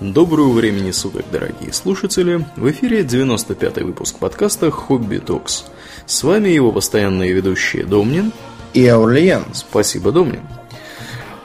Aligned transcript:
Доброго 0.00 0.52
времени 0.52 0.92
суток, 0.92 1.26
дорогие 1.30 1.74
слушатели! 1.74 2.46
В 2.56 2.70
эфире 2.70 3.02
95-й 3.02 3.84
выпуск 3.84 4.16
подкаста 4.18 4.70
«Хобби 4.70 5.18
Токс». 5.18 5.66
С 6.06 6.22
вами 6.22 6.48
его 6.48 6.72
постоянные 6.72 7.34
ведущие 7.34 7.84
Домнин 7.84 8.32
и 8.72 8.86
Аурлиен. 8.86 9.44
Спасибо, 9.52 10.10
Домнин. 10.10 10.40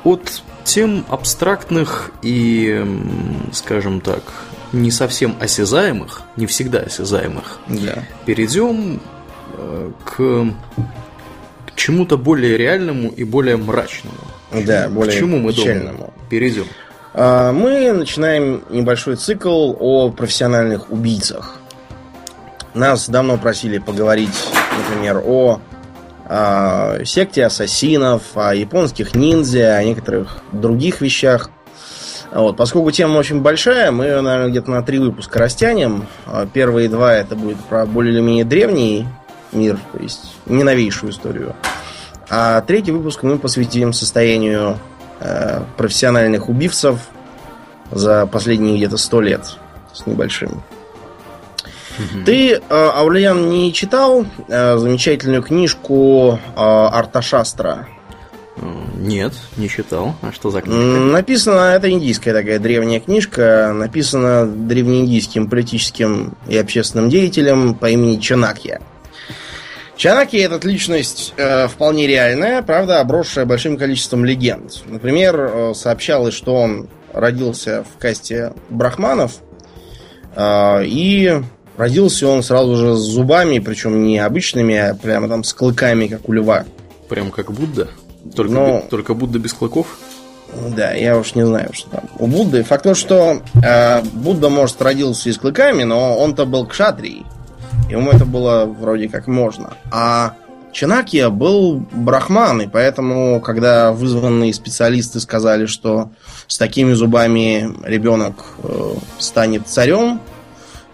От 0.06 0.42
тем 0.64 1.06
абстрактных 1.10 2.12
и, 2.22 2.82
скажем 3.52 4.00
так, 4.00 4.24
не 4.72 4.90
совсем 4.90 5.36
осязаемых, 5.42 6.22
не 6.38 6.46
всегда 6.46 6.80
осязаемых, 6.80 7.60
да. 7.68 8.06
перейдем 8.26 9.02
э, 9.58 9.92
к, 10.06 10.16
к 11.66 11.76
чему-то 11.76 12.18
более 12.18 12.56
реальному 12.56 13.10
и 13.10 13.26
более 13.26 13.58
мрачному. 13.58 14.16
Да, 14.54 14.88
более 14.88 15.14
к 15.14 15.20
чему 15.20 15.40
мы 15.40 15.52
печальному. 15.52 16.14
перейдем? 16.30 16.68
А, 17.18 17.54
мы 17.54 17.94
начинаем 17.94 18.64
небольшой 18.70 19.16
цикл 19.16 19.74
о 19.80 20.10
профессиональных 20.10 20.92
убийцах. 20.92 21.60
Нас 22.74 23.08
давно 23.08 23.38
просили 23.38 23.78
поговорить, 23.78 24.50
например, 24.78 25.22
о, 25.26 25.62
о 26.26 27.06
секте 27.06 27.46
ассасинов, 27.46 28.24
о 28.36 28.54
японских 28.54 29.16
ниндзя, 29.16 29.78
о 29.78 29.84
некоторых 29.86 30.40
других 30.52 31.00
вещах. 31.00 31.52
Вот, 32.34 32.58
поскольку 32.58 32.92
тема 32.92 33.20
очень 33.20 33.40
большая, 33.40 33.92
мы 33.92 34.06
ее, 34.06 34.20
наверное, 34.20 34.50
где-то 34.50 34.70
на 34.72 34.84
три 34.84 35.00
выпуска 35.00 35.40
растянем. 35.40 36.08
А 36.26 36.46
первые 36.46 36.90
два 36.90 37.14
это 37.14 37.38
будет 37.38 37.58
про 37.60 37.86
более 37.86 38.14
или 38.14 38.20
менее 38.20 38.44
древний 38.44 39.08
мир, 39.54 39.80
то 39.94 40.00
есть 40.00 40.36
не 40.48 40.64
историю. 41.12 41.56
А 42.30 42.60
третий 42.60 42.92
выпуск 42.92 43.24
мы 43.24 43.38
посвятим 43.38 43.94
состоянию 43.94 44.78
профессиональных 45.78 46.50
убивцев 46.50 47.00
за 47.92 48.26
последние 48.26 48.78
где-то 48.78 48.98
сто 48.98 49.22
лет 49.22 49.58
с 49.94 50.06
небольшим. 50.06 50.64
Угу. 51.98 52.26
Ты, 52.26 52.54
э, 52.54 52.60
Аурлиан, 52.70 53.50
не 53.50 53.72
читал 53.74 54.26
э, 54.48 54.78
замечательную 54.78 55.42
книжку 55.42 56.40
э, 56.56 56.60
Арташастра? 56.60 57.88
Нет, 58.98 59.34
не 59.58 59.70
читал. 59.70 60.16
А 60.22 60.32
что 60.32 60.50
за 60.50 60.62
книжка? 60.62 60.82
Написана, 60.82 61.76
это 61.76 61.92
индийская 61.92 62.34
такая 62.34 62.58
древняя 62.60 63.00
книжка, 63.02 63.74
написана 63.74 64.46
древнеиндийским 64.46 65.50
политическим 65.50 66.36
и 66.48 66.58
общественным 66.58 67.10
деятелем 67.10 67.76
по 67.76 67.90
имени 67.90 68.18
Чанакья. 68.18 68.82
Чанаки 69.98 70.36
этот 70.36 70.66
личность 70.66 71.34
э, 71.38 71.68
вполне 71.68 72.06
реальная, 72.06 72.62
правда, 72.62 73.00
обросшая 73.00 73.46
большим 73.46 73.78
количеством 73.78 74.26
легенд. 74.26 74.84
Например, 74.88 75.40
э, 75.40 75.74
сообщалось, 75.74 76.34
что 76.34 76.56
он 76.56 76.90
родился 77.14 77.84
в 77.84 77.98
касте 78.00 78.54
брахманов, 78.70 79.38
э, 80.36 80.86
и 80.86 81.42
родился 81.78 82.28
он 82.28 82.44
сразу 82.44 82.76
же 82.76 82.96
с 82.96 83.00
зубами, 83.00 83.60
причем 83.60 84.04
не 84.04 84.20
обычными, 84.20 84.76
а 84.76 84.96
прямо 84.96 85.30
там 85.30 85.46
с 85.46 85.54
клыками, 85.54 86.08
как 86.08 86.28
у 86.28 86.34
льва. 86.34 86.66
Прям 87.08 87.32
как 87.32 87.52
Будда? 87.52 87.88
Только, 88.36 88.52
Но... 88.52 88.84
только 88.90 89.14
Будда 89.14 89.40
без 89.40 89.54
клыков? 89.54 89.98
Да, 90.76 90.92
я 90.92 91.18
уж 91.18 91.36
не 91.36 91.46
знаю, 91.46 91.70
что 91.74 91.90
там. 91.90 92.04
У 92.20 92.28
Будды 92.28 92.64
факт 92.64 92.84
то, 92.84 92.96
что 92.96 93.42
э, 93.64 94.02
Будда, 94.14 94.50
может, 94.50 94.82
родился 94.82 95.30
и 95.30 95.32
с 95.32 95.38
клыками, 95.38 95.84
но 95.84 96.18
он-то 96.18 96.46
был 96.46 96.66
кшатрией. 96.66 97.26
Ему 97.96 98.12
это 98.12 98.26
было 98.26 98.66
вроде 98.66 99.08
как 99.08 99.28
можно. 99.28 99.74
А 99.90 100.34
Чанакия 100.74 101.30
был 101.30 101.86
брахман, 101.94 102.64
и 102.64 102.68
поэтому, 102.68 103.40
когда 103.40 103.94
вызванные 103.94 104.54
специалисты 104.54 105.22
сказали, 105.22 105.66
что 105.66 106.10
с 106.48 106.58
такими 106.58 106.92
зубами 106.92 107.74
ребенок 107.84 108.36
э, 108.62 108.96
станет 109.18 109.70
царем, 109.70 110.20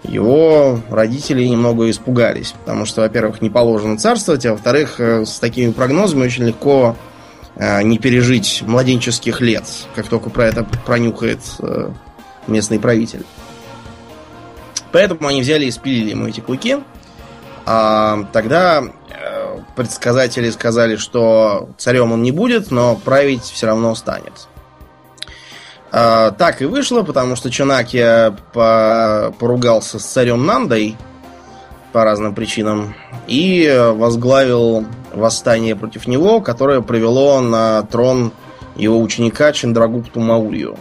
его 0.03 0.79
родители 0.91 1.43
немного 1.43 1.89
испугались, 1.89 2.53
потому 2.59 2.85
что, 2.85 3.01
во-первых, 3.01 3.41
не 3.41 3.49
положено 3.49 3.97
царствовать, 3.97 4.45
а 4.45 4.51
во-вторых, 4.51 4.99
э, 4.99 5.25
с 5.25 5.39
такими 5.39 5.71
прогнозами 5.71 6.25
очень 6.25 6.43
легко 6.43 6.95
э, 7.55 7.81
не 7.81 7.97
пережить 7.97 8.61
младенческих 8.67 9.41
лет, 9.41 9.63
как 9.95 10.07
только 10.07 10.29
про 10.29 10.45
это 10.45 10.63
пронюхает 10.85 11.39
э, 11.57 11.89
местный 12.45 12.79
правитель. 12.79 13.25
Поэтому 14.91 15.27
они 15.27 15.41
взяли 15.41 15.65
и 15.65 15.71
спилили 15.71 16.11
ему 16.11 16.27
эти 16.27 16.41
клыки. 16.41 16.77
А, 17.65 18.25
тогда 18.33 18.83
э, 18.83 19.57
предсказатели 19.75 20.49
сказали, 20.49 20.95
что 20.95 21.69
царем 21.77 22.11
он 22.11 22.23
не 22.23 22.31
будет, 22.31 22.71
но 22.71 22.95
править 22.95 23.43
все 23.43 23.67
равно 23.67 23.93
станет. 23.95 24.47
А, 25.91 26.31
так 26.31 26.61
и 26.61 26.65
вышло, 26.65 27.03
потому 27.03 27.35
что 27.35 27.51
Чунакия 27.51 28.35
по 28.53 29.33
поругался 29.39 29.99
с 29.99 30.03
царем 30.03 30.45
Нандой 30.45 30.97
по 31.91 32.05
разным 32.05 32.33
причинам 32.33 32.95
и 33.27 33.69
возглавил 33.93 34.85
восстание 35.13 35.75
против 35.75 36.07
него, 36.07 36.39
которое 36.39 36.81
привело 36.81 37.41
на 37.41 37.83
трон 37.83 38.31
его 38.75 39.01
ученика 39.01 39.51
Чандрагупту 39.51 40.21
Маурию. 40.21 40.77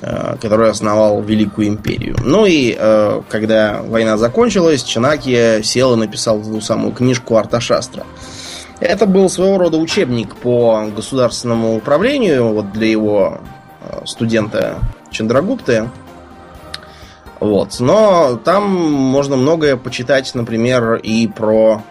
Э, 0.00 0.36
который 0.40 0.70
основал 0.70 1.20
Великую 1.22 1.66
Империю. 1.66 2.14
Ну 2.22 2.46
и 2.46 2.76
э, 2.78 3.20
когда 3.28 3.82
война 3.82 4.16
закончилась, 4.16 4.84
Чанаки 4.84 5.60
сел 5.62 5.94
и 5.94 5.96
написал 5.96 6.40
ту 6.40 6.60
самую 6.60 6.92
книжку 6.92 7.36
Арташастра. 7.36 8.06
Это 8.78 9.06
был 9.06 9.28
своего 9.28 9.58
рода 9.58 9.76
учебник 9.76 10.36
по 10.36 10.86
государственному 10.94 11.76
управлению 11.76 12.52
вот 12.52 12.70
для 12.70 12.86
его 12.86 13.40
э, 13.80 14.02
студента 14.04 14.78
Чандрагупты. 15.10 15.90
Вот. 17.40 17.80
Но 17.80 18.38
там 18.44 18.70
можно 18.70 19.34
многое 19.34 19.76
почитать, 19.76 20.32
например, 20.32 20.94
и 20.94 21.26
про 21.26 21.82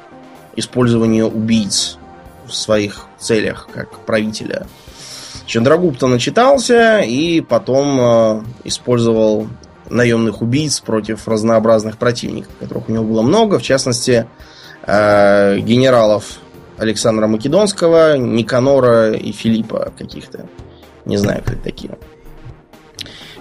использование 0.55 1.25
убийц 1.25 1.97
в 2.45 2.53
своих 2.53 3.07
целях, 3.19 3.67
как 3.73 3.99
правителя 4.05 4.65
Чандрагупта 5.47 6.07
начитался 6.07 6.99
и 6.99 7.39
потом 7.39 7.99
э, 7.99 8.43
использовал 8.65 9.47
наемных 9.89 10.41
убийц 10.41 10.81
против 10.81 11.25
разнообразных 11.27 11.97
противников, 11.97 12.51
которых 12.59 12.89
у 12.89 12.91
него 12.91 13.05
было 13.05 13.21
много, 13.21 13.57
в 13.57 13.63
частности, 13.63 14.27
э, 14.85 15.59
генералов 15.59 16.39
Александра 16.77 17.27
Македонского, 17.27 18.17
Никанора 18.17 19.13
и 19.13 19.31
Филиппа 19.31 19.93
каких-то. 19.97 20.47
Не 21.05 21.15
знаю, 21.15 21.41
кто 21.41 21.53
это 21.53 21.63
такие. 21.63 21.97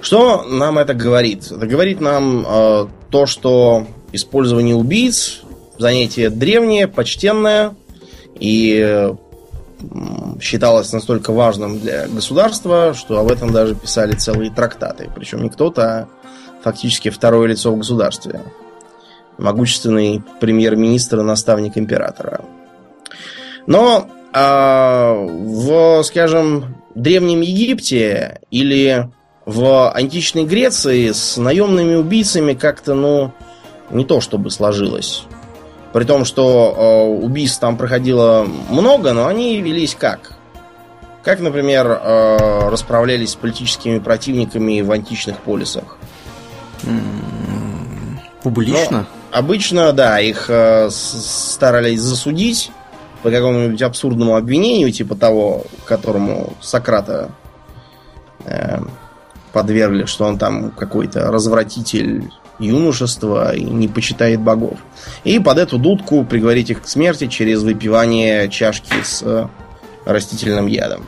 Что 0.01 0.45
нам 0.45 0.79
это 0.79 0.95
говорит? 0.95 1.51
Это 1.51 1.67
говорит 1.67 2.01
нам 2.01 2.47
э, 2.49 2.87
то, 3.11 3.27
что 3.27 3.85
использование 4.13 4.77
убийц 4.77 5.43
занятие 5.77 6.31
древнее, 6.31 6.87
почтенное, 6.87 7.75
и 8.39 9.13
считалось 10.41 10.93
настолько 10.93 11.33
важным 11.33 11.79
для 11.79 12.09
государства, 12.09 12.95
что 12.95 13.19
об 13.19 13.31
этом 13.31 13.53
даже 13.53 13.75
писали 13.75 14.15
целые 14.15 14.51
трактаты. 14.51 15.11
Причем 15.15 15.43
не 15.43 15.51
кто-то, 15.51 15.83
а 15.83 16.09
фактически 16.63 17.11
второе 17.11 17.49
лицо 17.49 17.73
в 17.73 17.79
государстве. 17.79 18.41
Могущественный 19.39 20.23
премьер-министр 20.41 21.21
и 21.21 21.23
наставник 21.23 21.77
императора. 21.77 22.41
Но 23.67 24.09
э, 24.33 25.27
в, 25.29 26.03
скажем, 26.03 26.77
Древнем 26.95 27.43
Египте 27.43 28.41
или 28.51 29.11
в 29.45 29.91
античной 29.91 30.45
Греции 30.45 31.11
с 31.13 31.37
наемными 31.37 31.95
убийцами 31.95 32.55
как-то, 32.55 32.95
ну, 32.95 33.33
не 33.91 34.05
то 34.05 34.21
чтобы 34.21 34.51
сложилось. 34.51 35.25
При 35.93 36.05
том, 36.05 36.25
что 36.25 36.75
э, 36.77 37.25
убийств 37.25 37.61
там 37.61 37.77
проходило 37.77 38.47
много, 38.71 39.13
но 39.13 39.27
они 39.27 39.61
велись 39.61 39.95
как? 39.99 40.33
Как, 41.23 41.41
например, 41.41 41.87
э, 41.89 42.69
расправлялись 42.69 43.31
с 43.31 43.35
политическими 43.35 43.99
противниками 43.99 44.81
в 44.81 44.93
античных 44.93 45.39
полисах? 45.39 45.97
Публично? 48.43 48.91
Но 48.91 49.07
обычно, 49.33 49.93
да, 49.93 50.21
их 50.21 50.47
э, 50.49 50.89
старались 50.91 52.01
засудить 52.01 52.71
по 53.23 53.31
какому-нибудь 53.31 53.83
абсурдному 53.83 54.37
обвинению, 54.37 54.93
типа 54.93 55.17
того, 55.17 55.65
которому 55.85 56.53
Сократа 56.61 57.31
э, 58.45 58.79
подвергли, 59.53 60.05
что 60.05 60.27
он 60.27 60.39
там 60.39 60.71
какой-то 60.71 61.33
развратитель 61.33 62.31
юношества 62.59 63.55
и 63.55 63.65
не 63.65 63.89
почитает 63.89 64.41
богов. 64.41 64.79
И 65.25 65.39
под 65.39 65.59
эту 65.59 65.79
дудку 65.79 66.25
приговорить 66.25 66.71
их 66.71 66.83
к 66.83 66.89
смерти 66.89 67.27
через 67.27 67.63
выпивание 67.63 68.49
чашки 68.49 68.95
с 69.03 69.23
э, 69.23 69.47
растительным 70.05 70.67
ядом. 70.67 71.05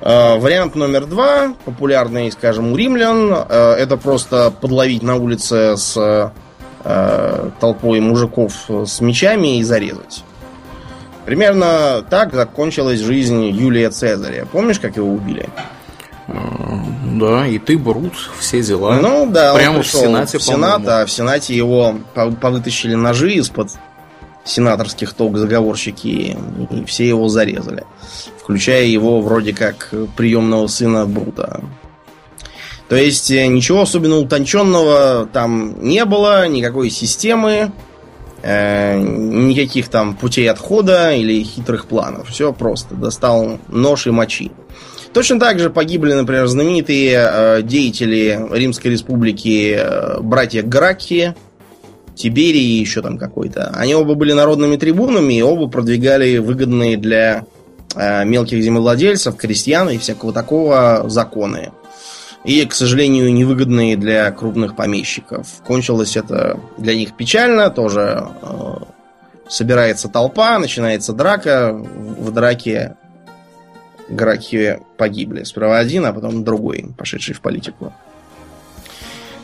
Э, 0.00 0.38
вариант 0.38 0.74
номер 0.74 1.06
два, 1.06 1.54
популярный, 1.64 2.30
скажем, 2.32 2.72
у 2.72 2.76
римлян, 2.76 3.32
э, 3.48 3.74
это 3.78 3.96
просто 3.96 4.50
подловить 4.50 5.02
на 5.02 5.16
улице 5.16 5.76
с 5.76 6.32
толпой 7.60 8.00
мужиков 8.00 8.68
с 8.68 9.00
мечами 9.00 9.58
и 9.58 9.62
зарезать. 9.62 10.24
Примерно 11.24 12.04
так 12.10 12.34
закончилась 12.34 12.98
жизнь 12.98 13.44
Юлия 13.44 13.90
Цезаря. 13.90 14.46
Помнишь, 14.50 14.80
как 14.80 14.96
его 14.96 15.12
убили? 15.12 15.48
Да, 17.18 17.46
и 17.46 17.58
ты 17.58 17.78
Брут, 17.78 18.14
все 18.38 18.62
дела. 18.62 18.98
Ну 19.00 19.26
да, 19.30 19.54
Прямо 19.54 19.76
он 19.76 19.82
в 19.82 19.86
Сенате, 19.86 20.38
в 20.38 20.42
Сенат, 20.42 20.86
а 20.88 21.06
в 21.06 21.10
Сенате 21.10 21.54
его 21.54 21.94
пов- 22.14 22.36
повытащили 22.36 22.94
ножи 22.94 23.34
из-под 23.34 23.70
сенаторских 24.44 25.12
ток 25.14 25.36
заговорщики, 25.36 26.36
и 26.70 26.84
все 26.86 27.06
его 27.06 27.28
зарезали. 27.28 27.84
Включая 28.42 28.84
его 28.84 29.20
вроде 29.20 29.52
как 29.52 29.92
приемного 30.16 30.66
сына 30.66 31.06
Брута. 31.06 31.62
То 32.88 32.96
есть 32.96 33.30
э, 33.30 33.46
ничего 33.46 33.82
особенно 33.82 34.16
утонченного 34.16 35.28
там 35.32 35.80
не 35.82 36.04
было, 36.04 36.48
никакой 36.48 36.90
системы, 36.90 37.72
э, 38.42 38.98
никаких 38.98 39.88
там 39.88 40.14
путей 40.14 40.50
отхода 40.50 41.12
или 41.12 41.42
хитрых 41.42 41.86
планов. 41.86 42.28
Все 42.28 42.52
просто. 42.52 42.94
Достал 42.94 43.58
нож 43.68 44.06
и 44.06 44.10
мочи. 44.10 44.50
Точно 45.12 45.38
так 45.38 45.58
же 45.58 45.68
погибли, 45.68 46.14
например, 46.14 46.46
знаменитые 46.46 47.16
э, 47.16 47.62
деятели 47.62 48.48
Римской 48.50 48.90
Республики 48.90 49.76
э, 49.78 50.20
братья 50.20 50.62
Гракхи, 50.62 51.34
Тиберий 52.14 52.78
и 52.78 52.80
еще 52.80 53.02
там 53.02 53.18
какой-то. 53.18 53.72
Они 53.74 53.94
оба 53.94 54.14
были 54.14 54.32
народными 54.32 54.76
трибунами 54.76 55.34
и 55.34 55.42
оба 55.42 55.68
продвигали 55.68 56.38
выгодные 56.38 56.96
для 56.96 57.44
э, 57.94 58.24
мелких 58.24 58.62
землевладельцев, 58.62 59.36
крестьян 59.36 59.90
и 59.90 59.98
всякого 59.98 60.32
такого 60.32 61.04
законы. 61.08 61.72
И, 62.44 62.64
к 62.64 62.72
сожалению, 62.72 63.32
невыгодные 63.32 63.96
для 63.96 64.30
крупных 64.32 64.76
помещиков. 64.76 65.46
Кончилось 65.64 66.16
это 66.16 66.58
для 66.78 66.94
них 66.94 67.16
печально, 67.16 67.68
тоже 67.68 68.26
э, 68.42 68.74
собирается 69.48 70.08
толпа, 70.08 70.58
начинается 70.58 71.12
драка. 71.12 71.72
В 71.72 72.30
драке 72.32 72.96
Гракхи 74.12 74.80
погибли. 74.96 75.44
Сперва 75.44 75.78
один, 75.78 76.04
а 76.06 76.12
потом 76.12 76.44
другой, 76.44 76.86
пошедший 76.96 77.34
в 77.34 77.40
политику. 77.40 77.92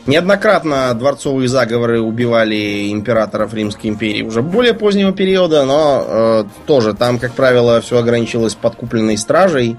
Неоднократно 0.05 0.93
дворцовые 0.95 1.47
заговоры 1.47 2.01
убивали 2.01 2.91
императоров 2.91 3.53
Римской 3.53 3.89
империи 3.89 4.23
уже 4.23 4.41
более 4.41 4.73
позднего 4.73 5.11
периода, 5.11 5.65
но 5.65 6.03
э, 6.07 6.43
тоже 6.65 6.93
там, 6.93 7.19
как 7.19 7.33
правило, 7.33 7.79
все 7.81 7.99
ограничилось 7.99 8.55
подкупленной 8.55 9.17
стражей 9.17 9.77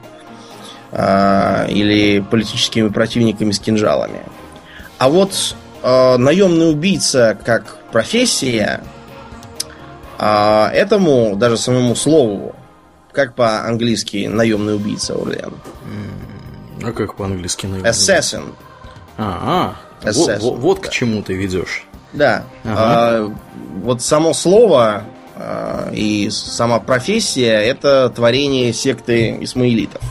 э, 0.92 1.66
или 1.68 2.20
политическими 2.20 2.88
противниками 2.88 3.50
с 3.50 3.58
кинжалами. 3.58 4.20
А 4.98 5.08
вот 5.08 5.56
э, 5.82 6.16
наемный 6.16 6.70
убийца 6.70 7.36
как 7.44 7.78
профессия, 7.90 8.82
э, 10.18 10.66
этому 10.72 11.34
даже 11.34 11.56
самому 11.56 11.96
слову, 11.96 12.54
как 13.12 13.34
по-английски 13.34 14.26
наемный 14.26 14.76
убийца, 14.76 15.14
Орлеан? 15.14 15.54
А 16.82 16.92
как 16.92 17.16
по-английски? 17.16 17.66
наверное? 17.66 17.90
Assassin. 17.92 18.54
А, 19.18 19.74
а. 20.02 20.06
Вот, 20.12 20.30
Assassin, 20.30 20.38
вот- 20.40 20.58
вот 20.58 20.80
к 20.80 20.90
чему 20.90 21.22
ты 21.22 21.34
ведешь. 21.34 21.84
Да. 22.12 22.44
Ага. 22.64 22.74
А, 22.76 23.34
вот 23.82 24.02
само 24.02 24.32
слово 24.32 25.04
а, 25.36 25.90
и 25.92 26.28
сама 26.30 26.80
профессия 26.80 27.60
это 27.60 28.10
творение 28.14 28.72
секты 28.72 29.36
исмаилитов. 29.40 30.02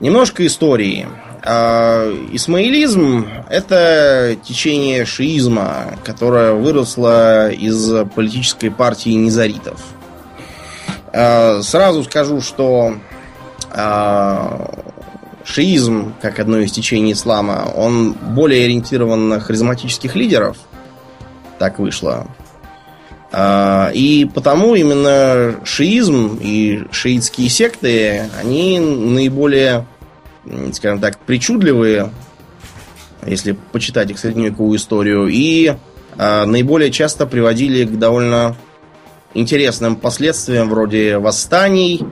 Немножко 0.00 0.46
истории. 0.46 1.06
А, 1.42 2.10
Исмаилизм 2.32 3.26
это 3.48 4.36
течение 4.42 5.04
шиизма, 5.04 5.98
которое 6.04 6.52
выросло 6.52 7.50
из 7.50 7.90
политической 8.14 8.70
партии 8.70 9.10
низаритов. 9.10 9.80
А, 11.12 11.62
Сразу 11.62 12.04
скажу, 12.04 12.40
что 12.40 12.94
а, 13.70 14.70
шиизм, 15.44 16.14
как 16.20 16.38
одно 16.38 16.58
из 16.58 16.72
течений 16.72 17.12
ислама, 17.12 17.70
он 17.74 18.12
более 18.12 18.64
ориентирован 18.64 19.28
на 19.28 19.40
харизматических 19.40 20.14
лидеров. 20.14 20.56
Так 21.58 21.78
вышло. 21.78 22.26
А, 23.32 23.90
И 23.94 24.26
потому 24.26 24.74
именно 24.74 25.56
шиизм 25.64 26.38
и 26.40 26.84
шиитские 26.90 27.48
секты, 27.48 28.28
они 28.40 28.78
наиболее, 28.78 29.86
скажем 30.72 31.00
так, 31.00 31.18
причудливые, 31.18 32.10
если 33.26 33.52
почитать 33.52 34.10
их 34.10 34.18
средневековую 34.18 34.78
историю, 34.78 35.26
и 35.28 35.74
наиболее 36.16 36.90
часто 36.90 37.26
приводили 37.26 37.84
к 37.84 37.96
довольно 37.98 38.56
интересным 39.38 39.96
последствиям 39.96 40.68
вроде 40.68 41.18
восстаний, 41.18 42.04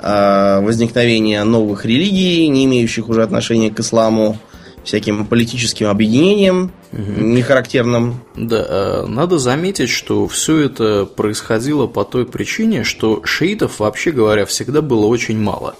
э, 0.00 0.60
возникновения 0.60 1.42
новых 1.44 1.84
религий, 1.84 2.48
не 2.48 2.64
имеющих 2.64 3.08
уже 3.08 3.22
отношения 3.22 3.70
к 3.70 3.80
исламу, 3.80 4.38
всяким 4.86 5.26
политическим 5.26 5.88
объединениям, 5.88 6.70
нехарактерным. 6.92 8.20
Да, 8.36 8.64
э, 8.68 9.06
надо 9.06 9.38
заметить, 9.38 9.90
что 9.90 10.28
все 10.28 10.60
это 10.60 11.06
происходило 11.06 11.86
по 11.88 12.04
той 12.04 12.24
причине, 12.24 12.84
что 12.84 13.22
шиитов, 13.24 13.80
вообще 13.80 14.12
говоря, 14.12 14.46
всегда 14.46 14.82
было 14.82 15.06
очень 15.06 15.38
мало. 15.38 15.74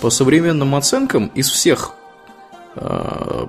По 0.00 0.10
современным 0.10 0.74
оценкам, 0.74 1.26
из 1.34 1.50
всех 1.50 1.92
э, 2.76 3.46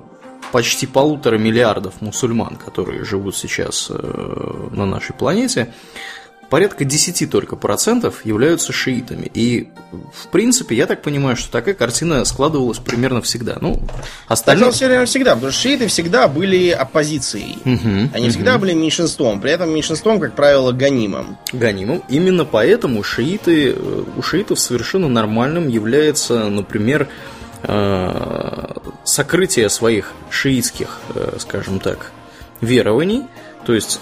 почти 0.52 0.86
полутора 0.86 1.38
миллиардов 1.38 2.00
мусульман, 2.00 2.56
которые 2.56 3.04
живут 3.04 3.34
сейчас 3.36 3.88
э, 3.90 4.68
на 4.72 4.84
нашей 4.84 5.14
планете, 5.14 5.72
порядка 6.50 6.84
10 6.84 7.30
только 7.30 7.56
процентов 7.56 8.24
являются 8.24 8.72
шиитами. 8.72 9.30
И, 9.34 9.68
в 10.12 10.28
принципе, 10.28 10.76
я 10.76 10.86
так 10.86 11.02
понимаю, 11.02 11.36
что 11.36 11.50
такая 11.50 11.74
картина 11.74 12.24
складывалась 12.24 12.78
примерно 12.78 13.20
всегда. 13.22 13.58
Ну, 13.60 13.80
остальное... 14.26 14.70
все 14.70 14.86
время 14.86 15.06
всегда, 15.06 15.34
потому 15.34 15.52
что 15.52 15.60
шииты 15.62 15.86
всегда 15.88 16.28
были 16.28 16.70
оппозицией. 16.70 17.58
Мгм, 17.64 18.10
Они 18.14 18.30
всегда 18.30 18.58
были 18.58 18.72
меньшинством, 18.72 19.40
при 19.40 19.50
этом 19.50 19.70
меньшинством, 19.70 20.20
как 20.20 20.34
правило, 20.34 20.72
гонимым. 20.72 21.36
Ганимом. 21.52 22.02
Именно 22.08 22.44
поэтому 22.44 23.02
шииты, 23.02 23.72
э, 23.72 24.04
у 24.16 24.22
шиитов 24.22 24.58
совершенно 24.58 25.08
нормальным 25.08 25.68
является, 25.68 26.48
например, 26.48 27.08
э, 27.62 28.74
сокрытие 29.04 29.68
своих 29.68 30.12
шиитских, 30.30 31.00
э, 31.14 31.36
скажем 31.38 31.80
так, 31.80 32.12
верований. 32.60 33.24
То 33.66 33.74
есть 33.74 34.00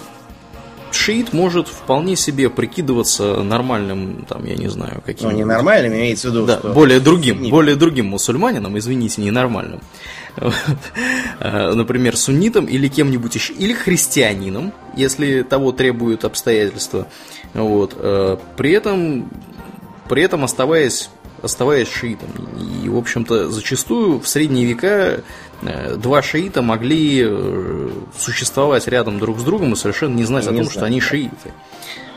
шиит 1.07 1.33
может 1.33 1.69
вполне 1.69 2.17
себе 2.17 2.51
прикидываться 2.51 3.43
нормальным, 3.43 4.27
там, 4.29 4.45
я 4.45 4.57
не 4.57 4.67
знаю, 4.69 4.95
Ну, 4.97 5.03
каким 5.07 5.37
не 5.37 5.45
нормальным, 5.45 5.93
имеется 5.93 6.29
в 6.29 6.33
виду, 6.33 6.47
да, 6.47 6.59
что... 6.59 6.73
более 6.73 6.99
другим, 6.99 7.43
Не- 7.43 7.51
более 7.51 7.77
другим 7.77 8.07
мусульманином, 8.07 8.77
извините, 8.77 9.23
ненормальным. 9.23 9.81
Э, 11.39 11.73
Например, 11.75 12.17
суннитом 12.17 12.65
или 12.67 12.89
кем-нибудь 12.89 13.35
еще, 13.35 13.53
или 13.53 13.73
христианином, 13.73 14.73
если 14.97 15.43
того 15.43 15.73
требуют 15.73 16.25
обстоятельства. 16.25 17.07
Вот. 17.55 17.95
Э, 17.97 18.37
При 18.57 18.73
этом, 18.73 19.31
при 20.09 20.23
этом 20.23 20.45
оставаясь 20.45 21.09
оставаясь 21.43 21.89
шиитом. 21.89 22.31
И, 22.83 22.89
в 22.89 22.97
общем-то, 22.97 23.51
зачастую 23.51 24.21
в 24.21 24.27
средние 24.27 24.65
века 24.67 25.21
два 25.63 26.23
шиита 26.23 26.63
могли 26.63 27.25
э, 27.27 27.91
существовать 28.17 28.87
рядом 28.89 29.19
друг 29.19 29.39
с 29.39 29.43
другом 29.43 29.73
и 29.73 29.77
совершенно 29.77 30.15
не 30.15 30.25
знать 30.25 30.47
о 30.47 30.51
Не 30.51 30.59
том, 30.59 30.65
знаю, 30.65 30.71
что 30.71 30.85
они 30.85 31.01
шииты. 31.01 31.53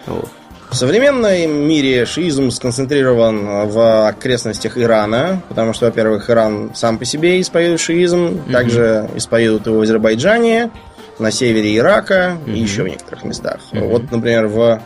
Вот. 0.06 0.30
В 0.70 0.76
современном 0.76 1.68
мире 1.68 2.06
шиизм 2.06 2.52
сконцентрирован 2.52 3.70
в 3.70 4.08
окрестностях 4.08 4.78
Ирана, 4.78 5.42
потому 5.50 5.74
что, 5.74 5.88
во-первых, 5.88 6.30
Иран 6.30 6.72
сам 6.76 7.00
по 7.00 7.06
себе 7.06 7.42
исповедует 7.42 7.80
шиизм, 7.80 8.44
также 8.52 9.10
исповедуют 9.16 9.66
его 9.66 9.80
в 9.80 9.82
Азербайджане, 9.82 10.70
на 11.18 11.32
севере 11.32 11.76
Ирака 11.76 12.38
и 12.46 12.60
еще 12.60 12.84
в 12.84 12.88
некоторых 12.88 13.24
местах. 13.24 13.62
Вот, 13.72 14.12
например, 14.12 14.48
в 14.48 14.82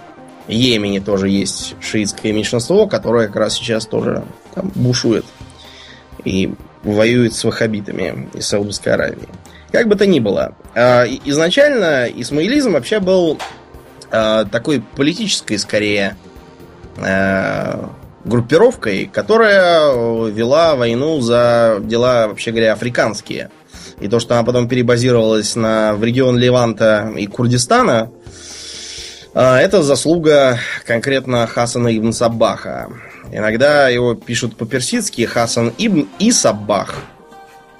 Йемене 0.47 1.01
тоже 1.01 1.29
есть 1.29 1.75
шиитское 1.81 2.31
меньшинство, 2.31 2.87
которое 2.87 3.27
как 3.27 3.35
раз 3.35 3.53
сейчас 3.53 3.85
тоже 3.85 4.23
там 4.55 4.71
бушует 4.75 5.25
и 6.23 6.53
воюет 6.83 7.33
с 7.33 7.43
ваххабитами 7.43 8.29
из 8.33 8.47
Саудовской 8.47 8.93
Аравии. 8.93 9.27
Как 9.71 9.87
бы 9.87 9.95
то 9.95 10.05
ни 10.05 10.19
было, 10.19 10.53
а, 10.75 11.05
изначально 11.05 12.07
исмаилизм 12.07 12.73
вообще 12.73 12.99
был 12.99 13.39
э, 14.11 14.45
такой 14.51 14.83
политической, 14.95 15.57
скорее, 15.57 16.15
э, 16.97 17.85
группировкой, 18.23 19.09
которая 19.11 20.29
вела 20.29 20.75
войну 20.75 21.19
за 21.21 21.79
дела, 21.81 22.27
вообще 22.27 22.51
говоря, 22.51 22.73
африканские. 22.73 23.49
И 23.99 24.07
то, 24.07 24.19
что 24.19 24.35
она 24.35 24.43
потом 24.43 24.67
перебазировалась 24.67 25.55
на, 25.55 25.95
в 25.95 26.03
регион 26.03 26.37
Леванта 26.37 27.11
и 27.17 27.25
Курдистана, 27.25 28.11
это 29.33 29.81
заслуга 29.81 30.59
конкретно 30.85 31.47
Хасана 31.47 31.95
ибн 31.97 32.13
Саббаха. 32.13 32.89
Иногда 33.31 33.89
его 33.89 34.15
пишут 34.15 34.55
по-персидски 34.57 35.25
Хасан 35.25 35.73
ибн 35.77 36.07
и 36.19 36.31
Саббах. 36.31 36.95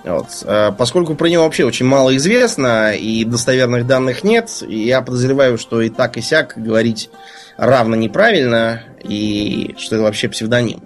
Вот. 0.03 0.27
Э, 0.43 0.71
Поскольку 0.77 1.15
про 1.15 1.27
него 1.27 1.43
вообще 1.43 1.65
очень 1.65 1.85
мало 1.85 2.15
известно 2.17 2.93
и 2.93 3.23
достоверных 3.23 3.87
данных 3.87 4.23
нет, 4.23 4.49
я 4.67 5.01
подозреваю, 5.01 5.57
что 5.57 5.81
и 5.81 5.89
так 5.89 6.17
и 6.17 6.21
сяк 6.21 6.53
говорить 6.55 7.09
равно 7.57 7.95
неправильно, 7.95 8.83
и 9.03 9.75
что 9.77 9.95
это 9.95 10.03
вообще 10.03 10.29
псевдоним. 10.29 10.81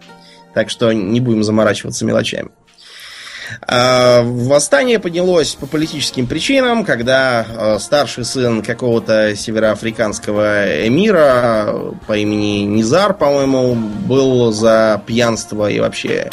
Так 0.53 0.69
что 0.69 0.91
не 0.91 1.19
будем 1.19 1.43
заморачиваться 1.43 2.05
мелочами. 2.05 2.49
А, 3.61 4.23
восстание 4.23 4.99
поднялось 4.99 5.55
по 5.55 5.65
политическим 5.65 6.27
причинам, 6.27 6.85
когда 6.85 7.45
а, 7.47 7.79
старший 7.79 8.25
сын 8.25 8.61
какого-то 8.61 9.35
североафриканского 9.35 10.87
эмира 10.87 11.73
по 12.07 12.17
имени 12.17 12.65
Низар, 12.65 13.13
по-моему, 13.13 13.75
был 13.75 14.51
за 14.51 15.01
пьянство 15.05 15.69
и 15.69 15.79
вообще 15.79 16.29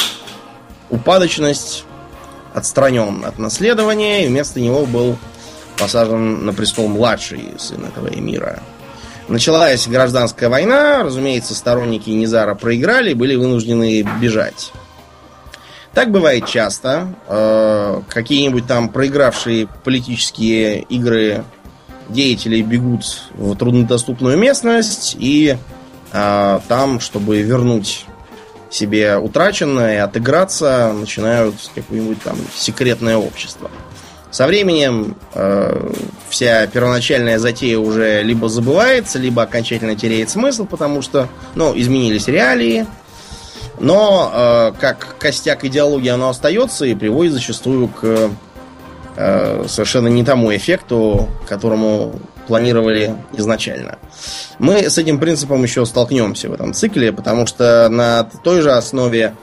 упадочность 0.89 1.85
отстранен 2.53 3.25
от 3.25 3.37
наследования, 3.37 4.25
и 4.25 4.27
вместо 4.27 4.59
него 4.59 4.85
был 4.85 5.17
посажен 5.77 6.45
на 6.45 6.53
престол 6.53 6.87
младший 6.87 7.53
сын 7.57 7.83
этого 7.85 8.07
эмира. 8.07 8.59
Началась 9.27 9.87
гражданская 9.87 10.49
война, 10.49 11.03
разумеется, 11.03 11.55
сторонники 11.55 12.09
Низара 12.11 12.53
проиграли, 12.53 13.13
были 13.13 13.35
вынуждены 13.35 14.07
бежать. 14.21 14.71
Так 15.95 16.11
бывает 16.11 16.45
часто. 16.45 17.15
Э, 17.29 18.01
какие-нибудь 18.09 18.67
там 18.67 18.89
проигравшие 18.89 19.67
политические 19.85 20.81
игры 20.81 21.45
деятели 22.09 22.61
бегут 22.61 23.05
в 23.33 23.55
труднодоступную 23.55 24.37
местность 24.37 25.15
и 25.17 25.57
э, 26.11 26.59
там, 26.67 26.99
чтобы 26.99 27.41
вернуть 27.41 28.05
себе 28.69 29.17
утраченное 29.17 29.95
и 29.95 29.97
отыграться, 29.99 30.91
начинают 30.93 31.55
какое-нибудь 31.73 32.21
там 32.21 32.35
секретное 32.53 33.15
общество. 33.15 33.71
Со 34.31 34.47
временем 34.47 35.15
э, 35.33 35.93
вся 36.27 36.67
первоначальная 36.67 37.39
затея 37.39 37.79
уже 37.79 38.21
либо 38.21 38.49
забывается, 38.49 39.17
либо 39.17 39.43
окончательно 39.43 39.95
теряет 39.95 40.29
смысл, 40.29 40.65
потому 40.65 41.01
что, 41.01 41.29
ну, 41.55 41.71
изменились 41.73 42.27
реалии. 42.27 42.85
Но 43.79 44.31
э, 44.33 44.79
как 44.79 45.17
костяк 45.17 45.65
идеологии 45.65 46.09
оно 46.09 46.29
остается 46.29 46.85
и 46.85 46.95
приводит 46.95 47.33
зачастую 47.33 47.89
к 47.89 48.31
э, 49.15 49.65
совершенно 49.67 50.07
не 50.07 50.23
тому 50.23 50.55
эффекту, 50.55 51.29
которому 51.47 52.19
планировали 52.47 53.15
изначально. 53.33 53.97
Мы 54.59 54.89
с 54.89 54.97
этим 54.97 55.19
принципом 55.19 55.63
еще 55.63 55.85
столкнемся 55.85 56.49
в 56.49 56.53
этом 56.53 56.73
цикле, 56.73 57.11
потому 57.11 57.47
что 57.47 57.89
на 57.89 58.23
той 58.23 58.61
же 58.61 58.71
основе 58.71 59.33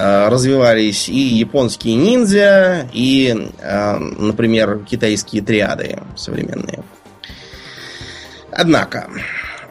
Э, 0.00 0.28
развивались 0.28 1.08
и 1.08 1.18
японские 1.18 1.96
ниндзя, 1.96 2.88
и, 2.92 3.50
э, 3.58 3.96
например, 3.96 4.84
китайские 4.88 5.42
триады 5.42 5.98
современные. 6.14 6.84
Однако, 8.52 9.10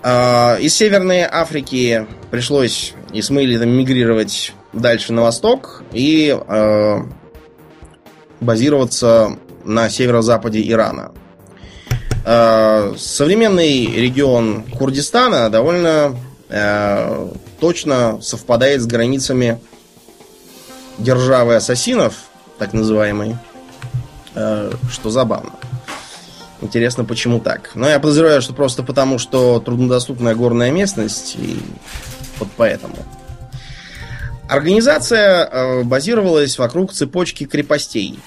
э, 0.03 0.59
из 0.59 0.75
Северной 0.75 1.21
Африки 1.21 2.05
пришлось 2.29 2.93
Исмаилитам 3.13 3.69
мигрировать 3.69 4.53
дальше 4.73 5.13
на 5.13 5.23
восток 5.23 5.83
и 5.91 6.37
базироваться 8.39 9.37
на 9.63 9.89
северо-западе 9.89 10.61
Ирана. 10.69 11.11
Современный 12.97 13.87
регион 13.87 14.63
Курдистана 14.63 15.49
довольно 15.49 16.15
точно 17.59 18.21
совпадает 18.21 18.81
с 18.81 18.85
границами 18.85 19.59
державы 20.97 21.55
ассасинов, 21.55 22.15
так 22.57 22.73
называемой, 22.73 23.37
э, 24.35 24.71
что 24.89 25.09
забавно. 25.09 25.51
Интересно, 26.61 27.05
почему 27.05 27.39
так. 27.39 27.71
Но 27.75 27.87
я 27.87 27.99
подозреваю, 27.99 28.41
что 28.41 28.53
просто 28.53 28.81
потому, 28.81 29.19
что 29.19 29.59
труднодоступная 29.59 30.33
горная 30.33 30.71
местность, 30.71 31.35
и 31.37 31.59
вот 32.39 32.49
поэтому. 32.57 32.95
Организация 34.47 35.45
э, 35.45 35.83
базировалась 35.83 36.57
вокруг 36.57 36.93
цепочки 36.93 37.45
крепостей, 37.45 38.19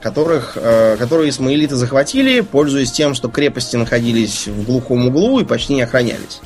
которых, 0.00 0.56
э, 0.56 0.96
которые 0.96 1.30
исмаилиты 1.30 1.74
захватили, 1.74 2.40
пользуясь 2.40 2.92
тем, 2.92 3.14
что 3.14 3.28
крепости 3.28 3.76
находились 3.76 4.46
в 4.46 4.64
глухом 4.64 5.08
углу 5.08 5.40
и 5.40 5.44
почти 5.44 5.74
не 5.74 5.82
охранялись. 5.82 6.40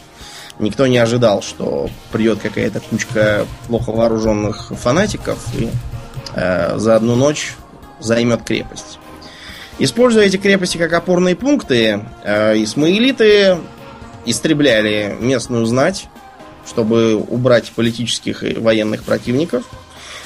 Никто 0.59 0.87
не 0.87 0.99
ожидал, 0.99 1.43
что 1.43 1.91
придет 2.13 2.41
какая-то 2.41 2.81
кучка 2.81 3.47
плохо 3.67 3.93
вооруженных 3.93 4.73
фанатиков 4.79 5.39
и 5.59 5.71
э, 6.35 6.79
за 6.79 6.97
одну 6.97 7.15
ночь 7.15 7.53
займет 7.99 8.43
крепость. 8.43 8.99
Используя 9.79 10.27
эти 10.27 10.37
крепости 10.37 10.77
как 10.77 10.93
опорные 10.93 11.37
пункты, 11.37 12.05
э, 12.23 12.63
исмаилиты 12.63 13.59
истребляли 14.27 15.17
местную 15.21 15.65
знать, 15.65 16.09
чтобы 16.71 17.17
убрать 17.17 17.71
политических 17.73 18.45
и 18.45 18.55
военных 18.55 19.03
противников, 19.03 19.65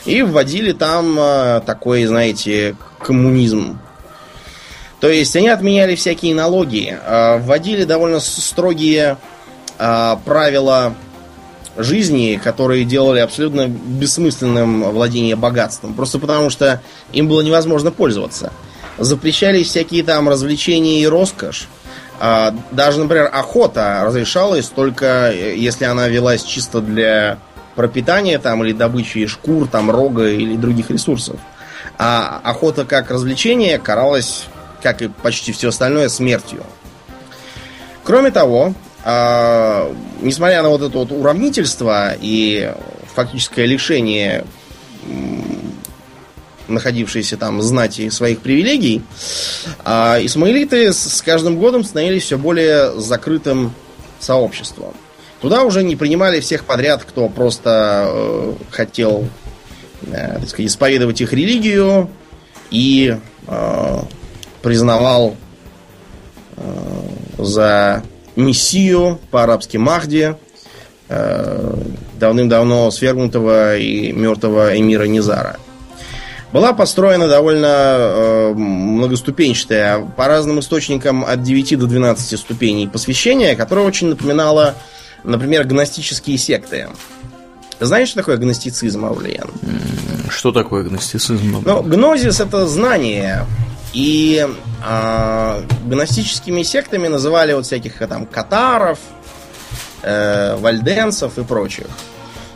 и 0.04 0.22
вводили 0.22 0.72
там 0.72 1.18
э, 1.18 1.62
такой, 1.64 2.04
знаете, 2.04 2.76
коммунизм. 3.00 3.78
То 5.00 5.08
есть 5.08 5.34
они 5.36 5.48
отменяли 5.48 5.94
всякие 5.94 6.34
налоги, 6.34 6.96
э, 7.02 7.38
вводили 7.38 7.84
довольно 7.84 8.20
строгие 8.20 9.16
э, 9.78 10.16
правила 10.26 10.94
жизни, 11.78 12.38
которые 12.42 12.84
делали 12.84 13.20
абсолютно 13.20 13.66
бессмысленным 13.66 14.90
владение 14.90 15.36
богатством. 15.36 15.94
Просто 15.94 16.18
потому, 16.18 16.50
что 16.50 16.82
им 17.12 17.26
было 17.26 17.40
невозможно 17.40 17.90
пользоваться. 17.90 18.52
Запрещались 18.98 19.68
всякие 19.68 20.04
там 20.04 20.28
развлечения 20.28 21.00
и 21.00 21.06
роскошь. 21.06 21.68
А, 22.20 22.54
даже, 22.70 23.00
например, 23.00 23.28
охота 23.32 24.02
разрешалась 24.04 24.68
только 24.68 25.32
э, 25.32 25.56
если 25.56 25.84
она 25.84 26.08
велась 26.08 26.42
чисто 26.42 26.80
для 26.80 27.38
пропитания 27.74 28.38
там 28.38 28.64
или 28.64 28.72
добычи 28.72 29.26
шкур, 29.26 29.66
там 29.68 29.90
рога 29.90 30.28
или 30.28 30.56
других 30.56 30.90
ресурсов. 30.90 31.36
А 31.98 32.40
охота 32.44 32.84
как 32.84 33.10
развлечение 33.10 33.78
каралась, 33.78 34.46
как 34.82 35.02
и 35.02 35.08
почти 35.08 35.52
все 35.52 35.68
остальное, 35.68 36.08
смертью. 36.08 36.64
Кроме 38.04 38.30
того, 38.30 38.74
а, 39.04 39.92
несмотря 40.20 40.62
на 40.62 40.68
вот 40.68 40.82
это 40.82 40.98
вот 40.98 41.12
уравнительство 41.12 42.12
и 42.20 42.72
фактическое 43.14 43.66
лишение 43.66 44.44
находившиеся 46.68 47.36
там 47.36 47.62
знати 47.62 48.10
своих 48.10 48.40
привилегий, 48.40 49.02
а 49.84 50.18
исмаилиты 50.22 50.92
с 50.92 51.22
каждым 51.22 51.58
годом 51.58 51.84
становились 51.84 52.24
все 52.24 52.38
более 52.38 52.98
закрытым 53.00 53.72
сообществом. 54.20 54.94
Туда 55.40 55.62
уже 55.62 55.82
не 55.82 55.96
принимали 55.96 56.40
всех 56.40 56.64
подряд, 56.64 57.04
кто 57.04 57.28
просто 57.28 58.06
э, 58.06 58.54
хотел, 58.70 59.28
э, 60.06 60.38
так 60.40 60.48
сказать, 60.48 60.70
исповедовать 60.70 61.20
их 61.20 61.32
религию 61.32 62.08
и 62.70 63.18
э, 63.46 63.98
признавал 64.62 65.36
э, 66.56 66.62
за 67.36 68.02
мессию, 68.36 69.18
по-арабски 69.30 69.76
Махди, 69.76 70.34
э, 71.08 71.74
давным-давно 72.18 72.90
свергнутого 72.90 73.76
и 73.76 74.12
мертвого 74.12 74.78
эмира 74.78 75.04
Низара. 75.04 75.58
Была 76.54 76.72
построена 76.72 77.26
довольно 77.26 77.66
э, 77.66 78.54
многоступенчатая, 78.54 79.98
по 80.16 80.28
разным 80.28 80.60
источникам 80.60 81.24
от 81.24 81.42
9 81.42 81.76
до 81.80 81.88
12 81.88 82.38
ступеней 82.38 82.86
посвящения, 82.86 83.56
которая 83.56 83.84
очень 83.84 84.10
напоминала, 84.10 84.76
например, 85.24 85.64
гностические 85.64 86.38
секты. 86.38 86.86
Знаешь, 87.80 88.10
что 88.10 88.20
такое 88.20 88.36
гностицизм, 88.36 89.04
Аулиен? 89.04 89.50
Что 90.28 90.52
такое 90.52 90.84
гностицизм? 90.84 91.60
Ну, 91.66 91.82
гнозис 91.82 92.38
это 92.38 92.68
знание, 92.68 93.46
и 93.92 94.46
э, 94.86 95.62
гностическими 95.86 96.62
сектами 96.62 97.08
называли 97.08 97.52
вот 97.52 97.66
всяких 97.66 98.00
э, 98.00 98.06
там 98.06 98.26
катаров, 98.26 99.00
э, 100.02 100.56
вальденцев 100.58 101.36
и 101.36 101.42
прочих. 101.42 101.88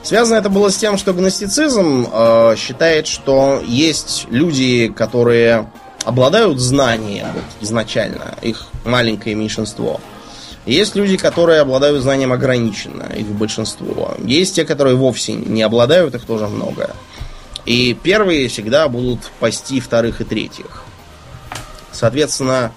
Связано 0.09 0.39
это 0.39 0.49
было 0.49 0.71
с 0.71 0.77
тем, 0.79 0.97
что 0.97 1.13
гностицизм 1.13 2.09
э, 2.11 2.55
считает, 2.57 3.07
что 3.07 3.63
есть 3.63 4.27
люди, 4.31 4.89
которые 4.89 5.71
обладают 6.03 6.61
знанием 6.61 7.27
вот, 7.35 7.45
изначально, 7.61 8.35
их 8.41 8.69
маленькое 8.87 9.35
меньшинство. 9.35 10.01
Есть 10.65 10.97
люди, 10.97 11.19
которые 11.19 11.61
обладают 11.61 12.03
знанием 12.03 12.33
ограниченно, 12.33 13.03
их 13.15 13.27
большинство. 13.27 14.15
Есть 14.25 14.55
те, 14.55 14.65
которые 14.65 14.97
вовсе 14.97 15.35
не 15.35 15.61
обладают, 15.61 16.15
их 16.15 16.25
тоже 16.25 16.47
много. 16.47 16.97
И 17.67 17.93
первые 17.93 18.49
всегда 18.49 18.89
будут 18.89 19.31
пасти 19.41 19.79
вторых 19.79 20.23
и 20.23 20.25
третьих. 20.25 20.85
Соответственно, 21.93 22.73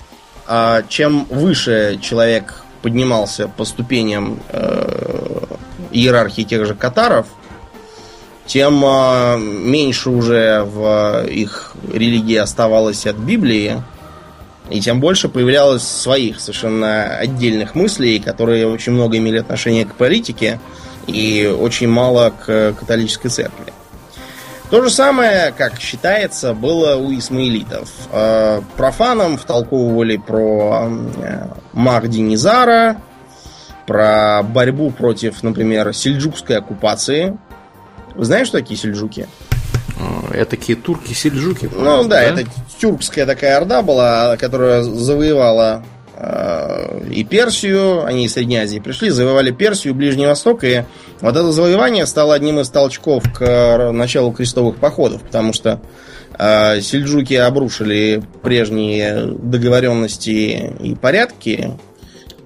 а, 0.47 0.83
чем 0.89 1.23
выше 1.29 1.97
человек 2.01 2.61
поднимался 2.81 3.47
по 3.47 3.63
ступеням 3.63 4.41
э, 4.50 5.40
иерархии 5.91 6.43
тех 6.43 6.65
же 6.65 6.75
катаров, 6.75 7.27
тем 8.45 8.83
а, 8.86 9.38
меньше 9.38 10.10
уже 10.10 10.63
в 10.63 11.25
их 11.27 11.74
религии 11.91 12.36
оставалось 12.36 13.05
от 13.05 13.15
Библии, 13.15 13.81
и 14.69 14.79
тем 14.79 15.00
больше 15.00 15.29
появлялось 15.29 15.83
своих 15.83 16.39
совершенно 16.39 17.17
отдельных 17.17 17.75
мыслей, 17.75 18.19
которые 18.19 18.67
очень 18.67 18.93
много 18.93 19.17
имели 19.17 19.38
отношение 19.38 19.86
к 19.86 19.95
политике 19.95 20.60
и 21.07 21.45
очень 21.48 21.88
мало 21.88 22.31
к 22.45 22.74
католической 22.79 23.29
церкви. 23.29 23.74
То 24.69 24.81
же 24.81 24.89
самое, 24.89 25.53
как 25.57 25.81
считается, 25.81 26.53
было 26.53 26.95
у 26.95 27.13
исмаилитов. 27.13 27.89
Э, 28.13 28.62
профанам 28.77 29.38
втолковывали 29.38 30.15
про 30.15 30.89
Махдинизара, 31.74 33.01
про 33.91 34.41
борьбу 34.41 34.89
против, 34.89 35.43
например, 35.43 35.93
сельджукской 35.93 36.55
оккупации. 36.55 37.38
Вы 38.15 38.24
знаете, 38.24 38.45
что 38.45 38.60
такие 38.60 38.79
сельджуки? 38.79 39.27
Это 40.31 40.51
такие 40.51 40.77
турки-сельджуки. 40.77 41.69
Ну 41.75 42.03
да, 42.03 42.07
да, 42.07 42.21
это 42.21 42.45
тюркская 42.79 43.25
такая 43.25 43.57
орда 43.57 43.81
была, 43.81 44.38
которая 44.38 44.81
завоевала 44.81 45.83
э, 46.15 47.01
и 47.12 47.25
Персию, 47.25 48.05
они 48.05 48.27
из 48.27 48.33
Средней 48.33 48.60
Азии 48.60 48.79
пришли, 48.79 49.10
завоевали 49.10 49.51
Персию, 49.51 49.93
Ближний 49.93 50.25
Восток, 50.25 50.63
и 50.63 50.86
вот 51.19 51.36
это 51.36 51.51
завоевание 51.51 52.05
стало 52.05 52.33
одним 52.33 52.62
из 52.62 52.69
толчков 52.69 53.25
к 53.38 53.91
началу 53.91 54.31
крестовых 54.31 54.77
походов, 54.77 55.21
потому 55.21 55.51
что 55.51 55.81
э, 56.39 56.79
сельджуки 56.79 57.33
обрушили 57.33 58.24
прежние 58.41 59.25
договоренности 59.25 60.74
и 60.79 60.95
порядки, 60.95 61.77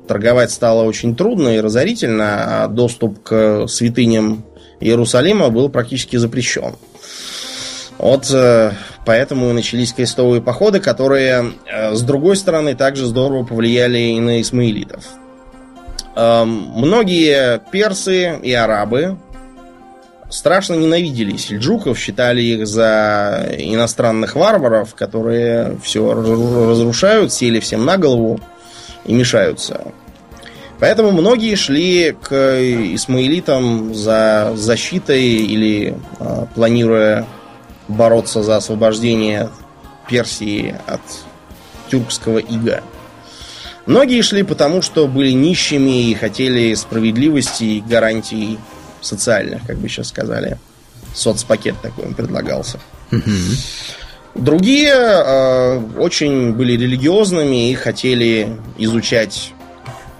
торговать 0.07 0.51
стало 0.51 0.83
очень 0.83 1.15
трудно 1.15 1.55
и 1.55 1.59
разорительно, 1.59 2.63
а 2.63 2.67
доступ 2.67 3.21
к 3.23 3.67
святыням 3.67 4.45
Иерусалима 4.79 5.49
был 5.49 5.69
практически 5.69 6.17
запрещен. 6.17 6.75
Вот 7.97 8.29
э, 8.33 8.73
поэтому 9.05 9.49
и 9.49 9.53
начались 9.53 9.93
крестовые 9.93 10.41
походы, 10.41 10.79
которые, 10.79 11.53
э, 11.65 11.95
с 11.95 12.01
другой 12.01 12.35
стороны, 12.35 12.75
также 12.75 13.05
здорово 13.05 13.45
повлияли 13.45 13.97
и 13.97 14.19
на 14.19 14.41
исмаилитов. 14.41 15.05
Эм, 16.15 16.71
многие 16.75 17.61
персы 17.71 18.37
и 18.41 18.53
арабы 18.53 19.17
страшно 20.29 20.75
ненавидели 20.75 21.37
сельджуков, 21.37 21.97
считали 21.97 22.41
их 22.41 22.67
за 22.67 23.47
иностранных 23.57 24.35
варваров, 24.35 24.95
которые 24.95 25.77
все 25.83 26.13
разрушают, 26.13 27.31
сели 27.31 27.59
всем 27.59 27.85
на 27.85 27.97
голову 27.97 28.39
и 29.05 29.13
мешаются. 29.13 29.91
Поэтому 30.79 31.11
многие 31.11 31.55
шли 31.55 32.15
к 32.21 32.33
исмаилитам 32.95 33.93
за 33.95 34.53
защитой 34.55 35.23
или 35.23 35.97
э, 36.19 36.45
планируя 36.53 37.25
бороться 37.87 38.43
за 38.43 38.57
освобождение 38.57 39.49
Персии 40.07 40.75
от 40.85 41.01
тюркского 41.89 42.39
ига. 42.39 42.83
Многие 43.85 44.21
шли 44.21 44.43
потому, 44.43 44.81
что 44.81 45.07
были 45.07 45.31
нищими 45.31 46.09
и 46.09 46.15
хотели 46.15 46.73
справедливости 46.73 47.63
и 47.63 47.81
гарантий 47.81 48.57
социальных, 49.01 49.65
как 49.65 49.77
бы 49.77 49.87
сейчас 49.87 50.07
сказали. 50.07 50.57
Соцпакет 51.13 51.75
такой 51.81 52.05
им 52.05 52.13
предлагался. 52.15 52.79
Другие 54.35 54.93
э, 54.93 55.79
очень 55.97 56.51
были 56.51 56.73
религиозными 56.73 57.69
и 57.71 57.73
хотели 57.73 58.57
изучать, 58.77 59.53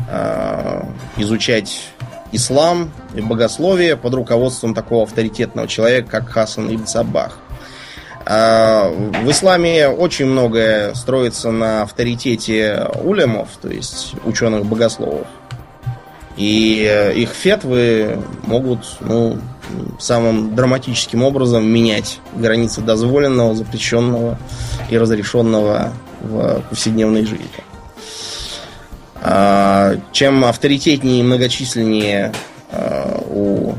э, 0.10 0.84
изучать 1.18 1.90
ислам 2.32 2.92
и 3.14 3.22
богословие 3.22 3.98
под 3.98 4.14
руководством 4.14 4.74
такого 4.74 5.04
авторитетного 5.04 5.68
человека, 5.68 6.08
как 6.10 6.30
Хасан 6.30 6.74
ибн 6.74 6.88
Саббах. 6.88 7.40
А, 8.28 8.90
в 8.90 9.30
исламе 9.30 9.88
очень 9.88 10.26
многое 10.26 10.94
строится 10.96 11.52
на 11.52 11.84
авторитете 11.84 12.88
улемов, 13.04 13.50
то 13.62 13.70
есть 13.70 14.14
ученых-богословов. 14.24 15.28
И 16.36 16.86
э, 16.90 17.14
их 17.14 17.30
фетвы 17.30 18.18
могут 18.44 18.80
ну, 19.02 19.38
самым 20.00 20.56
драматическим 20.56 21.24
образом 21.24 21.66
менять 21.66 22.20
границы 22.36 22.82
дозволенного, 22.82 23.56
запрещенного 23.56 24.38
и 24.90 24.98
разрешенного 24.98 25.94
в 26.22 26.62
повседневной 26.70 27.26
жизни. 27.26 27.50
А, 29.22 29.96
чем 30.12 30.46
авторитетнее 30.46 31.22
и 31.22 31.24
многочисленнее 31.24 32.34
а, 32.72 33.24
у 33.28 33.74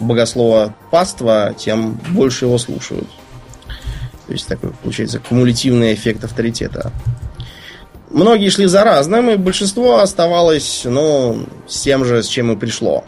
богослова 0.00 0.74
паства, 0.90 1.54
тем 1.56 1.98
больше 2.10 2.44
его 2.44 2.58
слушают. 2.58 3.08
То 4.26 4.32
есть 4.32 4.46
такой, 4.46 4.70
получается, 4.82 5.20
кумулятивный 5.20 5.94
эффект 5.94 6.24
авторитета. 6.24 6.92
Многие 8.10 8.48
шли 8.48 8.66
за 8.66 8.84
разным, 8.84 9.28
и 9.30 9.36
большинство 9.36 9.98
оставалось, 9.98 10.82
ну, 10.84 11.46
с 11.66 11.80
тем 11.80 12.04
же, 12.04 12.22
с 12.22 12.28
чем 12.28 12.52
и 12.52 12.56
пришло. 12.56 13.04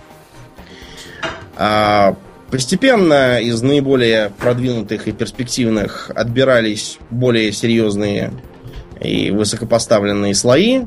А 1.57 2.17
постепенно 2.51 3.41
из 3.41 3.63
наиболее 3.63 4.31
продвинутых 4.39 5.09
и 5.09 5.13
перспективных 5.13 6.11
отбирались 6.15 6.99
более 7.11 7.53
серьезные 7.53 8.33
и 9.01 9.31
высокопоставленные 9.31 10.35
слои. 10.35 10.83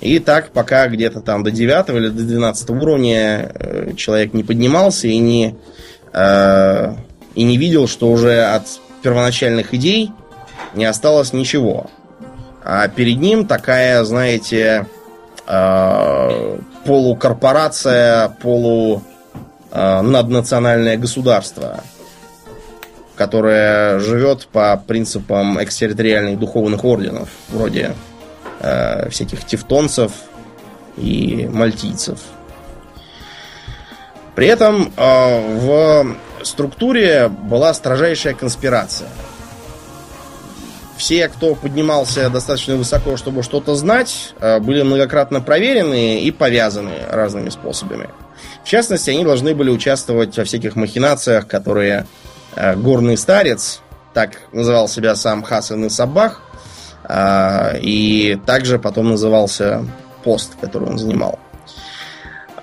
И 0.00 0.18
так, 0.18 0.50
пока 0.50 0.88
где-то 0.88 1.20
там 1.20 1.42
до 1.42 1.50
9 1.50 1.90
или 1.90 2.08
до 2.08 2.22
12 2.22 2.70
уровня 2.70 3.52
э, 3.54 3.92
человек 3.96 4.32
не 4.32 4.42
поднимался 4.42 5.08
и 5.08 5.18
не, 5.18 5.56
э, 6.12 6.94
и 7.34 7.42
не 7.42 7.56
видел, 7.58 7.86
что 7.86 8.10
уже 8.10 8.42
от 8.44 8.62
первоначальных 9.02 9.74
идей 9.74 10.10
не 10.74 10.86
осталось 10.86 11.34
ничего. 11.34 11.90
А 12.64 12.88
перед 12.88 13.18
ним 13.18 13.46
такая, 13.46 14.02
знаете, 14.04 14.86
э, 15.46 16.58
полукорпорация, 16.86 18.30
полу 18.40 19.02
наднациональное 19.72 20.96
государство, 20.96 21.84
которое 23.16 23.98
живет 23.98 24.46
по 24.46 24.76
принципам 24.76 25.62
экстерриториальных 25.62 26.38
духовных 26.38 26.84
орденов, 26.84 27.28
вроде 27.50 27.94
э, 28.60 29.10
всяких 29.10 29.44
тевтонцев 29.44 30.12
и 30.96 31.48
мальтийцев. 31.52 32.18
При 34.34 34.46
этом 34.46 34.90
э, 34.96 35.58
в 35.58 36.16
структуре 36.42 37.28
была 37.28 37.74
строжайшая 37.74 38.32
конспирация. 38.32 39.10
Все, 40.96 41.28
кто 41.28 41.54
поднимался 41.54 42.30
достаточно 42.30 42.76
высоко, 42.76 43.18
чтобы 43.18 43.42
что-то 43.42 43.74
знать, 43.74 44.34
э, 44.40 44.60
были 44.60 44.82
многократно 44.82 45.42
проверены 45.42 46.22
и 46.22 46.30
повязаны 46.30 46.92
разными 47.10 47.50
способами. 47.50 48.08
В 48.64 48.68
частности, 48.68 49.10
они 49.10 49.24
должны 49.24 49.54
были 49.54 49.70
участвовать 49.70 50.36
во 50.36 50.44
всяких 50.44 50.76
махинациях, 50.76 51.46
которые 51.46 52.06
э, 52.54 52.76
горный 52.76 53.16
старец, 53.16 53.80
так 54.12 54.38
называл 54.52 54.88
себя 54.88 55.14
сам 55.14 55.42
Хасан 55.42 55.86
и 55.86 55.88
Сабах, 55.88 56.42
э, 57.08 57.78
и 57.80 58.38
также 58.46 58.78
потом 58.78 59.10
назывался 59.10 59.84
пост, 60.22 60.52
который 60.60 60.88
он 60.88 60.98
занимал. 60.98 61.38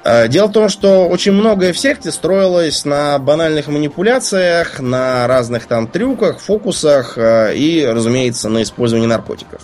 Э, 0.03 0.27
дело 0.27 0.47
в 0.47 0.53
том, 0.53 0.69
что 0.69 1.07
очень 1.07 1.31
многое 1.31 1.73
в 1.73 1.79
секте 1.79 2.11
строилось 2.11 2.85
на 2.85 3.17
банальных 3.17 3.67
манипуляциях, 3.67 4.79
на 4.79 5.27
разных 5.27 5.65
там 5.65 5.87
трюках, 5.87 6.39
фокусах 6.39 7.17
и, 7.17 7.85
разумеется, 7.89 8.49
на 8.49 8.61
использовании 8.61 9.07
наркотиков. 9.07 9.61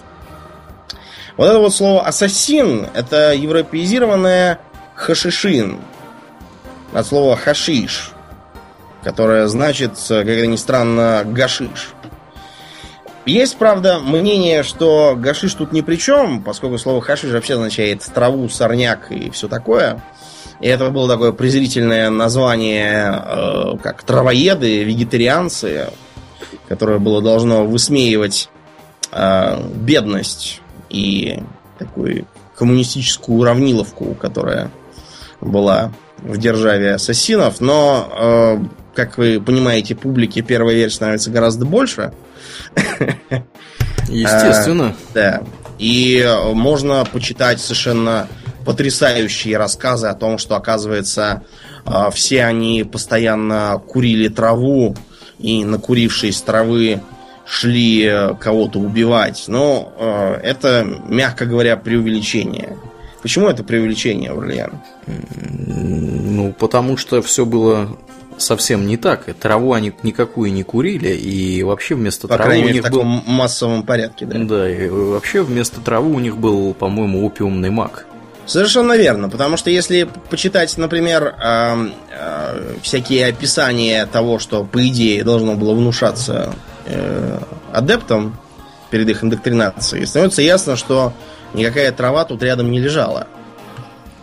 Вот 1.37 1.47
это 1.47 1.59
вот 1.59 1.73
слово 1.73 2.05
«ассасин»— 2.05 2.87
это 2.93 3.33
европеизированное 3.33 4.59
«хашишин», 4.93 5.79
от 6.93 7.05
слова 7.05 7.35
«хашиш», 7.35 8.11
которое 9.03 9.47
значит, 9.47 9.93
как 10.07 10.27
это 10.27 10.47
ни 10.47 10.55
странно, 10.55 11.23
«гашиш». 11.25 11.93
Есть, 13.25 13.55
правда, 13.55 13.99
мнение, 13.99 14.63
что 14.63 15.15
гашиш 15.17 15.53
тут 15.53 15.71
ни 15.71 15.79
при 15.79 15.95
чем, 15.95 16.43
поскольку 16.43 16.77
слово 16.77 17.01
хашиш 17.01 17.31
вообще 17.31 17.53
означает 17.53 18.01
траву, 18.13 18.49
сорняк 18.49 19.11
и 19.11 19.29
все 19.29 19.47
такое. 19.47 20.03
И 20.59 20.67
это 20.67 20.89
было 20.89 21.07
такое 21.07 21.31
презрительное 21.31 22.09
название, 22.09 23.23
э, 23.25 23.77
как 23.81 24.03
травоеды, 24.03 24.83
вегетарианцы, 24.83 25.89
которое 26.67 26.99
было 26.99 27.21
должно 27.21 27.65
высмеивать 27.65 28.49
э, 29.11 29.61
бедность 29.73 30.61
и 30.89 31.39
такую 31.79 32.27
коммунистическую 32.55 33.39
уравниловку, 33.39 34.15
которая 34.15 34.69
была 35.39 35.91
в 36.23 36.37
державе 36.37 36.95
ассасинов. 36.95 37.61
Но, 37.61 38.09
э, 38.15 38.57
как 38.95 39.17
вы 39.17 39.41
понимаете, 39.41 39.95
публике 39.95 40.41
первая 40.41 40.75
версия 40.75 40.95
становится 40.95 41.31
гораздо 41.31 41.65
больше. 41.65 42.13
Естественно. 44.09 44.95
Да. 45.13 45.43
И 45.79 46.25
можно 46.53 47.05
почитать 47.05 47.59
совершенно 47.59 48.27
потрясающие 48.65 49.57
рассказы 49.57 50.07
о 50.07 50.13
том, 50.13 50.37
что, 50.37 50.55
оказывается, 50.55 51.43
а, 51.85 52.09
все 52.11 52.45
они 52.45 52.83
постоянно 52.83 53.81
курили 53.85 54.29
траву 54.29 54.95
и, 55.39 55.65
накурившись 55.65 56.41
травы, 56.41 57.01
шли 57.45 58.05
э, 58.05 58.35
кого-то 58.39 58.79
убивать. 58.79 59.45
Но 59.47 59.93
э, 59.99 60.39
это, 60.43 60.87
мягко 61.09 61.45
говоря, 61.45 61.75
преувеличение. 61.75 62.77
Почему 63.23 63.47
это 63.47 63.63
преувеличение, 63.63 64.33
Варлиан? 64.33 64.81
Ну, 65.07 66.53
потому 66.53 66.97
что 66.97 67.21
все 67.21 67.45
было 67.45 67.97
совсем 68.37 68.85
не 68.85 68.97
так. 68.97 69.33
Траву 69.39 69.71
они 69.71 69.93
никакую 70.03 70.51
не 70.51 70.63
курили, 70.63 71.15
и 71.15 71.63
вообще 71.63 71.95
вместо 71.95 72.27
По 72.27 72.35
травы 72.35 72.49
крайней 72.49 72.63
у 72.63 72.67
мере, 72.67 72.79
них 72.79 72.87
в 72.87 72.91
был... 72.91 72.99
таком 72.99 73.23
массовом 73.25 73.83
порядке, 73.83 74.25
да. 74.25 74.37
Да, 74.39 74.69
и 74.69 74.89
вообще 74.89 75.41
вместо 75.41 75.79
травы 75.79 76.13
у 76.13 76.19
них 76.19 76.35
был, 76.35 76.73
по-моему, 76.73 77.25
опиумный 77.25 77.69
маг. 77.69 78.05
Совершенно 78.45 78.97
верно, 78.97 79.29
потому 79.29 79.55
что 79.55 79.69
если 79.69 80.09
почитать, 80.29 80.77
например, 80.77 81.33
э, 81.41 81.89
э, 82.11 82.75
всякие 82.81 83.27
описания 83.27 84.05
того, 84.05 84.37
что 84.37 84.65
по 84.65 84.85
идее 84.85 85.23
должно 85.23 85.55
было 85.55 85.73
внушаться 85.73 86.53
э, 86.85 87.39
адептам 87.71 88.37
перед 88.91 89.07
их 89.07 89.23
индоктринацией, 89.23 90.05
становится 90.05 90.41
ясно, 90.41 90.75
что 90.75 91.13
никакая 91.53 91.91
трава 91.91 92.25
тут 92.25 92.43
рядом 92.43 92.71
не 92.71 92.79
лежала. 92.79 93.27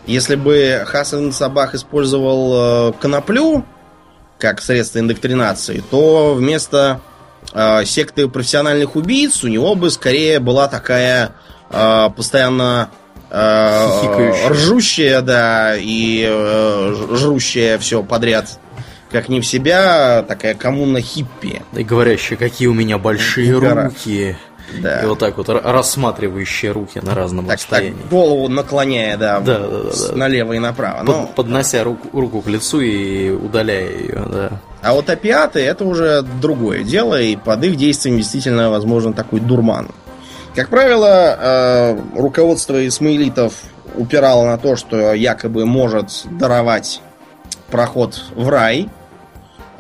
Если 0.06 0.34
бы 0.34 0.82
Хасан 0.86 1.32
Сабах 1.32 1.74
использовал 1.74 2.90
э, 2.90 2.92
коноплю 3.00 3.64
как 4.38 4.60
средство 4.62 4.98
индоктринации, 4.98 5.84
то 5.90 6.34
вместо 6.34 7.00
э, 7.52 7.84
секты 7.84 8.26
профессиональных 8.26 8.96
убийц 8.96 9.44
у 9.44 9.48
него 9.48 9.74
бы 9.74 9.90
скорее 9.90 10.40
была 10.40 10.68
такая 10.68 11.32
э, 11.70 12.08
постоянно 12.16 12.90
э, 13.30 14.48
ржущая, 14.48 15.20
да, 15.20 15.76
и 15.76 16.24
э, 16.26 17.06
жрущая 17.12 17.78
все 17.78 18.02
подряд, 18.02 18.58
как 19.10 19.28
не 19.28 19.40
в 19.40 19.46
себя, 19.46 20.24
такая 20.26 20.54
коммуна 20.54 21.00
хиппи. 21.00 21.62
И 21.76 21.84
говорящие, 21.84 22.36
какие 22.36 22.68
у 22.68 22.74
меня 22.74 22.98
большие 22.98 23.60
Гора. 23.60 23.84
руки. 23.84 24.36
Да. 24.80 25.00
И 25.02 25.06
вот 25.06 25.18
так 25.18 25.36
вот 25.36 25.48
рассматривающие 25.48 26.70
руки 26.72 27.00
на 27.02 27.14
разном 27.14 27.46
Так, 27.46 27.58
так, 27.60 27.70
расстоянии. 27.70 28.02
голову 28.10 28.48
наклоняя, 28.48 29.16
да, 29.16 29.40
Да, 29.40 29.58
да, 29.58 29.68
да, 29.68 30.16
налево 30.16 30.52
и 30.54 30.58
направо. 30.58 30.98
Под- 31.04 31.06
Ну, 31.06 31.30
поднося 31.34 31.82
руку, 31.84 32.08
руку 32.18 32.40
к 32.42 32.46
лицу 32.46 32.80
и 32.80 33.30
удаляя 33.30 33.90
ее, 33.90 34.24
да. 34.32 34.50
А 34.82 34.94
вот 34.94 35.10
опиаты 35.10 35.60
это 35.60 35.84
уже 35.84 36.22
другое 36.40 36.82
дело, 36.84 37.20
и 37.20 37.36
под 37.36 37.62
их 37.64 37.76
действием 37.76 38.16
действительно 38.16 38.70
возможен 38.70 39.12
такой 39.12 39.40
дурман. 39.40 39.88
Как 40.54 40.68
правило, 40.68 41.36
э, 41.38 41.98
руководство 42.16 42.86
исмаилитов 42.86 43.52
упирало 43.94 44.46
на 44.46 44.56
то, 44.58 44.76
что 44.76 45.12
якобы 45.14 45.66
может 45.66 46.24
даровать 46.30 47.00
проход 47.70 48.20
в 48.34 48.48
рай. 48.48 48.88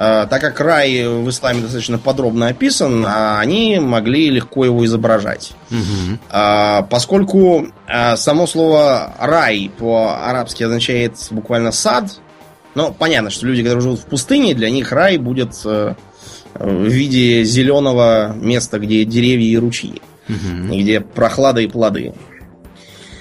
Э, 0.02 0.26
так 0.30 0.40
как 0.40 0.58
рай 0.60 1.06
в 1.06 1.28
исламе 1.28 1.60
достаточно 1.60 1.98
подробно 1.98 2.46
описан, 2.46 3.04
а 3.06 3.38
они 3.38 3.78
могли 3.78 4.30
легко 4.30 4.64
его 4.64 4.82
изображать. 4.86 5.52
А, 6.30 6.82
поскольку 6.84 7.66
а, 7.86 8.16
само 8.16 8.46
слово 8.46 9.14
рай 9.20 9.70
по-арабски 9.76 10.62
означает 10.62 11.16
буквально 11.30 11.70
сад, 11.70 12.18
ну, 12.74 12.94
понятно, 12.98 13.28
что 13.28 13.46
люди, 13.46 13.62
которые 13.62 13.82
живут 13.82 14.00
в 14.00 14.06
пустыне, 14.06 14.54
для 14.54 14.70
них 14.70 14.90
рай 14.90 15.18
будет 15.18 15.50
э, 15.66 15.94
в 16.54 16.84
виде 16.84 17.44
зеленого 17.44 18.34
места, 18.34 18.78
где 18.78 19.04
деревья 19.04 19.48
и 19.48 19.58
ручьи, 19.58 20.00
и 20.28 20.82
где 20.82 21.02
прохлада 21.02 21.60
и 21.60 21.66
плоды. 21.66 22.14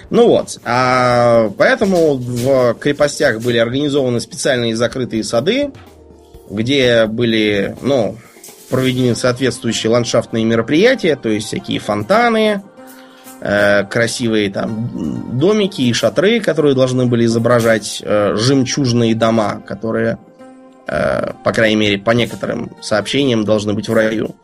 Ну 0.10 0.28
вот, 0.28 0.62
а 0.64 1.52
поэтому 1.58 2.16
в 2.16 2.76
крепостях 2.76 3.42
были 3.42 3.58
организованы 3.58 4.22
специальные 4.22 4.78
закрытые 4.78 5.26
сады, 5.26 5.72
где 6.50 7.06
были, 7.06 7.76
ну, 7.82 8.18
проведены 8.70 9.16
соответствующие 9.16 9.92
ландшафтные 9.92 10.46
мероприятия, 10.46 11.16
то 11.16 11.30
есть 11.30 11.48
всякие 11.48 11.80
фонтаны, 11.80 12.62
э, 13.42 13.84
красивые 13.86 14.52
там 14.52 15.40
домики 15.40 15.82
и 15.82 15.94
шатры, 15.94 16.40
которые 16.40 16.76
должны 16.76 17.06
были 17.06 17.26
изображать 17.26 18.02
э, 18.04 18.36
жемчужные 18.36 19.16
дома, 19.16 19.62
которые, 19.66 20.18
э, 20.88 21.32
по 21.44 21.52
крайней 21.52 21.78
мере, 21.78 21.98
по 21.98 22.12
некоторым 22.12 22.72
сообщениям 22.82 23.44
должны 23.46 23.74
быть 23.74 23.90
в 23.90 23.94
раю. 23.94 24.36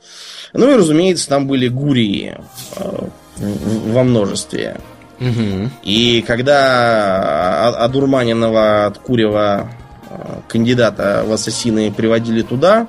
Ну 0.53 0.71
и, 0.71 0.75
разумеется, 0.75 1.27
там 1.27 1.47
были 1.47 1.67
гурии 1.67 2.37
э, 2.77 3.07
во 3.37 4.03
множестве. 4.03 4.77
Мгм. 5.19 5.71
И 5.83 6.23
когда 6.27 7.67
о- 7.67 7.85
одурманенного 7.85 8.85
от 8.85 8.97
курева 8.97 9.69
кандидата 10.47 11.23
в 11.25 11.31
ассасины 11.31 11.91
приводили 11.91 12.41
туда, 12.41 12.87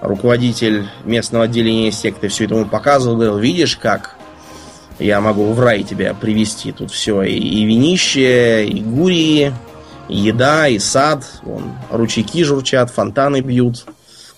руководитель 0.00 0.88
местного 1.04 1.44
отделения 1.44 1.92
секты 1.92 2.28
все 2.28 2.44
это 2.44 2.54
ему 2.54 2.66
показывал, 2.66 3.16
говорил, 3.16 3.38
видишь, 3.38 3.76
как 3.76 4.16
я 4.98 5.20
могу 5.20 5.52
в 5.52 5.60
рай 5.60 5.82
тебя 5.82 6.14
привести 6.14 6.72
тут 6.72 6.90
все, 6.90 7.22
и, 7.22 7.34
и 7.34 7.64
винище, 7.64 8.66
и 8.66 8.80
гурии, 8.80 9.52
и 10.08 10.16
еда, 10.16 10.68
и 10.68 10.78
сад, 10.78 11.24
вон, 11.42 11.72
ручейки 11.90 12.42
журчат, 12.44 12.90
фонтаны 12.90 13.40
бьют, 13.40 13.84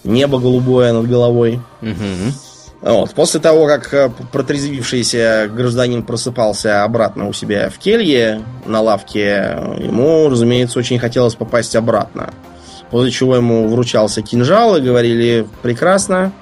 небо 0.04 0.38
голубое 0.38 0.92
над 0.92 1.08
головой. 1.08 1.60
Мгм. 1.80 2.32
Вот. 2.80 3.12
После 3.14 3.40
того, 3.40 3.66
как 3.66 3.92
э, 3.92 4.10
протрезвившийся 4.32 5.50
гражданин 5.52 6.04
просыпался 6.04 6.84
обратно 6.84 7.28
у 7.28 7.32
себя 7.32 7.70
в 7.70 7.78
келье 7.78 8.42
на 8.66 8.80
лавке, 8.80 9.58
ему, 9.78 10.28
разумеется, 10.28 10.78
очень 10.78 10.98
хотелось 10.98 11.34
попасть 11.34 11.74
обратно. 11.74 12.32
После 12.90 13.10
чего 13.10 13.36
ему 13.36 13.68
вручался 13.68 14.22
кинжал 14.22 14.76
и 14.76 14.80
говорили, 14.80 15.46
прекрасно, 15.62 16.32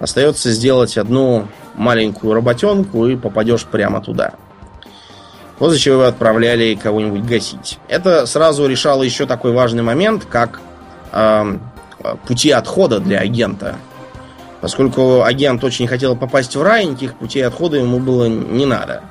остается 0.00 0.50
сделать 0.50 0.96
одну 0.96 1.48
маленькую 1.74 2.34
работенку 2.34 3.06
и 3.06 3.16
попадешь 3.16 3.64
прямо 3.64 4.00
туда. 4.00 4.32
После 5.58 5.78
чего 5.78 5.94
его 5.96 6.04
отправляли 6.04 6.74
кого-нибудь 6.74 7.24
гасить. 7.24 7.78
Это 7.88 8.26
сразу 8.26 8.66
решало 8.66 9.02
еще 9.02 9.26
такой 9.26 9.52
важный 9.52 9.82
момент, 9.82 10.24
как 10.24 10.60
э, 11.12 11.58
пути 12.26 12.50
отхода 12.52 13.00
для 13.00 13.18
агента. 13.18 13.76
Поскольку 14.60 15.22
агент 15.22 15.62
очень 15.62 15.86
хотел 15.86 16.16
попасть 16.16 16.56
в 16.56 16.62
рай, 16.62 16.84
никаких 16.86 17.14
путей 17.14 17.46
отхода 17.46 17.76
ему 17.76 18.00
было 18.00 18.26
не 18.26 18.66
надо. 18.66 19.02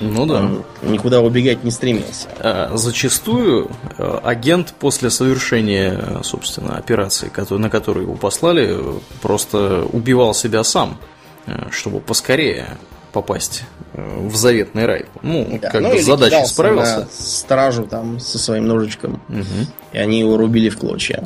Ну 0.00 0.26
да. 0.26 0.36
Он 0.36 0.64
никуда 0.82 1.20
убегать 1.20 1.64
не 1.64 1.70
стремился. 1.70 2.28
А, 2.38 2.70
Зачастую 2.76 3.70
э, 3.96 4.20
агент 4.22 4.72
после 4.78 5.10
совершения, 5.10 5.98
э, 6.00 6.20
собственно, 6.22 6.76
операции, 6.76 7.30
на 7.50 7.68
которую 7.68 8.04
его 8.04 8.14
послали, 8.14 8.68
э, 8.70 8.98
просто 9.20 9.84
убивал 9.92 10.34
себя 10.34 10.62
сам, 10.62 10.98
чтобы 11.70 12.00
поскорее 12.00 12.76
попасть 13.12 13.62
э, 13.94 14.26
в 14.28 14.36
заветный 14.36 14.86
рай. 14.86 15.06
Ну, 15.22 15.58
Да, 15.60 15.70
как 15.70 15.80
ну 15.82 15.88
бы 15.90 15.94
или 15.96 16.02
с 16.02 16.06
задачей 16.06 16.30
кидался 16.30 16.54
справился. 16.54 17.08
стражу 17.18 17.86
там 17.86 18.20
со 18.20 18.38
своим 18.38 18.66
ножичком. 18.68 19.20
Мгм. 19.28 19.66
И 19.92 19.98
они 19.98 20.20
его 20.20 20.36
рубили 20.36 20.68
в 20.68 20.76
клочья. 20.78 21.24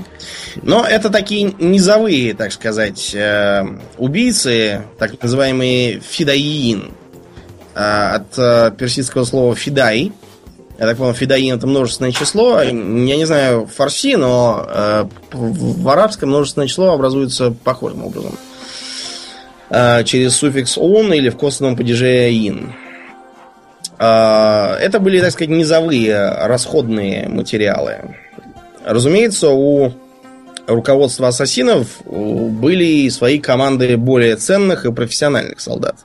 Но 0.63 0.85
это 0.85 1.11
такие 1.11 1.55
низовые, 1.59 2.35
так 2.35 2.53
сказать, 2.53 3.13
э, 3.15 3.65
убийцы, 3.99 4.83
так 4.99 5.21
называемые 5.23 6.01
фидаиин. 6.01 6.93
А, 7.75 8.17
От 8.17 8.39
э, 8.39 8.71
персидского 8.77 9.25
слова 9.25 9.55
фидай. 9.55 10.13
Я 10.79 10.87
так 10.87 10.97
понял, 10.97 11.15
фидаин 11.15 11.55
это 11.57 11.67
множественное 11.67 12.13
число. 12.13 12.61
Я 12.63 12.73
не 12.73 13.25
знаю 13.25 13.67
фарси, 13.67 14.17
но 14.17 15.09
в 15.33 15.89
арабском 15.89 16.31
множественное 16.31 16.67
число 16.67 16.93
образуется 16.93 17.51
похожим 17.53 18.05
образом. 18.05 18.37
Через 20.05 20.37
суффикс 20.37 20.77
он 20.77 21.13
или 21.15 21.31
в 21.31 21.37
косвенном 21.37 21.77
падеже 21.77 22.31
ин. 22.31 22.75
А, 23.99 24.77
Это 24.81 25.01
были, 25.01 25.21
так 25.21 25.31
сказать, 25.31 25.51
низовые 25.51 26.19
расходные 26.47 27.29
материалы. 27.29 28.17
Разумеется, 28.85 29.49
у 29.51 29.93
руководства 30.67 31.29
ассасинов 31.29 32.01
э, 32.05 32.11
были 32.11 33.09
свои 33.09 33.39
команды 33.39 33.97
более 33.97 34.37
ценных 34.37 34.85
и 34.85 34.93
профессиональных 34.93 35.61
солдат, 35.61 35.97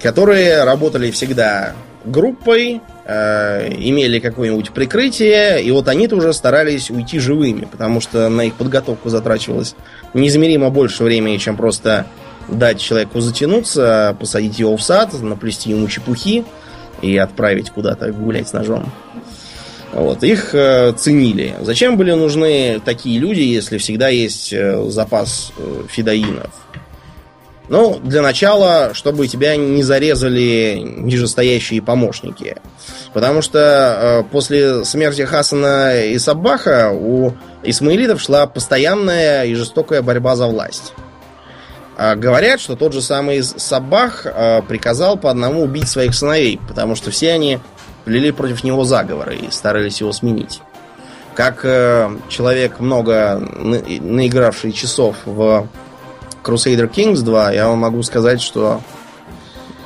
которые 0.00 0.64
работали 0.64 1.10
всегда 1.10 1.74
группой, 2.04 2.80
э, 3.04 3.72
имели 3.74 4.18
какое-нибудь 4.18 4.72
прикрытие, 4.72 5.62
и 5.62 5.70
вот 5.70 5.88
они-то 5.88 6.16
уже 6.16 6.32
старались 6.32 6.90
уйти 6.90 7.18
живыми, 7.18 7.66
потому 7.70 8.00
что 8.00 8.28
на 8.28 8.42
их 8.42 8.54
подготовку 8.54 9.08
затрачивалось 9.08 9.74
неизмеримо 10.14 10.70
больше 10.70 11.04
времени, 11.04 11.36
чем 11.36 11.56
просто 11.56 12.06
дать 12.48 12.80
человеку 12.80 13.20
затянуться, 13.20 14.16
посадить 14.18 14.58
его 14.58 14.76
в 14.76 14.82
сад, 14.82 15.12
наплести 15.20 15.70
ему 15.70 15.88
чепухи 15.88 16.44
и 17.00 17.16
отправить 17.16 17.70
куда-то 17.70 18.12
гулять 18.12 18.48
с 18.48 18.52
ножом. 18.52 18.92
Вот, 19.92 20.24
их 20.24 20.54
э, 20.54 20.92
ценили. 20.92 21.54
Зачем 21.60 21.98
были 21.98 22.12
нужны 22.12 22.80
такие 22.82 23.18
люди, 23.18 23.40
если 23.40 23.76
всегда 23.76 24.08
есть 24.08 24.52
э, 24.52 24.86
запас 24.88 25.52
э, 25.58 25.82
фидоинов? 25.88 26.50
Ну, 27.68 28.00
для 28.02 28.22
начала, 28.22 28.90
чтобы 28.92 29.28
тебя 29.28 29.56
не 29.56 29.82
зарезали 29.82 30.82
нижестоящие 30.82 31.80
помощники. 31.80 32.56
Потому 33.12 33.42
что 33.42 33.58
э, 33.58 34.22
после 34.30 34.84
смерти 34.84 35.22
Хасана 35.22 36.04
и 36.04 36.18
Саббаха 36.18 36.90
у 36.92 37.32
исмаилитов 37.62 38.20
шла 38.20 38.46
постоянная 38.46 39.44
и 39.44 39.54
жестокая 39.54 40.02
борьба 40.02 40.36
за 40.36 40.46
власть. 40.46 40.92
А 41.96 42.14
говорят, 42.16 42.60
что 42.60 42.74
тот 42.74 42.92
же 42.92 43.02
самый 43.02 43.42
Саббах 43.42 44.24
э, 44.24 44.62
приказал 44.62 45.16
по 45.16 45.30
одному 45.30 45.62
убить 45.62 45.88
своих 45.88 46.14
сыновей, 46.14 46.58
потому 46.66 46.94
что 46.96 47.10
все 47.10 47.32
они 47.32 47.60
плели 48.04 48.30
против 48.30 48.64
него 48.64 48.84
заговоры 48.84 49.36
и 49.36 49.50
старались 49.50 50.00
его 50.00 50.12
сменить. 50.12 50.60
как 51.34 51.64
э, 51.64 52.10
человек, 52.28 52.80
много 52.80 53.40
наигравший 53.40 54.72
часов 54.72 55.16
в 55.24 55.66
Crusader 56.42 56.90
Kings 56.90 57.22
2, 57.22 57.52
я 57.52 57.68
вам 57.68 57.78
могу 57.78 58.02
сказать, 58.02 58.40
что... 58.40 58.80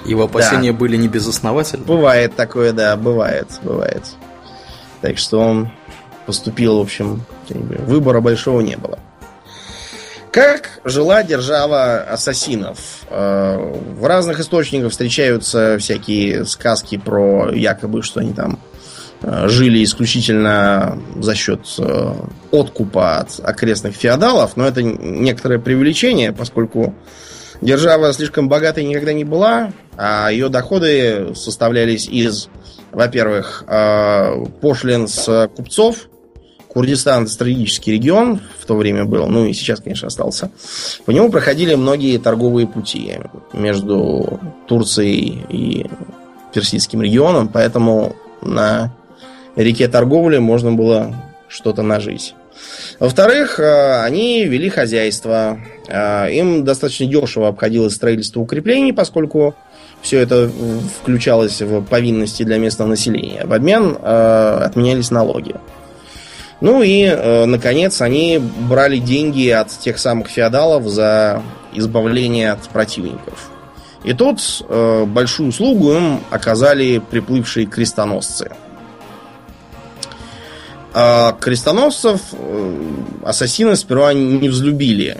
Его 0.05 0.25
опасения 0.25 0.71
да. 0.71 0.79
были 0.79 0.97
не 0.97 1.09
безосновательны? 1.09 1.85
Бывает 1.85 2.37
такое, 2.37 2.73
да, 2.73 2.95
бывает, 2.97 3.49
бывает. 3.63 4.05
Так 5.01 5.19
что 5.19 5.41
он 5.41 5.71
поступил, 6.27 6.79
в 6.79 6.83
общем, 6.83 7.23
выбора 7.49 8.21
большого 8.21 8.61
не 8.61 8.77
было. 8.77 9.01
Как 10.37 10.81
жила 10.85 11.23
держава 11.23 12.03
ассасинов? 12.03 13.07
Э, 13.09 13.57
в 13.57 14.05
разных 14.05 14.39
источниках 14.39 14.93
встречаются 14.93 15.79
всякие 15.79 16.45
сказки 16.45 16.99
про 16.99 17.51
якобы, 17.55 18.03
что 18.03 18.21
они 18.21 18.35
там 18.35 18.59
э, 19.23 19.49
жили 19.49 19.83
исключительно 19.83 21.01
за 21.19 21.35
счет 21.35 21.61
э, 21.79 22.13
откупа 22.53 23.21
от 23.21 23.41
окрестных 23.43 23.95
феодалов, 23.97 24.59
но 24.59 24.69
это 24.69 24.83
некоторое 24.83 25.59
преувеличение, 25.59 26.35
поскольку 26.35 26.95
держава 27.63 28.13
слишком 28.13 28.51
богатой 28.51 28.85
никогда 28.85 29.15
не 29.15 29.25
была, 29.25 29.73
а 29.97 30.29
ее 30.31 30.51
доходы 30.51 31.35
составлялись 31.35 32.09
из, 32.09 32.51
во-первых, 32.93 33.65
пошлин 34.61 35.09
с 35.09 35.49
купцов, 35.57 36.09
Курдистан 36.77 37.27
стратегический 37.27 37.93
регион 37.93 38.39
в 38.59 38.67
то 38.67 38.77
время 38.77 39.07
был, 39.07 39.29
ну 39.29 39.47
и 39.47 39.55
сейчас, 39.55 39.81
конечно, 39.81 40.09
остался. 40.09 40.51
По 41.07 41.11
нему 41.11 41.31
проходили 41.31 41.75
многие 41.75 42.19
торговые 42.19 42.67
пути 42.67 43.15
между 43.55 44.39
Турцией 44.69 45.41
и 45.49 45.87
Персидским 46.53 47.01
регионом, 47.01 47.49
поэтому 47.49 48.15
на 48.43 48.93
реке 49.57 49.89
торговли 49.89 50.37
можно 50.37 50.71
было 50.71 51.17
что-то 51.49 51.81
нажить. 51.81 52.35
Во-вторых, 53.01 53.59
э, 53.59 54.03
они 54.03 54.45
вели 54.45 54.69
хозяйство. 54.69 55.59
Э, 55.89 56.31
им 56.31 56.63
достаточно 56.63 57.07
дешево 57.07 57.49
обходилось 57.49 57.95
строительство 57.95 58.41
укреплений, 58.41 58.93
поскольку 58.93 59.55
все 60.03 60.19
это 60.19 60.51
включалось 61.01 61.63
в 61.63 61.83
повинности 61.85 62.43
для 62.43 62.59
местного 62.59 62.91
населения. 62.91 63.47
В 63.47 63.55
обмен 63.55 63.97
э, 63.99 64.61
отменялись 64.63 65.11
налоги. 65.11 65.55
Ну 66.61 66.83
и, 66.83 67.03
э, 67.03 67.45
наконец, 67.45 68.01
они 68.01 68.39
брали 68.39 68.99
деньги 68.99 69.49
от 69.49 69.71
тех 69.71 69.99
самых 69.99 70.29
феодалов 70.29 70.87
за 70.87 71.43
избавление 71.75 72.53
от 72.53 72.63
противников. 72.69 73.51
И 74.05 74.15
тут 74.15 74.41
э, 74.69 75.05
большую 75.05 75.51
услугу 75.51 75.93
им 75.93 76.21
оказали 76.31 76.99
приплывшие 76.99 77.67
крестоносцы. 77.67 78.53
А 80.95 81.33
крестоносцев 81.39 82.21
э, 82.33 82.83
ассасины 83.25 83.77
сперва 83.77 84.15
не 84.15 84.49
взлюбили. 84.49 85.19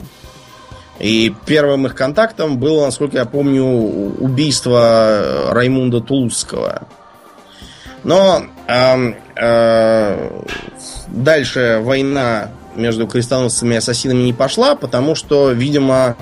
И 0.99 1.35
первым 1.45 1.87
их 1.87 1.95
контактом 1.95 2.57
было, 2.57 2.87
насколько 2.87 3.19
я 3.19 3.27
помню, 3.27 3.65
убийство 3.65 5.51
Раймунда 5.51 6.01
Тулузского. 6.01 6.87
Но 8.07 8.45
э, 8.69 9.15
э, 9.35 10.43
дальше 11.09 11.81
война 11.83 12.51
между 12.77 13.09
крестоносцами 13.09 13.75
и 13.75 13.79
ассасинами 13.79 14.23
не 14.23 14.33
пошла, 14.33 14.77
потому 14.77 15.17
что, 15.17 15.51
видимо, 15.51 16.17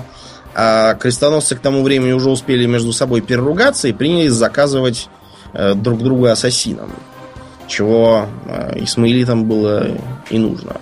э, 0.55 0.95
крестоносцы 0.99 1.55
к 1.55 1.59
тому 1.59 1.83
времени 1.83 2.11
уже 2.11 2.31
успели 2.31 2.65
между 2.65 2.91
собой 2.91 3.21
переругаться 3.21 3.87
и 3.87 3.93
принялись 3.93 4.31
заказывать 4.31 5.09
э, 5.53 5.75
друг 5.75 6.01
друга 6.01 6.31
ассасинам. 6.31 6.91
Чего 7.67 8.29
э, 8.47 8.79
исмаилитам 8.83 9.45
было 9.45 9.87
и 10.31 10.39
нужно. 10.39 10.77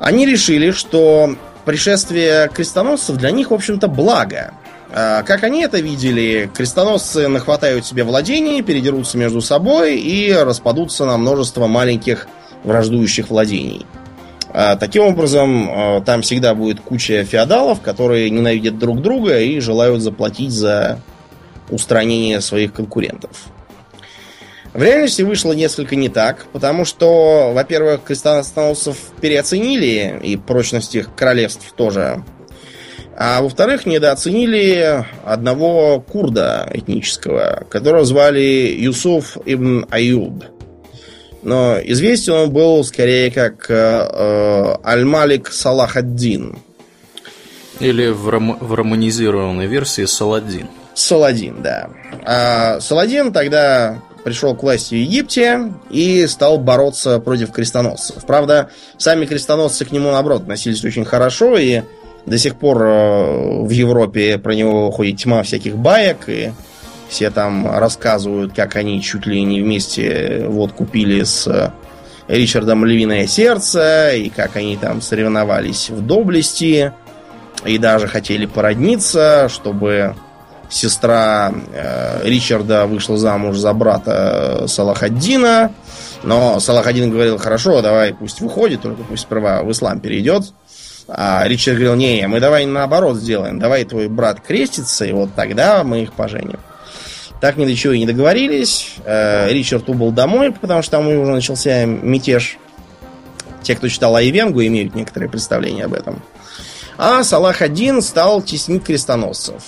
Они 0.00 0.26
решили, 0.26 0.72
что 0.72 1.36
пришествие 1.64 2.50
крестоносцев 2.52 3.16
для 3.16 3.30
них, 3.30 3.52
в 3.52 3.54
общем-то, 3.54 3.86
благо. 3.86 4.52
А, 4.90 5.22
как 5.22 5.44
они 5.44 5.62
это 5.62 5.80
видели, 5.80 6.50
крестоносцы 6.54 7.28
нахватают 7.28 7.84
себе 7.84 8.04
владения, 8.04 8.62
передерутся 8.62 9.18
между 9.18 9.40
собой 9.40 9.98
и 9.98 10.32
распадутся 10.32 11.04
на 11.04 11.16
множество 11.18 11.66
маленьких 11.66 12.26
враждующих 12.64 13.28
владений. 13.28 13.84
А, 14.50 14.76
таким 14.76 15.04
образом, 15.04 15.68
а, 15.70 16.00
там 16.00 16.22
всегда 16.22 16.54
будет 16.54 16.80
куча 16.80 17.24
феодалов, 17.24 17.80
которые 17.80 18.30
ненавидят 18.30 18.78
друг 18.78 19.02
друга 19.02 19.40
и 19.40 19.60
желают 19.60 20.02
заплатить 20.02 20.52
за 20.52 21.00
устранение 21.70 22.40
своих 22.40 22.72
конкурентов. 22.72 23.30
В 24.72 24.82
реальности 24.82 25.22
вышло 25.22 25.52
несколько 25.52 25.96
не 25.96 26.08
так, 26.08 26.46
потому 26.52 26.84
что, 26.84 27.52
во-первых, 27.52 28.02
крестоносцев 28.04 28.96
переоценили, 29.20 30.20
и 30.22 30.36
прочность 30.36 30.94
их 30.94 31.14
королевств 31.14 31.72
тоже 31.72 32.22
а 33.20 33.42
во-вторых, 33.42 33.84
недооценили 33.84 35.04
одного 35.24 36.00
курда 36.00 36.70
этнического, 36.72 37.64
которого 37.68 38.04
звали 38.04 38.72
Юсуф 38.78 39.36
ибн 39.44 39.86
Аюб. 39.90 40.44
Но 41.42 41.78
известен 41.82 42.34
он 42.34 42.50
был 42.52 42.84
скорее 42.84 43.32
как 43.32 43.68
э, 43.70 43.74
э 43.74 44.74
Аль-Малик 44.84 45.50
Салахаддин. 45.50 46.58
Или 47.80 48.06
в, 48.06 48.28
ром- 48.28 48.58
в 48.60 48.72
романизированной 48.74 49.66
версии 49.66 50.04
Саладин. 50.04 50.68
Саладин, 50.94 51.60
да. 51.60 51.90
А 52.24 52.78
Саладин 52.78 53.32
тогда 53.32 54.00
пришел 54.22 54.54
к 54.54 54.62
власти 54.62 54.94
в 54.94 54.98
Египте 54.98 55.72
и 55.90 56.24
стал 56.28 56.58
бороться 56.58 57.18
против 57.18 57.50
крестоносцев. 57.50 58.24
Правда, 58.26 58.70
сами 58.96 59.26
крестоносцы 59.26 59.84
к 59.84 59.90
нему, 59.90 60.12
наоборот, 60.12 60.42
относились 60.42 60.84
очень 60.84 61.04
хорошо 61.04 61.56
и 61.58 61.82
до 62.28 62.38
сих 62.38 62.56
пор 62.56 62.82
э, 62.82 63.62
в 63.62 63.70
Европе 63.70 64.38
про 64.38 64.54
него 64.54 64.90
ходит 64.90 65.18
тьма 65.18 65.42
всяких 65.42 65.76
баек, 65.76 66.28
и 66.28 66.52
все 67.08 67.30
там 67.30 67.68
рассказывают, 67.70 68.52
как 68.54 68.76
они 68.76 69.02
чуть 69.02 69.26
ли 69.26 69.42
не 69.42 69.60
вместе 69.62 70.44
вот 70.46 70.72
купили 70.72 71.22
с 71.22 71.72
Ричардом 72.28 72.84
Львиное 72.84 73.26
Сердце, 73.26 74.12
и 74.14 74.28
как 74.28 74.56
они 74.56 74.76
там 74.76 75.00
соревновались 75.00 75.90
в 75.90 76.04
доблести, 76.06 76.92
и 77.64 77.78
даже 77.78 78.06
хотели 78.06 78.46
породниться, 78.46 79.48
чтобы 79.48 80.14
сестра 80.70 81.52
э, 81.72 82.20
Ричарда 82.24 82.86
вышла 82.86 83.16
замуж 83.16 83.56
за 83.56 83.72
брата 83.72 84.64
Салахаддина. 84.66 85.72
Но 86.22 86.60
Салахаддин 86.60 87.10
говорил, 87.10 87.38
хорошо, 87.38 87.80
давай 87.80 88.12
пусть 88.12 88.40
выходит, 88.40 88.82
только 88.82 89.02
пусть 89.04 89.22
сперва 89.22 89.62
в 89.62 89.72
ислам 89.72 90.00
перейдет. 90.00 90.52
А 91.08 91.42
Ричард 91.48 91.78
говорил, 91.78 91.94
не, 91.94 92.26
мы 92.28 92.38
давай 92.38 92.66
наоборот 92.66 93.16
сделаем. 93.16 93.58
Давай 93.58 93.84
твой 93.84 94.08
брат 94.08 94.40
крестится, 94.40 95.06
и 95.06 95.12
вот 95.12 95.30
тогда 95.34 95.82
мы 95.82 96.02
их 96.02 96.12
поженим. 96.12 96.60
Так 97.40 97.56
ни 97.56 97.64
до 97.64 97.74
чего 97.74 97.94
и 97.94 97.98
не 97.98 98.06
договорились. 98.06 98.94
Э, 99.04 99.50
Ричард 99.50 99.88
убыл 99.88 100.10
домой, 100.10 100.52
потому 100.52 100.82
что 100.82 100.92
там 100.92 101.08
уже 101.08 101.32
начался 101.32 101.86
мятеж. 101.86 102.58
Те, 103.62 103.74
кто 103.74 103.88
читал 103.88 104.16
Айвенгу, 104.16 104.62
имеют 104.62 104.94
некоторые 104.94 105.30
представления 105.30 105.84
об 105.84 105.94
этом. 105.94 106.22
А 106.98 107.24
Салах 107.24 107.62
один 107.62 108.02
стал 108.02 108.42
теснить 108.42 108.84
крестоносцев. 108.84 109.62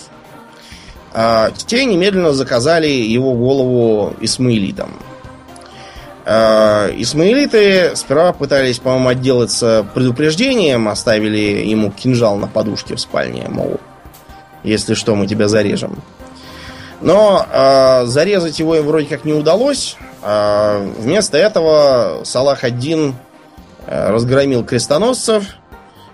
А 1.13 1.53
те 1.67 1.85
немедленно 1.85 2.33
заказали 2.33 2.89
его 2.89 3.35
голову 3.35 4.15
исмаилитам. 4.21 4.93
Э, 6.33 6.93
исмаилиты 6.97 7.97
сперва 7.97 8.33
пытались, 8.33 8.79
по-моему, 8.79 9.09
отделаться 9.09 9.85
предупреждением, 9.95 10.89
оставили 10.89 11.67
ему 11.67 11.91
кинжал 11.91 12.37
на 12.37 12.47
подушке 12.47 12.95
в 12.95 13.01
спальне, 13.01 13.49
мол, 13.49 13.81
если 14.63 14.95
что, 14.95 15.17
мы 15.17 15.27
тебя 15.27 15.49
зарежем. 15.49 16.01
Но 17.01 17.45
э, 17.53 18.05
зарезать 18.07 18.61
его 18.61 18.77
им 18.77 18.87
вроде 18.87 19.09
как 19.09 19.25
не 19.25 19.33
удалось. 19.33 19.97
Э, 20.23 20.89
вместо 20.99 21.37
этого 21.37 22.21
Салах 22.23 22.63
один 22.63 23.17
э, 23.89 24.11
разгромил 24.11 24.65
крестоносцев 24.65 25.57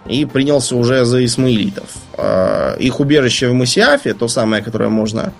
и 0.07 0.25
принялся 0.25 0.77
уже 0.77 1.05
за 1.05 1.23
исмаилитов. 1.27 1.91
Э, 2.17 2.77
их 2.79 3.01
убежище 3.01 3.49
в 3.49 3.53
Масиафе, 3.53 4.15
то 4.15 4.29
самое, 4.29 4.63
которое 4.63 4.89
можно 4.89 5.35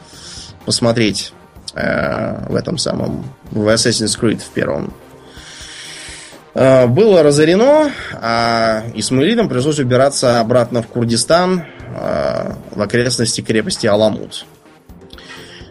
посмотреть 0.67 1.33
Э, 1.77 2.49
в 2.49 2.55
этом 2.55 2.79
самом, 2.79 3.27
в 3.51 3.69
Assassin's 3.69 4.19
Creed 4.19 4.39
в 4.39 4.49
первом, 4.49 4.95
э, 6.55 6.87
было 6.87 7.23
разорено, 7.23 7.91
а 8.15 8.85
Исмаилитам 8.95 9.51
пришлось 9.51 9.79
убираться 9.79 10.41
обратно 10.41 10.81
в 10.81 10.87
Курдистан, 10.87 11.65
э, 11.95 12.53
в 12.71 12.81
окрестности 12.81 13.43
крепости 13.43 13.87
Аламут. 13.87 14.47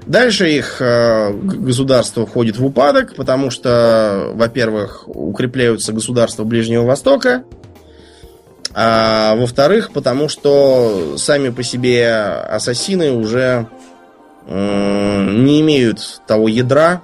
Дальше 0.05 0.47
их 0.47 0.79
государство 0.79 2.27
входит 2.27 2.59
в 2.59 2.65
упадок, 2.65 3.15
потому 3.15 3.49
что, 3.49 4.29
во-первых, 4.35 5.07
укрепляются 5.07 5.93
государства 5.93 6.43
Ближнего 6.43 6.83
Востока, 6.83 7.43
а 8.75 9.33
во-вторых, 9.35 9.91
потому 9.91 10.29
что 10.29 11.15
сами 11.17 11.49
по 11.49 11.63
себе 11.63 12.13
ассасины 12.13 13.13
уже 13.13 13.67
не 14.47 15.61
имеют 15.61 16.21
того 16.27 16.47
ядра, 16.47 17.01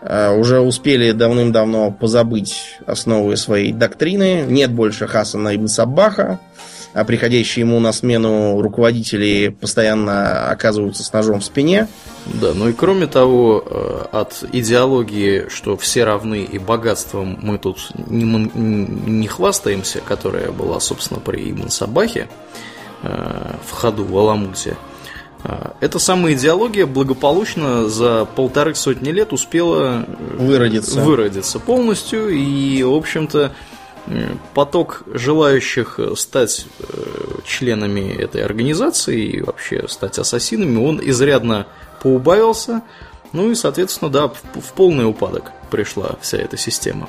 э, 0.00 0.30
уже 0.34 0.60
успели 0.60 1.12
давным-давно 1.12 1.90
позабыть 1.90 2.78
основы 2.86 3.36
своей 3.36 3.72
доктрины. 3.72 4.44
Нет 4.48 4.72
больше 4.72 5.06
Хасана 5.06 5.54
ибн 5.54 5.68
Саббаха, 5.68 6.40
а 6.94 7.04
приходящие 7.04 7.64
ему 7.64 7.78
на 7.80 7.92
смену 7.92 8.60
руководители 8.60 9.48
постоянно 9.48 10.50
оказываются 10.50 11.04
с 11.04 11.12
ножом 11.12 11.40
в 11.40 11.44
спине. 11.44 11.86
Да, 12.26 12.52
ну 12.54 12.68
и 12.68 12.72
кроме 12.72 13.06
того, 13.06 13.62
э, 13.64 14.04
от 14.12 14.44
идеологии, 14.52 15.46
что 15.48 15.76
все 15.76 16.04
равны 16.04 16.42
и 16.42 16.58
богатством 16.58 17.38
мы 17.40 17.58
тут 17.58 17.90
не, 18.08 18.24
не 18.24 19.26
хвастаемся, 19.28 20.00
которая 20.00 20.50
была, 20.50 20.80
собственно, 20.80 21.20
при 21.20 21.50
Ибн 21.50 21.70
Сабахе 21.70 22.28
э, 23.02 23.52
в 23.64 23.72
ходу 23.72 24.04
в 24.04 24.18
Аламуте, 24.18 24.76
эта 25.80 25.98
самая 25.98 26.34
идеология 26.34 26.86
благополучно 26.86 27.88
за 27.88 28.24
полторы 28.24 28.74
сотни 28.74 29.10
лет 29.10 29.32
успела 29.32 30.04
выродиться, 30.36 31.00
выродиться 31.00 31.60
полностью, 31.60 32.28
и, 32.30 32.82
в 32.82 32.92
общем-то, 32.94 33.52
поток 34.54 35.04
желающих 35.12 36.00
стать 36.16 36.66
членами 37.44 38.14
этой 38.20 38.42
организации 38.42 39.22
и 39.22 39.42
вообще 39.42 39.86
стать 39.88 40.18
ассасинами, 40.18 40.84
он 40.84 41.00
изрядно 41.02 41.66
поубавился, 42.02 42.82
ну 43.32 43.50
и, 43.50 43.54
соответственно, 43.54 44.10
да, 44.10 44.28
в 44.28 44.72
полный 44.74 45.06
упадок 45.06 45.52
пришла 45.70 46.16
вся 46.20 46.38
эта 46.38 46.56
система. 46.56 47.08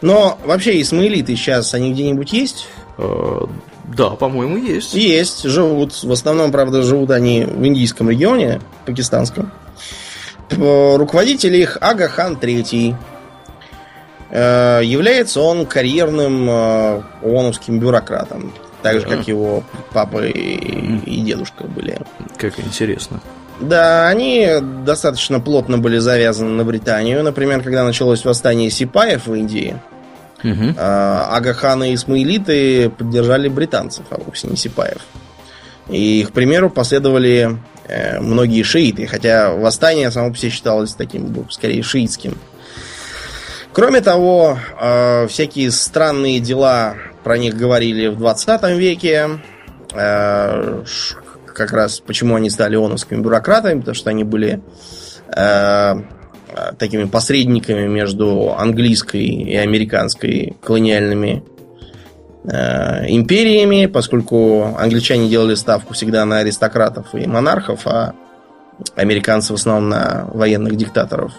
Но 0.00 0.38
вообще 0.44 0.80
исмаилиты 0.80 1.36
сейчас, 1.36 1.74
они 1.74 1.92
где-нибудь 1.92 2.32
есть? 2.32 2.68
Да, 3.84 4.10
по-моему, 4.10 4.56
есть. 4.56 4.94
Есть, 4.94 5.42
живут. 5.44 6.02
В 6.02 6.12
основном, 6.12 6.52
правда, 6.52 6.82
живут 6.82 7.10
они 7.10 7.44
в 7.44 7.64
индийском 7.64 8.10
регионе, 8.10 8.60
пакистанском. 8.86 9.50
Руководитель 10.50 11.56
их 11.56 11.78
Ага 11.80 12.08
Хан 12.08 12.34
III. 12.34 12.94
Э, 14.30 14.80
является 14.82 15.40
он 15.40 15.66
карьерным 15.66 16.48
э, 16.48 17.02
ООНовским 17.22 17.78
бюрократом. 17.78 18.52
Так 18.82 19.00
же, 19.00 19.06
как 19.06 19.28
его 19.28 19.62
папа 19.92 20.26
и, 20.26 20.98
и 21.04 21.20
дедушка 21.20 21.64
были. 21.64 21.98
Как 22.36 22.58
интересно. 22.58 23.20
Да, 23.60 24.08
они 24.08 24.48
достаточно 24.84 25.38
плотно 25.38 25.78
были 25.78 25.98
завязаны 25.98 26.50
на 26.50 26.64
Британию. 26.64 27.22
Например, 27.22 27.62
когда 27.62 27.84
началось 27.84 28.24
восстание 28.24 28.70
сипаев 28.70 29.26
в 29.26 29.34
Индии, 29.34 29.76
угу. 30.42 30.74
Агаханы 30.78 31.90
и 31.90 31.94
Исмаилиты 31.94 32.90
поддержали 32.90 33.48
британцев, 33.48 34.04
а 34.10 34.18
вовсе 34.18 34.48
не 34.48 34.56
сипаев. 34.56 35.00
И 35.88 36.20
их 36.20 36.32
примеру 36.32 36.70
последовали 36.70 37.58
э, 37.86 38.20
многие 38.20 38.62
шииты, 38.62 39.06
хотя 39.06 39.52
восстание 39.52 40.10
само 40.10 40.30
по 40.30 40.36
себе 40.36 40.50
считалось 40.50 40.94
таким, 40.94 41.46
скорее, 41.50 41.82
шиитским. 41.82 42.38
Кроме 43.72 44.00
того, 44.00 44.58
э, 44.80 45.26
всякие 45.28 45.70
странные 45.70 46.40
дела 46.40 46.94
про 47.24 47.38
них 47.38 47.56
говорили 47.56 48.08
в 48.08 48.16
20 48.16 48.76
веке. 48.76 49.40
Э, 49.92 50.84
как 51.46 51.72
раз 51.72 52.00
почему 52.00 52.36
они 52.36 52.48
стали 52.48 52.76
ООНовскими 52.76 53.20
бюрократами, 53.20 53.80
потому 53.80 53.94
что 53.94 54.10
они 54.10 54.24
были 54.24 54.62
такими 56.78 57.04
посредниками 57.04 57.86
между 57.86 58.54
английской 58.56 59.24
и 59.24 59.56
американской 59.56 60.56
колониальными 60.62 61.42
э, 62.44 63.08
империями, 63.08 63.86
поскольку 63.86 64.74
англичане 64.78 65.28
делали 65.28 65.54
ставку 65.54 65.94
всегда 65.94 66.24
на 66.24 66.38
аристократов 66.38 67.14
и 67.14 67.26
монархов, 67.26 67.86
а 67.86 68.14
американцы 68.96 69.52
в 69.52 69.56
основном 69.56 69.90
на 69.90 70.28
военных 70.32 70.76
диктаторов. 70.76 71.32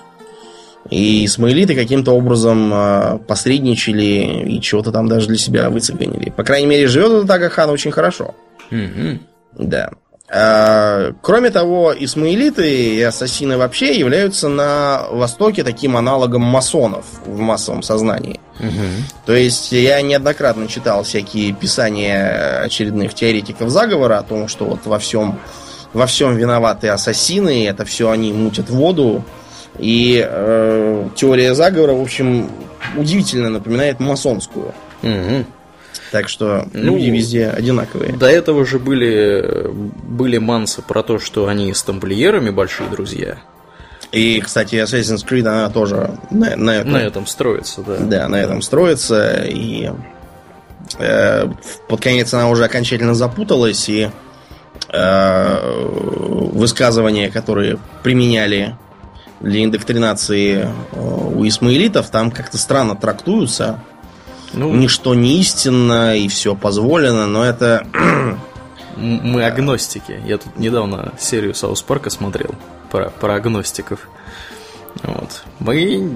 И 0.90 1.26
исмаилиты 1.26 1.76
каким-то 1.76 2.12
образом 2.12 2.74
э, 2.74 3.20
посредничали 3.20 4.50
и 4.50 4.62
чего-то 4.62 4.92
там 4.92 5.08
даже 5.08 5.28
для 5.28 5.38
себя 5.38 5.70
выцегонили. 5.70 6.30
По 6.30 6.44
крайней 6.44 6.68
мере, 6.68 6.88
живет 6.88 7.12
этот 7.12 7.32
Агахан 7.32 7.70
очень 7.70 7.92
хорошо. 7.92 8.36
Mm-hmm. 8.70 9.20
Да. 9.60 9.92
А, 10.30 11.12
кроме 11.22 11.50
того, 11.52 11.94
исмаилиты 11.98 12.96
и 12.96 13.02
ассасины 13.02 13.58
вообще 13.58 14.00
являются 14.00 14.48
на 14.48 15.06
Востоке 15.12 15.64
таким 15.64 15.98
аналогом 15.98 16.42
масонов 16.42 17.06
в 17.26 17.40
массовом 17.40 17.84
сознании. 17.84 18.40
Угу. 18.60 19.26
То 19.26 19.34
есть 19.34 19.72
я 19.74 20.02
неоднократно 20.02 20.68
читал 20.68 21.04
всякие 21.04 21.54
писания 21.54 22.62
очередных 22.62 23.14
теоретиков 23.14 23.70
заговора 23.70 24.20
о 24.20 24.24
том, 24.24 24.48
что 24.48 24.66
вот 24.66 24.86
во 24.86 24.98
всем, 24.98 25.40
во 25.92 26.08
всем 26.08 26.38
виноваты 26.38 26.88
ассасины, 26.88 27.68
это 27.68 27.84
все 27.84 28.10
они 28.10 28.32
мутят 28.32 28.70
воду. 28.70 29.24
И 29.78 30.26
э, 30.26 31.10
теория 31.16 31.54
заговора, 31.54 31.94
в 31.94 32.02
общем, 32.02 32.50
удивительно 32.96 33.50
напоминает 33.50 34.00
масонскую. 34.00 34.74
Угу. 35.02 35.46
Так 36.14 36.30
что 36.30 36.68
ну, 36.74 36.96
люди 36.96 37.10
везде 37.10 37.48
одинаковые. 37.48 38.14
До 38.14 38.28
этого 38.28 38.68
же 38.68 38.78
были, 38.78 39.68
были 39.72 40.38
мансы 40.38 40.84
про 40.84 41.02
то, 41.02 41.18
что 41.18 41.48
они 41.48 41.74
с 41.74 41.82
тамплиерами 41.82 42.52
большие 42.52 42.88
друзья. 42.88 43.40
И, 44.12 44.40
кстати, 44.40 44.76
Assassin's 44.76 45.28
Creed, 45.28 45.48
она 45.48 45.72
тоже 45.72 46.12
на, 46.30 46.56
на, 46.56 46.70
этом, 46.70 46.92
на 46.92 46.98
этом 46.98 47.26
строится, 47.26 47.82
да. 47.82 47.98
Да, 47.98 48.28
на 48.28 48.36
этом 48.36 48.62
строится. 48.62 49.44
И 49.44 49.90
э, 51.00 51.48
под 51.88 52.00
конец 52.00 52.32
она 52.36 52.48
уже 52.48 52.64
окончательно 52.64 53.16
запуталась, 53.16 53.90
и 53.90 54.12
э, 54.90 55.88
высказывания, 56.54 57.32
которые 57.32 57.80
применяли 58.04 58.78
для 59.42 59.64
индоктринации 59.64 60.68
э, 60.92 61.00
у 61.00 61.44
исмаилитов, 61.48 62.12
там 62.12 62.30
как-то 62.30 62.60
странно 62.60 62.96
трактуются. 62.96 63.80
Ну, 64.54 64.74
Ничто 64.74 65.16
не 65.16 65.40
истинно 65.40 66.16
и 66.16 66.28
все 66.28 66.56
позволено, 66.56 67.28
но 67.28 67.44
это... 67.44 67.86
Мы 68.98 69.44
агностики. 69.44 70.22
Я 70.26 70.38
тут 70.38 70.56
недавно 70.58 71.14
серию 71.20 71.56
Саус 71.56 71.82
Парка 71.82 72.12
смотрел 72.12 72.54
про, 72.92 73.10
про 73.10 73.36
агностиков. 73.36 74.08
Вот. 75.02 75.44
Мы... 75.60 76.16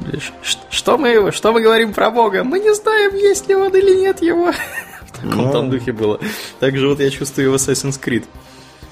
Что 0.69 0.97
мы... 0.99 1.31
Что 1.31 1.51
мы 1.51 1.61
говорим 1.61 1.93
про 1.93 2.11
Бога? 2.11 2.43
Мы 2.43 2.59
не 2.59 2.73
знаем, 2.75 3.15
есть 3.15 3.47
ли 3.47 3.55
он 3.55 3.75
или 3.75 3.99
нет 3.99 4.21
его. 4.21 4.51
В 5.07 5.11
таком 5.19 5.45
ну... 5.45 5.51
там 5.51 5.69
духе 5.71 5.91
было. 5.91 6.19
Так 6.59 6.77
же 6.77 6.87
вот 6.87 6.99
я 6.99 7.09
чувствую 7.09 7.51
в 7.51 7.55
Assassin's 7.55 7.99
Creed. 7.99 8.25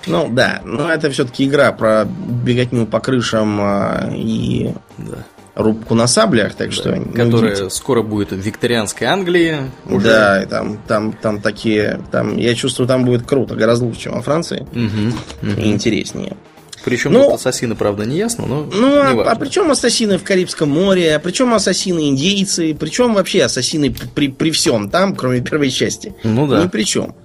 Ну 0.07 0.27
да, 0.29 0.61
но 0.63 0.89
это 0.89 1.11
все-таки 1.11 1.45
игра 1.45 1.71
про 1.71 2.05
беготню 2.05 2.85
по 2.85 2.99
крышам 2.99 3.59
а, 3.59 4.11
и 4.13 4.71
да 4.97 5.25
рубку 5.55 5.95
на 5.95 6.07
саблях, 6.07 6.53
так 6.53 6.71
что... 6.71 6.91
Да, 6.91 7.23
которая 7.23 7.69
скоро 7.69 8.01
будет 8.01 8.31
в 8.31 8.37
викторианской 8.37 9.07
Англии. 9.07 9.71
Уже. 9.85 10.05
Да, 10.05 10.43
и 10.43 10.45
там, 10.45 10.77
там, 10.87 11.13
там 11.13 11.41
такие... 11.41 12.01
Там, 12.11 12.37
я 12.37 12.53
чувствую, 12.55 12.87
там 12.87 13.05
будет 13.05 13.25
круто, 13.25 13.55
гораздо 13.55 13.85
лучше, 13.85 14.01
чем 14.01 14.13
во 14.13 14.21
Франции. 14.21 14.67
Угу, 14.71 15.51
угу. 15.51 15.61
И 15.61 15.71
интереснее. 15.71 16.35
Причем 16.83 17.13
ну, 17.13 17.33
ассасины, 17.33 17.73
правда, 17.73 18.05
не 18.05 18.15
ясно, 18.15 18.45
но. 18.45 18.69
Ну, 18.71 18.99
а, 18.99 19.31
а 19.31 19.35
причем 19.35 19.71
ассасины 19.71 20.19
в 20.19 20.23
Карибском 20.23 20.69
море, 20.69 21.15
а 21.15 21.19
причем 21.19 21.51
ассасины 21.55 22.09
индейцы, 22.09 22.77
причем 22.79 23.15
вообще 23.15 23.43
ассасины 23.43 23.95
при, 24.13 24.27
при 24.27 24.51
всем 24.51 24.91
там, 24.91 25.15
кроме 25.15 25.41
первой 25.41 25.71
части. 25.71 26.13
Ну 26.23 26.45
да. 26.45 26.63
Ни 26.63 26.67
при 26.67 26.83
чем. 26.83 27.15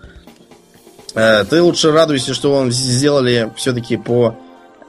Э, 1.15 1.45
ты 1.45 1.61
лучше 1.61 1.93
радуйся, 1.93 2.33
что 2.33 2.55
он 2.55 2.73
сделали 2.73 3.51
все-таки 3.57 3.99
по 3.99 4.35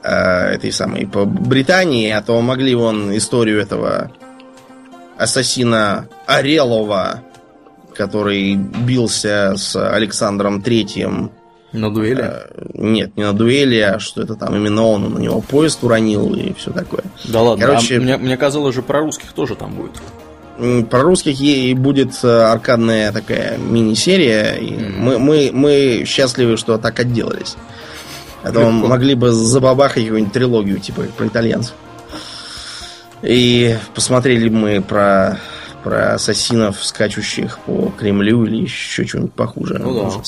этой 0.08 0.72
самой 0.72 1.06
по 1.06 1.24
Британии, 1.24 2.10
а 2.10 2.22
то 2.22 2.40
могли 2.40 2.74
вон 2.74 3.16
историю 3.16 3.60
этого 3.60 4.10
ассасина 5.16 6.08
Орелова, 6.26 7.22
который 7.94 8.54
бился 8.54 9.54
с 9.56 9.76
Александром 9.76 10.62
Третьим. 10.62 11.30
На 11.72 11.90
дуэли? 11.90 12.22
Э, 12.22 12.66
нет, 12.74 13.16
не 13.16 13.24
на 13.24 13.32
дуэли, 13.32 13.78
а 13.78 13.98
что 13.98 14.22
это 14.22 14.34
там 14.34 14.54
именно 14.54 14.84
он, 14.84 15.04
он 15.04 15.14
на 15.14 15.18
него 15.18 15.40
поезд 15.40 15.82
уронил 15.82 16.34
и 16.34 16.52
все 16.54 16.70
такое. 16.70 17.04
Да 17.24 17.40
ладно, 17.40 17.64
Короче, 17.64 17.96
а 17.96 18.00
мне, 18.00 18.16
мне 18.18 18.36
казалось 18.36 18.74
же 18.74 18.82
про 18.82 19.00
русских 19.00 19.32
тоже 19.32 19.54
там 19.54 19.74
будет. 19.74 20.88
Про 20.90 21.02
русских 21.02 21.40
ей 21.40 21.72
будет 21.74 22.12
э, 22.22 22.28
аркадная 22.28 23.10
такая 23.10 23.56
мини-серия. 23.56 24.58
Mm-hmm. 24.58 24.98
Мы, 24.98 25.18
мы, 25.18 25.50
мы 25.52 26.04
счастливы, 26.06 26.58
что 26.58 26.76
так 26.76 27.00
отделались. 27.00 27.56
А 28.42 28.52
то 28.52 28.70
могли 28.70 29.14
бы 29.14 29.30
забабахать 29.30 30.04
какую-нибудь 30.04 30.32
трилогию, 30.32 30.78
типа 30.78 31.02
про 31.16 31.26
итальянцев. 31.26 31.74
И 33.22 33.76
посмотрели 33.94 34.48
мы 34.48 34.82
про, 34.82 35.38
про 35.84 36.14
ассасинов, 36.14 36.84
скачущих 36.84 37.60
по 37.60 37.92
Кремлю 37.98 38.44
или 38.44 38.62
еще 38.62 39.06
что-нибудь 39.06 39.32
похуже. 39.32 39.78
Ну, 39.78 40.10
да. 40.10 40.22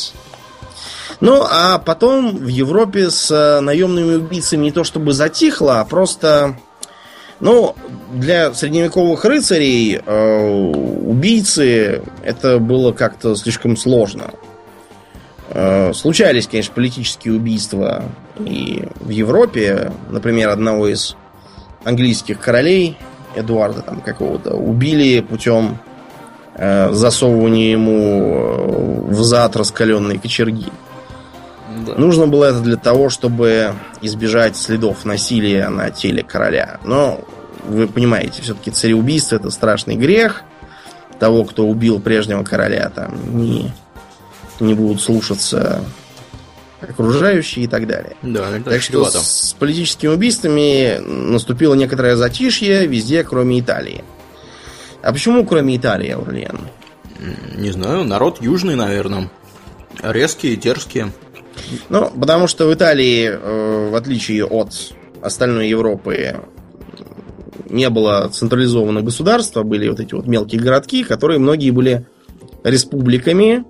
Ну, 1.20 1.44
а 1.48 1.78
потом 1.78 2.36
в 2.36 2.48
Европе 2.48 3.10
с 3.10 3.30
э, 3.30 3.60
наемными 3.60 4.16
убийцами 4.16 4.64
не 4.64 4.72
то 4.72 4.84
чтобы 4.84 5.12
затихло, 5.12 5.80
а 5.80 5.84
просто... 5.84 6.56
Ну, 7.40 7.74
для 8.12 8.54
средневековых 8.54 9.24
рыцарей 9.24 9.96
э, 9.96 10.70
убийцы 11.04 12.02
это 12.22 12.58
было 12.58 12.92
как-то 12.92 13.34
слишком 13.34 13.76
сложно. 13.76 14.30
Э, 15.54 15.92
случались, 15.94 16.48
конечно, 16.48 16.74
политические 16.74 17.34
убийства 17.34 18.02
и 18.38 18.84
в 18.96 19.08
Европе. 19.10 19.92
Например, 20.10 20.48
одного 20.48 20.88
из 20.88 21.16
английских 21.84 22.40
королей, 22.40 22.98
Эдуарда 23.36 23.82
там 23.82 24.00
какого-то 24.00 24.54
убили 24.54 25.20
путем 25.20 25.78
э, 26.56 26.92
засовывания 26.92 27.70
ему 27.70 28.00
э, 28.00 29.12
в 29.12 29.22
зад 29.22 29.54
раскаленной 29.54 30.18
кочерги. 30.18 30.66
Да. 31.86 31.94
Нужно 31.94 32.26
было 32.26 32.46
это 32.46 32.60
для 32.60 32.76
того, 32.76 33.08
чтобы 33.08 33.74
избежать 34.02 34.56
следов 34.56 35.04
насилия 35.04 35.68
на 35.68 35.90
теле 35.90 36.24
короля. 36.24 36.80
Но 36.84 37.20
вы 37.64 37.86
понимаете, 37.86 38.42
все-таки 38.42 38.72
цареубийство 38.72 39.36
это 39.36 39.50
страшный 39.50 39.94
грех. 39.94 40.42
Того, 41.20 41.44
кто 41.44 41.64
убил 41.64 42.00
прежнего 42.00 42.42
короля, 42.42 42.90
там 42.92 43.14
не, 43.38 43.70
не 44.60 44.74
будут 44.74 45.00
слушаться 45.00 45.84
окружающие 46.80 47.64
и 47.64 47.68
так 47.68 47.86
далее. 47.86 48.16
Да, 48.22 48.48
так 48.64 48.82
что 48.82 49.04
с 49.06 49.56
политическими 49.58 50.10
убийствами 50.10 50.98
наступило 50.98 51.74
некоторое 51.74 52.16
затишье 52.16 52.86
везде, 52.86 53.24
кроме 53.24 53.60
Италии. 53.60 54.04
А 55.02 55.12
почему 55.12 55.44
кроме 55.46 55.76
Италии, 55.76 56.10
Аурлиен? 56.10 56.60
Не 57.56 57.70
знаю, 57.70 58.04
народ 58.04 58.42
южный, 58.42 58.74
наверное. 58.74 59.30
Резкие, 60.02 60.56
дерзкие. 60.56 61.12
Ну, 61.88 62.10
потому 62.10 62.46
что 62.48 62.66
в 62.66 62.74
Италии, 62.74 63.30
э, 63.30 63.88
в 63.90 63.94
отличие 63.94 64.44
от 64.44 64.72
остальной 65.22 65.68
Европы, 65.68 66.40
не 67.70 67.88
было 67.90 68.28
централизованного 68.28 69.04
государства, 69.04 69.62
были 69.62 69.88
вот 69.88 70.00
эти 70.00 70.14
вот 70.14 70.26
мелкие 70.26 70.60
городки, 70.60 71.04
которые 71.04 71.38
многие 71.38 71.70
были 71.70 72.06
республиками, 72.62 73.64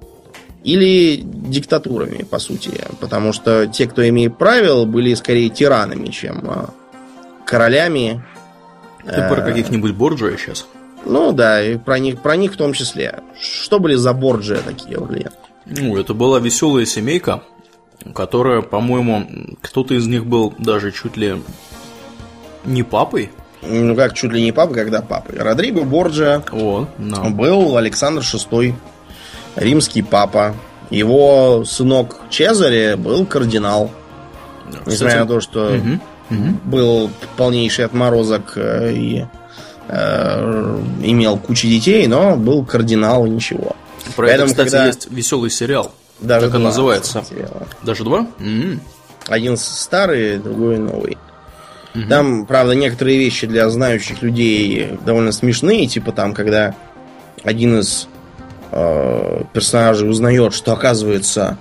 или 0.65 1.21
диктатурами, 1.23 2.25
по 2.25 2.39
сути. 2.39 2.73
Потому 2.99 3.33
что 3.33 3.67
те, 3.67 3.87
кто 3.87 4.07
имеет 4.09 4.39
правил, 4.39 4.87
были 4.87 5.15
скорее 5.15 5.51
тиранами, 5.51 6.09
чем 6.09 6.43
а, 6.49 6.71
королями. 7.45 8.25
Ты 9.05 9.29
про 9.29 9.43
э, 9.43 9.45
каких-нибудь 9.45 9.93
Борджия 9.93 10.37
сейчас? 10.39 10.67
Ну 11.05 11.33
да, 11.33 11.63
и 11.63 11.77
про 11.77 11.99
них, 11.99 12.23
про 12.23 12.37
них 12.37 12.55
в 12.55 12.57
том 12.57 12.73
числе. 12.73 13.21
Что 13.39 13.79
были 13.79 13.95
за 13.95 14.15
Борджия 14.15 14.61
такие, 14.65 14.97
Орлен? 14.97 15.31
Ну, 15.67 15.99
это 15.99 16.15
была 16.15 16.41
веселая 16.41 16.87
семейка, 16.87 17.43
которая, 18.15 18.63
по-моему, 18.63 19.57
кто-то 19.61 19.95
из 19.95 20.07
них 20.07 20.25
был 20.27 20.55
даже 20.59 20.93
чуть 20.93 21.19
ли 21.19 21.43
не 22.65 22.83
папой. 22.83 23.31
Ну 23.63 23.95
как 23.95 24.15
чуть 24.15 24.33
ли 24.33 24.43
не 24.43 24.53
папа, 24.53 24.75
когда 24.75 25.03
папой. 25.03 25.39
Родриго 25.39 25.83
Борджа 25.85 26.43
О, 26.53 26.87
да. 26.99 27.25
был 27.25 27.77
Александр 27.77 28.23
VI 28.23 28.75
римский 29.57 30.03
папа. 30.03 30.55
Его 30.91 31.65
сынок 31.65 32.21
Чезаре 32.31 32.97
был 32.97 33.27
кардинал. 33.27 33.91
Кстати, 34.69 34.91
Несмотря 34.91 35.21
на 35.21 35.27
то, 35.27 35.41
что 35.41 35.75
угу, 35.75 36.01
угу. 36.31 36.59
был 36.65 37.11
полнейший 37.37 37.85
отморозок 37.85 38.53
э, 38.57 38.93
и 38.93 39.27
э, 39.89 40.83
имел 41.03 41.39
кучу 41.39 41.67
детей, 41.67 42.07
но 42.07 42.37
был 42.37 42.65
кардинал 42.65 43.27
и 43.27 43.31
ничего. 43.31 43.77
Про 44.17 44.27
Поэтому, 44.27 44.51
это, 44.51 44.65
кстати, 44.65 44.71
когда... 44.71 44.87
есть 44.87 45.11
веселый 45.11 45.51
сериал. 45.51 45.93
Даже 46.21 46.47
как 46.47 46.57
он 46.57 46.63
называется? 46.65 47.25
Даже 47.83 48.05
два? 48.05 48.27
Mm-hmm. 48.39 48.81
Один 49.29 49.57
старый, 49.57 50.39
другой 50.39 50.79
новый. 50.79 51.19
Угу. 51.95 52.09
Там, 52.09 52.47
правда, 52.47 52.75
некоторые 52.75 53.19
вещи 53.19 53.47
для 53.47 53.69
знающих 53.71 54.23
людей 54.23 54.99
довольно 55.05 55.33
смешные, 55.33 55.87
типа 55.87 56.13
там, 56.13 56.35
когда 56.35 56.75
один 57.43 57.79
из 57.79 58.09
э, 58.75 59.43
персонажей 59.53 60.09
узнает, 60.11 60.53
что 60.53 60.73
оказывается, 60.73 61.59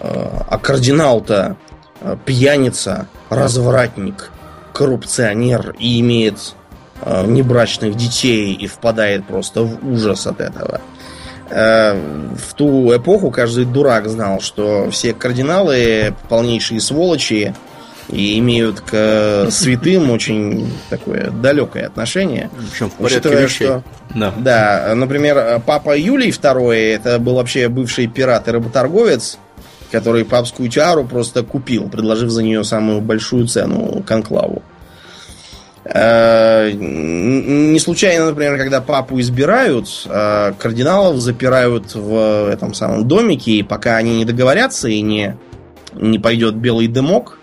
э, 0.00 0.06
а 0.48 0.58
кардинал-то 0.58 1.56
э, 2.00 2.16
пьяница, 2.24 3.08
развратник, 3.30 4.30
коррупционер 4.72 5.74
и 5.78 6.00
имеет 6.00 6.54
э, 7.00 7.26
небрачных 7.26 7.96
детей 7.96 8.52
и 8.52 8.66
впадает 8.66 9.26
просто 9.26 9.62
в 9.62 9.88
ужас 9.88 10.26
от 10.26 10.40
этого. 10.40 10.80
В 11.48 12.54
ту 12.56 12.96
эпоху 12.96 13.30
каждый 13.30 13.66
дурак 13.66 14.08
знал, 14.08 14.40
что 14.40 14.90
все 14.90 15.14
кардиналы 15.14 16.12
полнейшие 16.28 16.80
сволочи, 16.80 17.54
и 18.08 18.38
имеют 18.38 18.80
к 18.80 19.48
святым 19.50 20.10
очень 20.10 20.72
такое 20.90 21.30
далекое 21.30 21.86
отношение. 21.86 22.50
Общем, 22.70 22.90
в 22.90 22.94
порядке 22.94 23.42
вещей. 23.42 23.66
Что, 23.66 23.82
да. 24.14 24.32
да, 24.36 24.94
например, 24.94 25.60
папа 25.66 25.96
Юлий 25.96 26.30
II, 26.30 26.72
это 26.72 27.18
был 27.18 27.34
вообще 27.34 27.68
бывший 27.68 28.06
пират 28.06 28.48
и 28.48 28.52
работорговец, 28.52 29.38
который 29.90 30.24
папскую 30.24 30.68
тиару 30.68 31.04
просто 31.04 31.42
купил, 31.42 31.88
предложив 31.88 32.30
за 32.30 32.42
нее 32.42 32.64
самую 32.64 33.00
большую 33.00 33.46
цену 33.46 34.02
конклаву. 34.06 34.62
Э, 35.88 36.72
не 36.72 37.78
случайно, 37.78 38.26
например, 38.26 38.56
когда 38.58 38.80
папу 38.80 39.20
избирают, 39.20 39.88
э, 40.06 40.52
кардиналов 40.58 41.20
запирают 41.20 41.94
в 41.94 42.50
этом 42.50 42.74
самом 42.74 43.06
домике, 43.06 43.52
и 43.52 43.62
пока 43.62 43.96
они 43.96 44.16
не 44.16 44.24
договорятся 44.24 44.88
и 44.88 45.00
не, 45.00 45.36
не 45.94 46.18
пойдет 46.18 46.56
белый 46.56 46.88
дымок, 46.88 47.38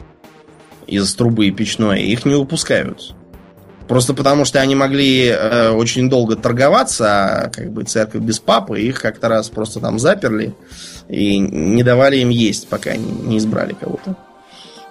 из 0.95 1.13
трубы 1.15 1.49
печной, 1.51 2.03
их 2.03 2.25
не 2.25 2.35
выпускают. 2.35 3.13
Просто 3.87 4.13
потому, 4.13 4.45
что 4.45 4.61
они 4.61 4.75
могли 4.75 5.27
э, 5.27 5.69
очень 5.71 6.09
долго 6.09 6.35
торговаться, 6.35 7.05
а 7.45 7.49
как 7.49 7.71
бы 7.71 7.83
церковь 7.83 8.21
без 8.21 8.39
папы, 8.39 8.79
их 8.79 9.01
как-то 9.01 9.27
раз 9.27 9.49
просто 9.49 9.79
там 9.79 9.99
заперли 9.99 10.55
и 11.09 11.37
не 11.37 11.83
давали 11.83 12.17
им 12.17 12.29
есть, 12.29 12.69
пока 12.69 12.91
они 12.91 13.11
не 13.11 13.37
избрали 13.37 13.73
кого-то. 13.73 14.15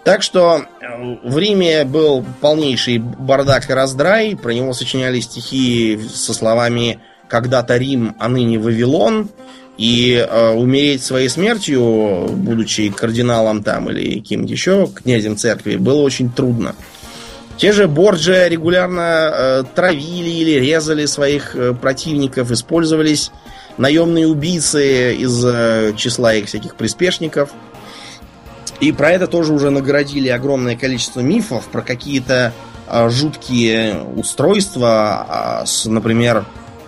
Так 0.04 0.22
что 0.22 0.62
э, 0.80 1.16
в 1.24 1.38
Риме 1.38 1.84
был 1.84 2.24
полнейший 2.40 2.98
бардак 2.98 3.70
и 3.70 3.72
раздрай, 3.72 4.36
про 4.36 4.52
него 4.52 4.74
сочиняли 4.74 5.20
стихи 5.20 5.98
со 6.12 6.34
словами 6.34 7.00
«когда-то 7.28 7.76
Рим, 7.78 8.14
а 8.18 8.28
ныне 8.28 8.58
Вавилон», 8.58 9.30
и 9.78 10.14
э, 10.14 10.50
умереть 10.50 11.02
своей 11.02 11.28
смертью, 11.28 12.28
будучи 12.30 12.90
кардиналом 12.90 13.62
там 13.62 13.90
или 13.90 14.20
каким-нибудь 14.20 14.50
еще 14.50 14.88
князем 14.94 15.36
церкви, 15.36 15.76
было 15.76 16.02
очень 16.02 16.30
трудно. 16.30 16.74
Те 17.56 17.72
же 17.72 17.86
Борджи 17.86 18.48
регулярно 18.48 19.30
э, 19.32 19.64
травили 19.74 20.30
или 20.30 20.60
резали 20.60 21.06
своих 21.06 21.54
э, 21.54 21.74
противников, 21.74 22.50
использовались 22.50 23.30
наемные 23.78 24.26
убийцы 24.26 25.14
из 25.14 25.44
э, 25.44 25.92
числа 25.96 26.34
их 26.34 26.46
всяких 26.46 26.76
приспешников. 26.76 27.50
И 28.80 28.90
про 28.92 29.12
это 29.12 29.26
тоже 29.26 29.52
уже 29.52 29.70
наградили 29.70 30.28
огромное 30.28 30.76
количество 30.76 31.20
мифов, 31.20 31.66
про 31.68 31.82
какие-то 31.82 32.52
э, 32.88 33.08
жуткие 33.10 34.02
устройства, 34.16 35.62
э, 35.62 35.66
с, 35.66 35.86
например, 35.86 36.44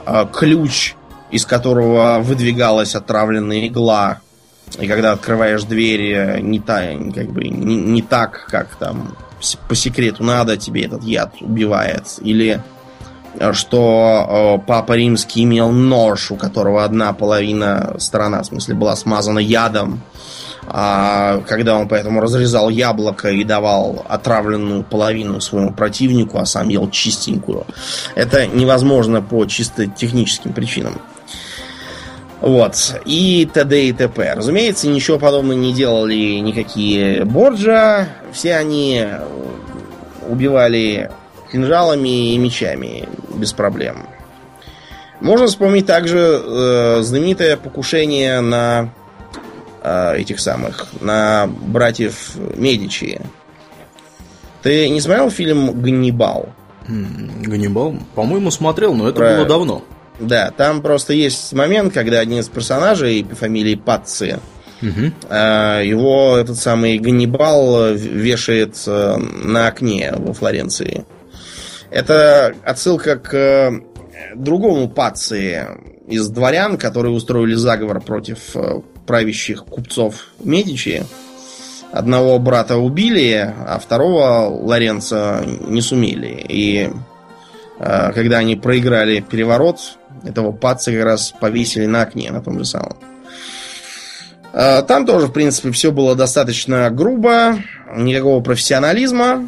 э, 0.07 0.27
ключ 0.33 0.95
из 1.35 1.47
которого 1.47 2.21
выдвигалась 2.21 2.95
отравленная 2.95 3.67
игла. 3.67 4.21
И 4.79 4.87
когда 4.87 5.11
открываешь 5.11 5.65
дверь 5.65 6.41
не, 6.41 6.61
та, 6.61 6.93
как 7.13 7.33
бы, 7.33 7.49
не, 7.49 7.75
не 7.77 8.03
так, 8.03 8.47
как 8.49 8.77
там 8.77 9.17
по 9.69 9.75
секрету 9.75 10.23
надо, 10.23 10.57
тебе 10.57 10.85
этот 10.85 11.03
яд 11.03 11.35
убивает. 11.41 12.05
Или 12.21 12.63
э, 13.41 13.53
что 13.53 14.61
э, 14.63 14.65
Папа 14.65 14.93
Римский 14.93 15.43
имел 15.43 15.73
нож, 15.73 16.31
у 16.31 16.37
которого 16.37 16.85
одна 16.85 17.13
половина 17.13 17.97
сторона, 17.99 18.43
в 18.43 18.47
смысле, 18.47 18.77
была 18.77 18.95
смазана 18.95 19.41
ядом. 19.41 20.03
А 20.69 21.41
когда 21.49 21.77
он 21.77 21.89
поэтому 21.89 22.21
разрезал 22.21 22.69
яблоко 22.69 23.31
и 23.31 23.43
давал 23.43 24.07
отравленную 24.09 24.85
половину 24.85 25.41
своему 25.41 25.73
противнику, 25.73 26.39
а 26.39 26.47
сам 26.47 26.69
ел 26.69 26.89
чистенькую, 26.89 27.67
это 28.15 28.47
невозможно 28.47 29.21
по 29.21 29.47
чисто 29.47 29.89
техническим 29.89 30.53
причинам. 30.53 31.01
Вот. 32.45 33.01
И 33.07 33.49
т.д. 33.51 33.87
и 33.87 33.93
т.п. 33.95 34.35
Разумеется, 34.35 34.87
ничего 34.87 35.19
подобного 35.19 35.57
не 35.57 35.73
делали 35.73 36.41
никакие 36.41 37.25
Борджа. 37.25 38.09
Все 38.35 38.57
они 38.57 39.03
убивали 40.29 41.11
кинжалами 41.51 42.35
и 42.35 42.37
мечами 42.37 43.09
без 43.35 43.55
проблем. 43.55 44.07
Можно 45.23 45.47
вспомнить 45.47 45.87
также 45.87 46.19
э, 46.19 46.99
знаменитое 47.01 47.57
покушение 47.57 48.41
на 48.41 48.91
э, 49.83 50.19
этих 50.19 50.39
самых, 50.39 50.89
на 51.01 51.49
братьев 51.49 52.33
Медичи. 52.57 53.23
Ты 54.63 54.91
не 54.91 55.01
смотрел 55.01 55.31
фильм 55.31 55.81
«Ганнибал»? 55.81 56.51
«Ганнибал»? 56.89 57.95
По-моему, 58.15 58.51
смотрел, 58.51 58.93
но 58.93 59.09
это 59.09 59.17
Про... 59.17 59.37
было 59.37 59.47
давно. 59.47 59.83
Да, 60.19 60.53
там 60.57 60.81
просто 60.81 61.13
есть 61.13 61.53
момент, 61.53 61.93
когда 61.93 62.21
один 62.21 62.39
из 62.39 62.49
персонажей 62.49 63.25
по 63.25 63.35
фамилии 63.35 63.75
Патци, 63.75 64.39
угу. 64.81 65.13
его 65.31 66.37
этот 66.37 66.57
самый 66.57 66.99
Ганнибал 66.99 67.95
вешает 67.95 68.77
э, 68.87 69.17
на 69.17 69.67
окне 69.67 70.13
во 70.17 70.33
Флоренции. 70.33 71.05
Это 71.91 72.55
отсылка 72.65 73.17
к 73.17 73.35
э, 73.35 73.73
другому 74.37 74.89
Патци 74.89 75.67
из 76.07 76.29
дворян, 76.29 76.77
которые 76.77 77.13
устроили 77.13 77.55
заговор 77.55 78.01
против 78.01 78.55
правящих 79.07 79.65
купцов 79.65 80.27
Медичи. 80.41 81.05
Одного 81.93 82.39
брата 82.39 82.77
убили, 82.77 83.55
а 83.67 83.79
второго 83.79 84.49
Лоренца 84.49 85.45
не 85.47 85.81
сумели. 85.81 86.45
И 86.49 86.91
э, 87.79 88.13
когда 88.13 88.39
они 88.39 88.57
проиграли 88.57 89.21
переворот, 89.21 89.79
этого 90.25 90.53
паца 90.53 90.93
как 90.93 91.05
раз 91.05 91.33
повесили 91.39 91.87
на 91.87 92.03
окне, 92.03 92.31
на 92.31 92.41
том 92.41 92.59
же 92.59 92.65
самом. 92.65 92.97
Э, 94.53 94.83
там 94.83 95.05
тоже, 95.05 95.27
в 95.27 95.33
принципе, 95.33 95.71
все 95.73 95.91
было 95.91 96.15
достаточно 96.15 96.91
грубо, 96.91 97.59
никакого 97.95 98.43
профессионализма. 98.43 99.47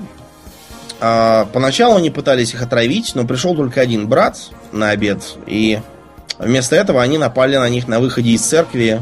Э, 1.01 1.47
поначалу 1.53 1.97
они 1.97 2.11
пытались 2.11 2.53
их 2.55 2.63
отравить, 2.63 3.15
но 3.15 3.25
пришел 3.25 3.55
только 3.55 3.81
один 3.81 4.09
брат 4.09 4.39
на 4.73 4.91
обед, 4.91 5.23
и 5.47 5.81
вместо 6.39 6.77
этого 6.77 7.03
они 7.03 7.19
напали 7.19 7.57
на 7.57 7.69
них 7.69 7.89
на 7.89 8.01
выходе 8.01 8.31
из 8.31 8.43
церкви 8.43 9.01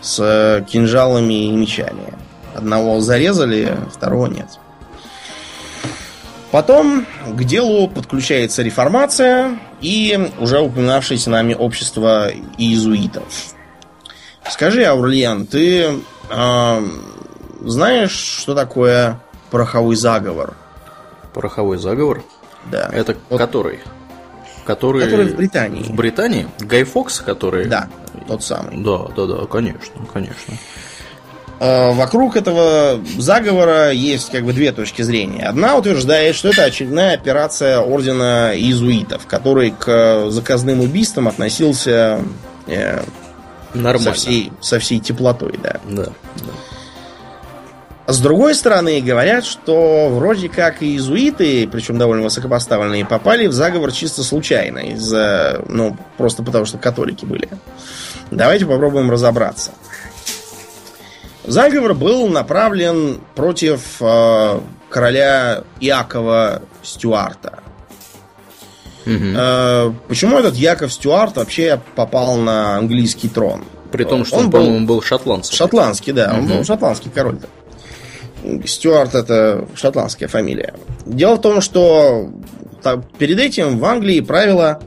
с 0.00 0.64
кинжалами 0.68 1.48
и 1.48 1.52
мечами. 1.52 2.14
Одного 2.54 3.00
зарезали, 3.00 3.76
второго 3.92 4.26
нет. 4.26 4.46
Потом 6.50 7.06
к 7.26 7.44
делу 7.44 7.88
подключается 7.88 8.62
реформация 8.62 9.58
и 9.80 10.30
уже 10.38 10.60
упоминавшееся 10.60 11.30
нами 11.30 11.54
общество 11.54 12.30
иезуитов. 12.58 13.24
Скажи, 14.48 14.84
Аурлиан, 14.84 15.46
ты 15.46 16.00
э, 16.30 16.86
знаешь, 17.60 18.12
что 18.12 18.54
такое 18.54 19.20
пороховой 19.50 19.96
заговор? 19.96 20.54
Пороховой 21.34 21.78
заговор? 21.78 22.22
Да. 22.70 22.88
Это 22.92 23.16
вот. 23.28 23.38
который? 23.38 23.80
Который... 24.64 25.02
который 25.02 25.28
в 25.28 25.36
Британии. 25.36 25.82
В 25.82 25.94
Британии? 25.94 26.48
Гай 26.60 26.84
Фокс, 26.84 27.20
который... 27.20 27.66
Да, 27.66 27.88
тот 28.26 28.42
самый. 28.42 28.82
Да, 28.82 29.06
да, 29.16 29.26
да, 29.26 29.46
конечно, 29.46 29.94
конечно. 30.12 30.54
Э, 31.58 31.92
вокруг 31.92 32.36
этого 32.36 33.00
заговора 33.18 33.90
есть 33.90 34.30
как 34.30 34.44
бы 34.44 34.52
две 34.52 34.72
точки 34.72 35.02
зрения. 35.02 35.46
Одна 35.46 35.76
утверждает, 35.76 36.34
что 36.34 36.48
это 36.48 36.64
очередная 36.64 37.14
операция 37.14 37.80
ордена 37.80 38.52
иезуитов, 38.54 39.26
который 39.26 39.70
к 39.70 40.30
заказным 40.30 40.80
убийствам 40.80 41.28
относился 41.28 42.20
э, 42.66 43.02
Нормально. 43.74 43.98
Со, 43.98 44.12
всей, 44.12 44.52
со 44.60 44.78
всей 44.78 45.00
теплотой, 45.00 45.58
да. 45.62 45.80
Да, 45.88 46.06
да. 46.36 46.52
С 48.12 48.20
другой 48.20 48.54
стороны, 48.54 49.00
говорят, 49.00 49.44
что 49.44 50.08
вроде 50.10 50.48
как 50.48 50.82
иезуиты, 50.82 51.66
причем 51.66 51.98
довольно 51.98 52.22
высокопоставленные, 52.22 53.04
попали 53.04 53.48
в 53.48 53.52
заговор 53.52 53.90
чисто 53.90 54.22
случайно, 54.22 54.78
из-за, 54.78 55.64
ну, 55.68 55.96
просто 56.16 56.44
потому 56.44 56.64
что 56.66 56.78
католики 56.78 57.24
были. 57.24 57.48
Давайте 58.30 58.64
попробуем 58.64 59.10
разобраться. 59.10 59.72
Заговор 61.46 61.94
был 61.94 62.28
направлен 62.28 63.20
против 63.34 64.00
э, 64.00 64.60
короля 64.90 65.62
Иакова 65.80 66.62
Стюарта. 66.82 67.60
Угу. 69.06 69.14
Э, 69.14 69.92
почему 70.08 70.38
этот 70.38 70.56
Яков 70.56 70.92
Стюарт 70.92 71.36
вообще 71.36 71.80
попал 71.94 72.36
на 72.36 72.76
английский 72.76 73.28
трон? 73.28 73.64
При 73.92 74.02
том, 74.02 74.24
что 74.24 74.36
он, 74.36 74.46
он 74.46 74.50
по-моему, 74.50 74.86
был 74.86 75.00
шотландцем. 75.00 75.54
Шотландский, 75.54 76.12
да, 76.12 76.32
угу. 76.32 76.38
он 76.38 76.46
был 76.48 76.64
шотландский 76.64 77.10
король. 77.10 77.36
-то. 77.36 78.66
Стюарт 78.66 79.14
это 79.14 79.66
шотландская 79.76 80.28
фамилия. 80.28 80.74
Дело 81.04 81.36
в 81.36 81.40
том, 81.40 81.60
что 81.60 82.30
так, 82.82 83.08
перед 83.18 83.38
этим 83.38 83.78
в 83.78 83.84
Англии 83.84 84.20
правила 84.20 84.80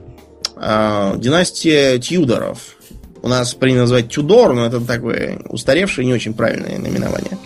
э, 0.57 1.13
династия 1.17 1.97
Тьюдоров. 1.99 2.75
У 3.21 3.27
нас 3.27 3.53
принято 3.53 3.81
называть 3.81 4.09
Тюдор, 4.09 4.53
но 4.53 4.65
это 4.65 4.79
такое 4.79 5.39
устаревшее, 5.49 6.05
не 6.05 6.13
очень 6.13 6.33
правильное 6.33 6.77
наименование. 6.77 7.37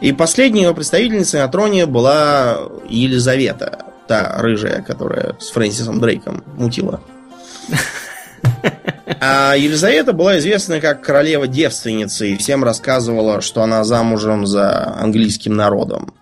И 0.00 0.12
последней 0.12 0.62
его 0.62 0.74
представительницей 0.74 1.40
на 1.40 1.48
троне 1.48 1.86
была 1.86 2.58
Елизавета, 2.88 3.86
та 4.06 4.36
рыжая, 4.38 4.82
которая 4.82 5.36
с 5.38 5.50
Фрэнсисом 5.50 6.00
Дрейком 6.00 6.44
мутила. 6.56 7.00
А 9.20 9.54
Елизавета 9.56 10.12
была 10.12 10.38
известна 10.38 10.80
как 10.80 11.02
королева-девственница 11.02 12.26
и 12.26 12.36
всем 12.36 12.62
рассказывала, 12.62 13.40
что 13.40 13.62
она 13.62 13.82
замужем 13.84 14.46
за 14.46 14.94
английским 14.98 15.56
народом. 15.56 16.12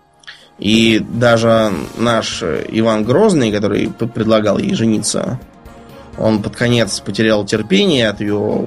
И 0.57 0.99
даже 0.99 1.71
наш 1.97 2.41
Иван 2.41 3.03
Грозный, 3.03 3.51
который 3.51 3.89
предлагал 3.89 4.57
ей 4.57 4.73
жениться 4.73 5.39
он 6.17 6.41
под 6.41 6.55
конец 6.55 6.99
потерял 6.99 7.45
терпение 7.45 8.09
от 8.09 8.21
ее 8.21 8.65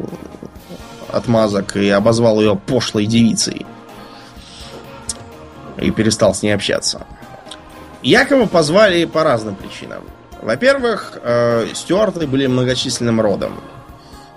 отмазок 1.09 1.77
и 1.77 1.89
обозвал 1.89 2.41
ее 2.41 2.57
пошлой 2.57 3.07
девицей. 3.07 3.67
И 5.77 5.91
перестал 5.91 6.35
с 6.35 6.43
ней 6.43 6.53
общаться. 6.53 7.07
Якова 8.03 8.47
позвали 8.47 9.05
по 9.05 9.25
разным 9.25 9.57
причинам. 9.57 10.03
Во-первых, 10.41 11.19
э, 11.23 11.67
стюарты 11.75 12.27
были 12.27 12.47
многочисленным 12.47 13.21
родом. 13.21 13.61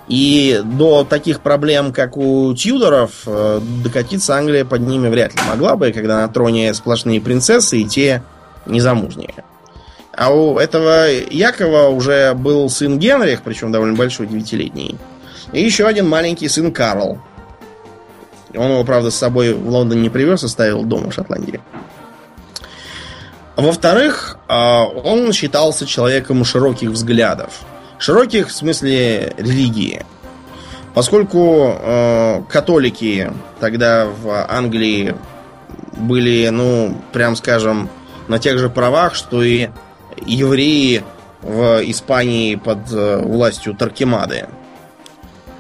И 0.09 0.61
до 0.65 1.05
таких 1.05 1.39
проблем, 1.39 1.93
как 1.93 2.17
у 2.17 2.53
Тьюдоров, 2.53 3.23
э, 3.25 3.61
докатиться 3.83 4.35
Англия 4.35 4.65
под 4.65 4.81
ними 4.81 5.07
вряд 5.07 5.33
ли 5.33 5.41
могла 5.47 5.77
бы, 5.77 5.93
когда 5.93 6.21
на 6.21 6.27
троне 6.27 6.73
сплошные 6.73 7.21
принцессы 7.21 7.79
и 7.79 7.85
те 7.85 8.21
незамужние. 8.65 9.45
А 10.15 10.33
у 10.33 10.59
этого 10.59 11.09
Якова 11.09 11.87
уже 11.87 12.33
был 12.35 12.69
сын 12.69 12.99
Генрих, 12.99 13.41
причем 13.41 13.71
довольно 13.71 13.95
большой, 13.95 14.27
девятилетний. 14.27 14.97
И 15.51 15.63
еще 15.63 15.87
один 15.87 16.07
маленький 16.07 16.47
сын 16.47 16.71
Карл. 16.71 17.19
Он 18.55 18.71
его, 18.71 18.83
правда, 18.83 19.09
с 19.09 19.15
собой 19.15 19.53
в 19.53 19.67
Лондон 19.67 20.01
не 20.01 20.09
привез, 20.09 20.43
оставил 20.43 20.83
дома 20.83 21.09
в 21.09 21.13
Шотландии. 21.13 21.59
Во-вторых, 23.55 24.37
а, 24.47 24.83
он 24.85 25.31
считался 25.31 25.85
человеком 25.85 26.43
широких 26.45 26.89
взглядов. 26.89 27.61
Широких 27.97 28.49
в 28.49 28.51
смысле 28.51 29.33
религии. 29.37 30.05
Поскольку 30.93 31.75
э, 31.75 32.43
католики 32.49 33.31
тогда 33.59 34.05
в 34.05 34.45
Англии 34.47 35.15
были, 35.93 36.49
ну, 36.49 36.95
прям 37.11 37.35
скажем, 37.35 37.89
на 38.27 38.37
тех 38.37 38.59
же 38.59 38.69
правах, 38.69 39.15
что 39.15 39.41
и 39.41 39.69
евреи 40.25 41.03
в 41.43 41.81
Испании 41.83 42.55
под 42.55 42.91
э, 42.91 43.21
властью 43.21 43.75
Таркемады. 43.75 44.47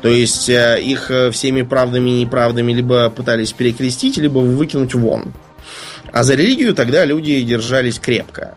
То 0.01 0.07
есть 0.07 0.49
э, 0.49 0.81
их 0.81 1.11
э, 1.11 1.31
всеми 1.31 1.61
правдами 1.61 2.09
и 2.09 2.21
неправдами 2.21 2.71
либо 2.71 3.09
пытались 3.09 3.51
перекрестить, 3.51 4.17
либо 4.17 4.39
выкинуть 4.39 4.93
вон. 4.93 5.33
А 6.11 6.23
за 6.23 6.35
религию 6.35 6.73
тогда 6.73 7.05
люди 7.05 7.41
держались 7.41 7.99
крепко. 7.99 8.55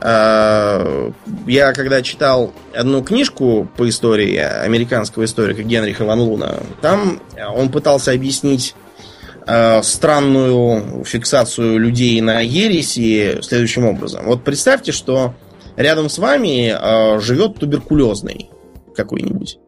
Я 0.00 1.72
когда 1.74 2.02
читал 2.02 2.52
одну 2.72 3.02
книжку 3.02 3.68
по 3.76 3.88
истории 3.88 4.36
американского 4.36 5.24
историка 5.24 5.64
Генриха 5.64 6.04
Ван 6.04 6.20
Луна, 6.20 6.58
там 6.82 7.20
он 7.52 7.70
пытался 7.70 8.12
объяснить 8.12 8.76
странную 9.82 11.04
фиксацию 11.04 11.78
людей 11.78 12.20
на 12.20 12.40
ереси 12.40 13.38
следующим 13.42 13.86
образом. 13.86 14.26
Вот 14.26 14.44
представьте, 14.44 14.92
что 14.92 15.34
рядом 15.76 16.10
с 16.10 16.18
вами 16.18 16.74
э, 16.76 17.20
живет 17.20 17.56
туберкулезный 17.58 18.50
какой-нибудь. 18.94 19.58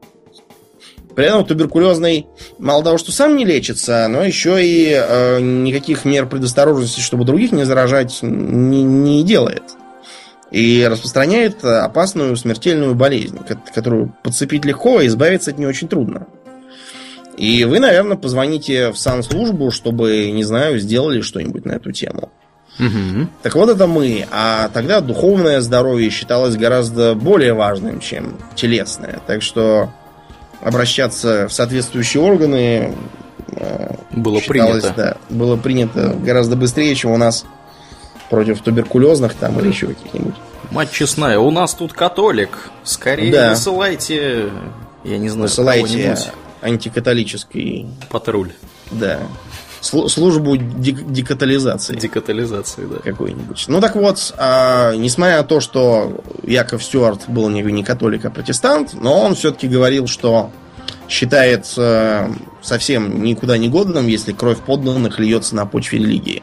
При 1.15 1.27
этом 1.27 1.45
туберкулезный 1.45 2.27
мало 2.59 2.85
того, 2.85 2.99
что 2.99 3.13
сам 3.13 3.37
не 3.37 3.45
лечится, 3.45 4.07
но 4.09 4.23
еще 4.23 4.65
и 4.65 4.93
э, 4.93 5.41
никаких 5.41 6.05
мер 6.05 6.27
предосторожности, 6.27 7.01
чтобы 7.01 7.25
других 7.25 7.53
не 7.53 7.65
заражать, 7.65 8.19
не, 8.23 8.83
не 8.83 9.23
делает. 9.23 9.63
И 10.51 10.87
распространяет 10.91 11.65
опасную 11.65 12.37
смертельную 12.37 12.95
болезнь, 12.95 13.39
которую 13.73 14.15
подцепить 14.25 14.65
легко, 14.65 14.99
а 14.99 15.07
избавиться 15.07 15.53
от 15.53 15.59
нее 15.59 15.69
очень 15.69 15.89
трудно. 15.89 16.27
И 17.41 17.65
вы, 17.65 17.79
наверное, 17.79 18.19
позвоните 18.19 18.91
в 18.91 18.99
санслужбу, 18.99 19.71
чтобы, 19.71 20.31
не 20.31 20.45
знаю, 20.45 20.79
сделали 20.79 21.23
что-нибудь 21.23 21.65
на 21.65 21.73
эту 21.73 21.91
тему. 21.91 22.31
Угу. 22.79 23.29
Так 23.43 23.55
вот 23.55 23.71
это 23.71 23.87
мы. 23.87 24.27
А 24.31 24.69
тогда 24.69 25.01
духовное 25.01 25.63
здоровье 25.63 26.11
считалось 26.11 26.57
гораздо 26.57 27.15
более 27.15 27.55
важным, 27.55 28.01
чем 28.01 28.37
телесное. 28.57 29.21
Так 29.27 29.41
что 29.41 29.89
обращаться 30.61 31.49
в 31.49 31.53
соответствующие 31.55 32.23
органы 32.23 32.95
э, 33.53 33.95
было 34.11 34.41
принято. 34.41 34.93
Да, 34.95 35.17
было 35.31 35.57
принято 35.57 36.15
гораздо 36.23 36.57
быстрее, 36.57 36.95
чем 36.95 37.13
у 37.13 37.17
нас 37.17 37.47
против 38.29 38.61
туберкулезных 38.61 39.33
там 39.33 39.59
или 39.61 39.69
еще 39.69 39.87
каких-нибудь. 39.87 40.35
Мать 40.73 40.93
честная, 40.93 41.39
у 41.39 41.51
нас 41.51 41.73
тут 41.73 41.95
католик. 41.95 42.71
Скорее 42.85 43.33
да. 43.33 43.51
высылайте, 43.51 44.51
я 45.05 45.17
не 45.17 45.31
знаю, 45.31 45.45
высылайте 45.45 46.19
антикатолический 46.63 47.87
патруль. 48.11 48.53
Да 48.91 49.21
службу 49.81 50.57
декатализации. 50.57 51.97
Декатализации, 51.97 52.85
да. 52.85 52.99
Какой-нибудь. 52.99 53.65
Ну 53.69 53.81
так 53.81 53.97
вот, 53.97 54.35
а, 54.37 54.95
несмотря 54.95 55.39
на 55.39 55.45
то, 55.45 55.61
что 55.61 56.21
Яков 56.43 56.85
Стюарт 56.85 57.29
был 57.29 57.49
не, 57.49 57.63
не 57.63 57.83
католик, 57.83 58.25
а 58.25 58.31
протестант, 58.31 58.95
но 58.95 59.21
он 59.21 59.35
все-таки 59.35 59.69
говорил, 59.69 60.07
что 60.07 60.51
считает 61.09 61.67
э, 61.77 62.29
совсем 62.63 63.23
никуда 63.25 63.59
не 63.59 63.69
годным, 63.69 64.07
если 64.07 64.33
кровь 64.33 64.59
подданных 64.59 65.19
льется 65.19 65.57
на 65.57 65.67
почве 65.67 65.99
религии. 65.99 66.43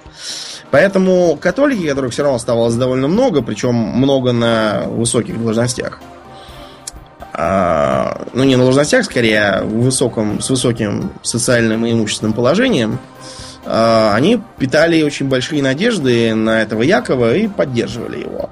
Поэтому 0.72 1.38
католики, 1.39 1.88
которых 1.88 2.11
все 2.11 2.24
равно 2.24 2.36
оставалось 2.36 2.76
довольно 2.76 3.07
много, 3.07 3.41
причем 3.41 3.74
много 3.76 4.34
на 4.34 4.84
высоких 4.88 5.41
должностях, 5.41 6.01
ну 7.38 8.43
не 8.43 8.55
на 8.55 8.63
должностях, 8.63 9.05
скорее, 9.05 9.41
а 9.41 9.63
высоком, 9.63 10.41
с 10.41 10.49
высоким 10.49 11.11
социальным 11.21 11.85
и 11.85 11.91
имущественным 11.91 12.33
положением, 12.33 12.99
а, 13.69 14.13
они 14.15 14.41
питали 14.57 15.03
очень 15.03 15.27
большие 15.27 15.61
надежды 15.61 16.33
на 16.33 16.61
этого 16.61 16.81
Якова 16.81 17.35
и 17.35 17.47
поддерживали 17.47 18.21
его. 18.21 18.49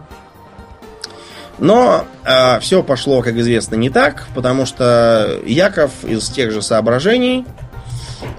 Но 1.57 2.05
э, 2.25 2.59
все 2.59 2.83
пошло, 2.83 3.21
как 3.21 3.35
известно, 3.37 3.75
не 3.75 3.89
так, 3.89 4.27
потому 4.35 4.65
что 4.65 5.39
Яков 5.45 6.03
из 6.03 6.29
тех 6.29 6.51
же 6.51 6.61
соображений 6.61 7.45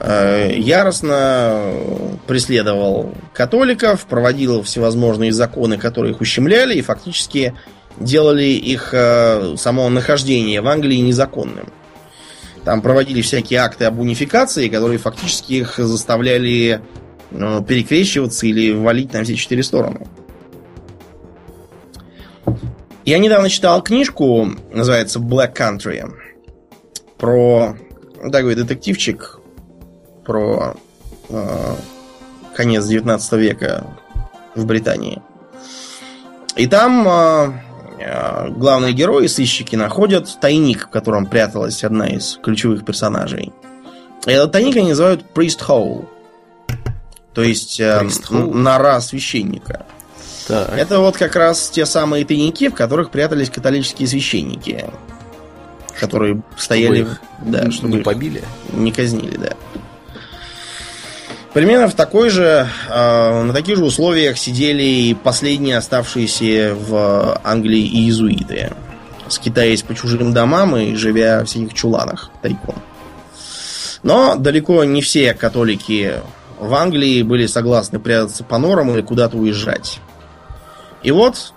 э, 0.00 0.52
яростно 0.54 1.62
преследовал 2.26 3.14
католиков, 3.32 4.04
проводил 4.04 4.62
всевозможные 4.62 5.32
законы, 5.32 5.78
которые 5.78 6.12
их 6.12 6.20
ущемляли, 6.20 6.74
и 6.74 6.82
фактически 6.82 7.54
делали 7.98 8.44
их 8.44 8.90
э, 8.92 9.56
само 9.56 9.88
нахождение 9.88 10.60
в 10.60 10.68
Англии 10.68 10.96
незаконным. 10.96 11.72
Там 12.64 12.82
проводили 12.82 13.22
всякие 13.22 13.60
акты 13.60 13.84
об 13.84 14.00
унификации, 14.00 14.68
которые 14.68 14.98
фактически 14.98 15.54
их 15.54 15.76
заставляли 15.78 16.80
э, 17.30 17.62
перекрещиваться 17.66 18.46
или 18.46 18.72
валить 18.72 19.12
на 19.12 19.22
все 19.22 19.36
четыре 19.36 19.62
стороны. 19.62 20.06
Я 23.04 23.18
недавно 23.18 23.48
читал 23.48 23.82
книжку, 23.82 24.48
называется 24.72 25.20
Black 25.20 25.54
Country, 25.54 26.12
про 27.18 27.76
такой 28.32 28.56
детективчик, 28.56 29.38
про 30.24 30.74
э, 31.28 31.74
конец 32.56 32.84
19 32.86 33.32
века 33.34 33.86
в 34.56 34.66
Британии. 34.66 35.22
И 36.56 36.66
там 36.66 37.06
э, 37.06 37.52
главные 38.50 38.92
герои, 38.92 39.26
сыщики, 39.26 39.76
находят 39.76 40.38
тайник, 40.40 40.86
в 40.86 40.90
котором 40.90 41.26
пряталась 41.26 41.84
одна 41.84 42.08
из 42.08 42.38
ключевых 42.42 42.84
персонажей. 42.84 43.52
И 44.26 44.30
этот 44.30 44.52
тайник 44.52 44.76
они 44.76 44.90
называют 44.90 45.24
Priest 45.34 45.60
Hole. 45.66 46.06
То 47.32 47.42
есть 47.42 47.78
э, 47.80 48.08
нора 48.30 49.00
священника. 49.00 49.84
Так. 50.48 50.72
Это 50.76 51.00
вот 51.00 51.16
как 51.16 51.36
раз 51.36 51.70
те 51.70 51.84
самые 51.84 52.24
тайники, 52.24 52.68
в 52.68 52.74
которых 52.74 53.10
прятались 53.10 53.50
католические 53.50 54.08
священники. 54.08 54.86
Которые 55.98 56.42
стояли... 56.56 57.02
Чтобы 57.02 57.12
их 57.12 57.20
да, 57.42 57.70
чтобы 57.70 57.96
не 57.96 58.02
побили? 58.02 58.42
Не 58.72 58.92
казнили, 58.92 59.36
да. 59.36 59.50
Примерно 61.56 61.88
в 61.88 61.94
такой 61.94 62.28
же, 62.28 62.68
э, 62.90 63.42
на 63.42 63.50
таких 63.54 63.78
же 63.78 63.84
условиях 63.86 64.36
сидели 64.36 64.82
и 64.82 65.14
последние 65.14 65.78
оставшиеся 65.78 66.76
в 66.78 67.40
Англии 67.42 67.80
иезуиты, 67.80 68.74
скитаясь 69.28 69.80
по 69.80 69.94
чужим 69.94 70.34
домам 70.34 70.76
и 70.76 70.94
живя 70.96 71.40
в 71.40 71.46
всяких 71.46 71.72
чуланах 71.72 72.28
тайком. 72.42 72.74
Но 74.02 74.36
далеко 74.36 74.84
не 74.84 75.00
все 75.00 75.32
католики 75.32 76.16
в 76.58 76.74
Англии 76.74 77.22
были 77.22 77.46
согласны 77.46 78.00
прятаться 78.00 78.44
по 78.44 78.58
норам 78.58 78.90
или 78.90 79.00
куда-то 79.00 79.38
уезжать. 79.38 79.98
И 81.02 81.10
вот 81.10 81.54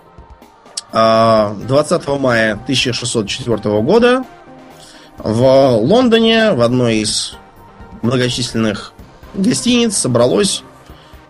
20 0.93 0.93
а, 0.93 2.18
мая 2.18 2.54
1604 2.54 3.82
года 3.82 4.24
в 5.18 5.76
Лондоне 5.76 6.54
в 6.54 6.62
одной 6.62 7.00
из 7.00 7.34
многочисленных 8.02 8.93
гостиниц 9.34 9.97
собралось 9.97 10.63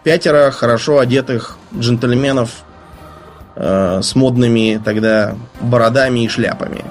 пятеро 0.03 0.51
хорошо 0.51 0.99
одетых 0.99 1.57
джентльменов 1.77 2.63
э, 3.55 4.01
с 4.01 4.15
модными 4.15 4.81
тогда 4.83 5.35
бородами 5.61 6.25
и 6.25 6.27
шляпами. 6.27 6.85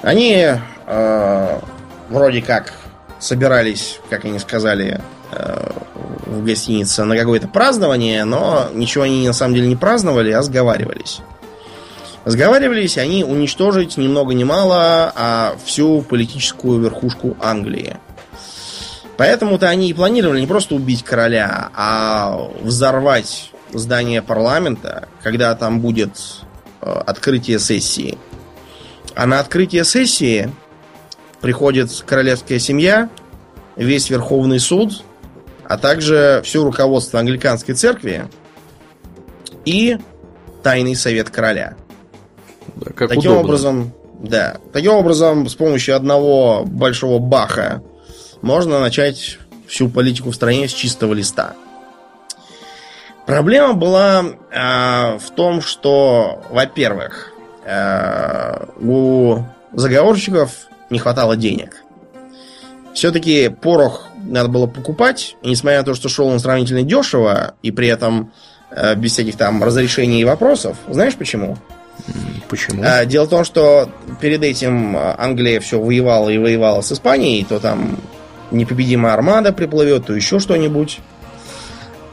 Они 0.00 0.46
э, 0.86 1.58
вроде 2.08 2.42
как 2.42 2.72
собирались, 3.18 4.00
как 4.10 4.24
они 4.24 4.38
сказали, 4.38 5.00
э, 5.30 5.70
в 6.26 6.44
гостинице 6.44 7.04
на 7.04 7.16
какое-то 7.16 7.48
празднование, 7.48 8.24
но 8.24 8.68
ничего 8.72 9.04
они 9.04 9.26
на 9.26 9.32
самом 9.32 9.54
деле 9.54 9.68
не 9.68 9.76
праздновали, 9.76 10.30
а 10.32 10.42
сговаривались. 10.42 11.20
Сговаривались 12.24 12.98
они 12.98 13.24
уничтожить 13.24 13.96
ни 13.96 14.06
много 14.06 14.34
ни 14.34 14.44
мало, 14.44 15.12
а 15.14 15.56
всю 15.64 16.02
политическую 16.02 16.80
верхушку 16.80 17.36
Англии. 17.40 17.96
Поэтому-то 19.22 19.68
они 19.68 19.88
и 19.88 19.92
планировали 19.92 20.40
не 20.40 20.48
просто 20.48 20.74
убить 20.74 21.04
короля, 21.04 21.70
а 21.76 22.50
взорвать 22.60 23.52
здание 23.72 24.20
парламента, 24.20 25.08
когда 25.22 25.54
там 25.54 25.80
будет 25.80 26.10
э, 26.80 26.90
открытие 26.90 27.60
сессии. 27.60 28.18
А 29.14 29.26
на 29.26 29.38
открытие 29.38 29.84
сессии 29.84 30.50
приходит 31.40 32.02
королевская 32.04 32.58
семья, 32.58 33.10
весь 33.76 34.10
Верховный 34.10 34.58
суд 34.58 35.04
а 35.68 35.78
также 35.78 36.40
все 36.44 36.64
руководство 36.64 37.20
англиканской 37.20 37.76
церкви 37.76 38.26
и 39.64 39.98
тайный 40.64 40.96
совет 40.96 41.30
короля. 41.30 41.76
Да, 42.74 42.90
как 42.90 43.10
таким 43.10 43.30
удобно. 43.30 43.40
образом, 43.40 43.92
да, 44.18 44.56
таким 44.72 44.94
образом, 44.94 45.48
с 45.48 45.54
помощью 45.54 45.94
одного 45.94 46.64
большого 46.64 47.20
баха 47.20 47.84
можно 48.42 48.80
начать 48.80 49.38
всю 49.66 49.88
политику 49.88 50.30
в 50.30 50.34
стране 50.34 50.68
с 50.68 50.72
чистого 50.72 51.14
листа. 51.14 51.54
Проблема 53.26 53.72
была 53.74 54.24
э, 54.50 55.18
в 55.18 55.30
том, 55.30 55.62
что, 55.62 56.42
во-первых, 56.50 57.32
э, 57.64 58.66
у 58.80 59.38
заговорщиков 59.72 60.50
не 60.90 60.98
хватало 60.98 61.36
денег. 61.36 61.76
Все-таки 62.94 63.48
порох 63.48 64.08
надо 64.24 64.48
было 64.48 64.66
покупать, 64.66 65.36
и 65.42 65.50
несмотря 65.50 65.78
на 65.78 65.84
то, 65.84 65.94
что 65.94 66.08
шел 66.08 66.26
он 66.26 66.40
сравнительно 66.40 66.82
дешево, 66.82 67.54
и 67.62 67.70
при 67.70 67.88
этом 67.88 68.32
э, 68.70 68.96
без 68.96 69.12
всяких 69.12 69.36
там 69.36 69.62
разрешений 69.62 70.20
и 70.20 70.24
вопросов, 70.24 70.76
знаешь 70.88 71.14
почему? 71.14 71.56
Почему? 72.48 72.82
А, 72.84 73.04
дело 73.04 73.26
в 73.26 73.30
том, 73.30 73.44
что 73.44 73.88
перед 74.20 74.42
этим 74.42 74.96
Англия 74.96 75.60
все 75.60 75.80
воевала 75.80 76.28
и 76.28 76.38
воевала 76.38 76.80
с 76.80 76.90
Испанией, 76.90 77.44
то 77.44 77.60
там 77.60 77.98
непобедимая 78.52 79.14
армада 79.14 79.52
приплывет, 79.52 80.06
то 80.06 80.14
еще 80.14 80.38
что-нибудь. 80.38 81.00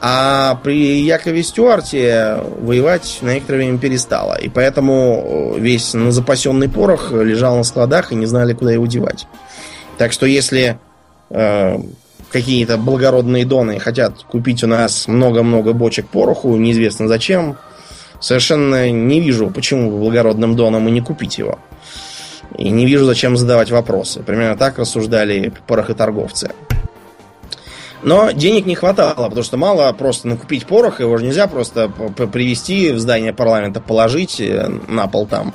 А 0.02 0.58
при 0.62 1.02
Якове 1.02 1.42
Стюарте 1.42 2.38
воевать 2.60 3.18
на 3.20 3.34
некоторое 3.34 3.58
время 3.58 3.78
перестала. 3.78 4.34
И 4.34 4.48
поэтому 4.48 5.54
весь 5.58 5.90
запасенный 5.92 6.70
порох 6.70 7.12
лежал 7.12 7.56
на 7.56 7.64
складах 7.64 8.10
и 8.10 8.14
не 8.14 8.24
знали, 8.24 8.54
куда 8.54 8.72
его 8.72 8.86
девать. 8.86 9.26
Так 9.98 10.12
что 10.12 10.24
если 10.24 10.78
э, 11.28 11.78
какие-то 12.30 12.78
благородные 12.78 13.44
доны 13.44 13.78
хотят 13.78 14.22
купить 14.22 14.64
у 14.64 14.66
нас 14.66 15.06
много-много 15.06 15.74
бочек 15.74 16.08
пороху, 16.08 16.56
неизвестно 16.56 17.06
зачем, 17.06 17.58
совершенно 18.20 18.90
не 18.90 19.20
вижу, 19.20 19.50
почему 19.50 19.90
благородным 19.98 20.56
донам 20.56 20.88
и 20.88 20.90
не 20.90 21.02
купить 21.02 21.36
его. 21.36 21.58
И 22.56 22.70
не 22.70 22.86
вижу, 22.86 23.04
зачем 23.04 23.36
задавать 23.36 23.70
вопросы. 23.70 24.20
Примерно 24.20 24.56
так 24.56 24.78
рассуждали 24.78 25.52
порохоторговцы. 25.66 26.50
Но 28.02 28.30
денег 28.30 28.66
не 28.66 28.74
хватало, 28.74 29.24
потому 29.28 29.42
что 29.42 29.56
мало 29.56 29.92
просто 29.92 30.26
накупить 30.28 30.66
порох, 30.66 31.00
его 31.00 31.18
же 31.18 31.24
нельзя 31.26 31.46
просто 31.46 31.88
привести 31.88 32.92
в 32.92 32.98
здание 32.98 33.34
парламента, 33.34 33.80
положить 33.80 34.40
э, 34.40 34.68
на 34.88 35.06
пол 35.06 35.26
там 35.26 35.52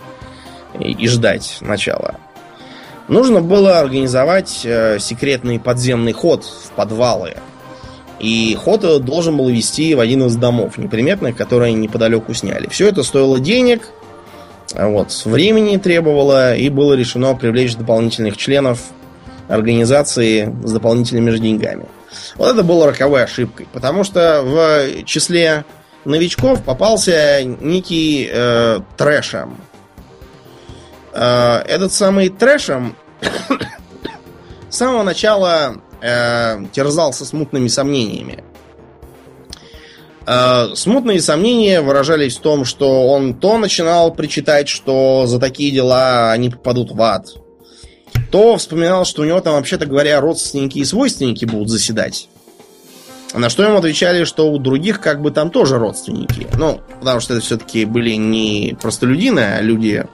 и, 0.80 0.92
и 0.92 1.08
ждать 1.08 1.58
начала. 1.62 2.16
Нужно 3.08 3.42
было 3.42 3.80
организовать 3.80 4.62
э, 4.64 4.98
секретный 5.00 5.60
подземный 5.60 6.14
ход 6.14 6.44
в 6.44 6.72
подвалы. 6.72 7.36
И 8.20 8.56
ход 8.56 9.04
должен 9.04 9.38
был 9.38 9.50
вести 9.50 9.94
в 9.96 10.00
один 10.00 10.26
из 10.26 10.36
домов 10.36 10.78
неприметных, 10.78 11.36
которые 11.36 11.74
неподалеку 11.74 12.34
сняли. 12.34 12.68
Все 12.68 12.88
это 12.88 13.04
стоило 13.04 13.40
денег, 13.40 13.90
вот, 14.74 15.12
времени 15.26 15.78
требовало, 15.78 16.56
и 16.56 16.70
было 16.70 16.94
решено 16.94 17.36
привлечь 17.36 17.76
дополнительных 17.76 18.38
членов 18.38 18.80
организации 19.48 20.54
с 20.64 20.72
дополнительными 20.72 21.30
же 21.30 21.40
деньгами. 21.40 21.86
Вот 22.36 22.52
это 22.54 22.64
было 22.64 22.88
роковой 22.88 23.24
ошибкой, 23.24 23.68
потому 23.72 24.04
что 24.04 24.42
в 24.44 25.04
числе 25.06 25.66
новичков 26.06 26.64
попался 26.64 27.44
некий 27.44 28.30
э, 28.32 28.80
трэшем, 28.98 29.58
Э, 31.16 31.62
этот 31.66 31.94
самый 31.94 32.28
трэшем 32.28 32.96
с 34.70 34.76
самого 34.76 35.04
начала 35.04 35.78
э, 36.02 36.66
терзался 36.74 37.26
смутными 37.26 37.70
сомнениями. 37.70 38.44
Э, 40.28 40.70
смутные 40.76 41.22
сомнения 41.22 41.82
выражались 41.82 42.38
в 42.38 42.42
том, 42.42 42.66
что 42.66 43.08
он 43.08 43.36
то 43.36 43.58
начинал 43.58 44.14
причитать, 44.14 44.68
что 44.68 45.26
за 45.28 45.40
такие 45.40 45.72
дела 45.72 46.32
они 46.32 46.50
попадут 46.50 46.92
в 46.92 47.02
ад, 47.02 47.28
то 48.32 48.58
вспоминал, 48.58 49.06
что 49.06 49.22
у 49.22 49.26
него 49.26 49.40
там, 49.42 49.56
вообще-то 49.56 49.86
говоря, 49.86 50.20
родственники 50.20 50.80
и 50.80 50.86
свойственники 50.86 51.46
будут 51.46 51.70
заседать. 51.70 52.28
На 53.34 53.50
что 53.50 53.64
ему 53.64 53.78
отвечали, 53.78 54.24
что 54.24 54.50
у 54.50 54.58
других 54.58 55.02
как 55.02 55.22
бы 55.22 55.30
там 55.30 55.52
тоже 55.52 55.78
родственники. 55.78 56.48
Ну, 56.58 56.80
потому 57.00 57.20
что 57.20 57.34
это 57.34 57.44
все-таки 57.44 57.84
были 57.84 58.12
не 58.12 58.78
простолюдины, 58.82 59.40
а 59.40 59.62
люди 59.62 60.06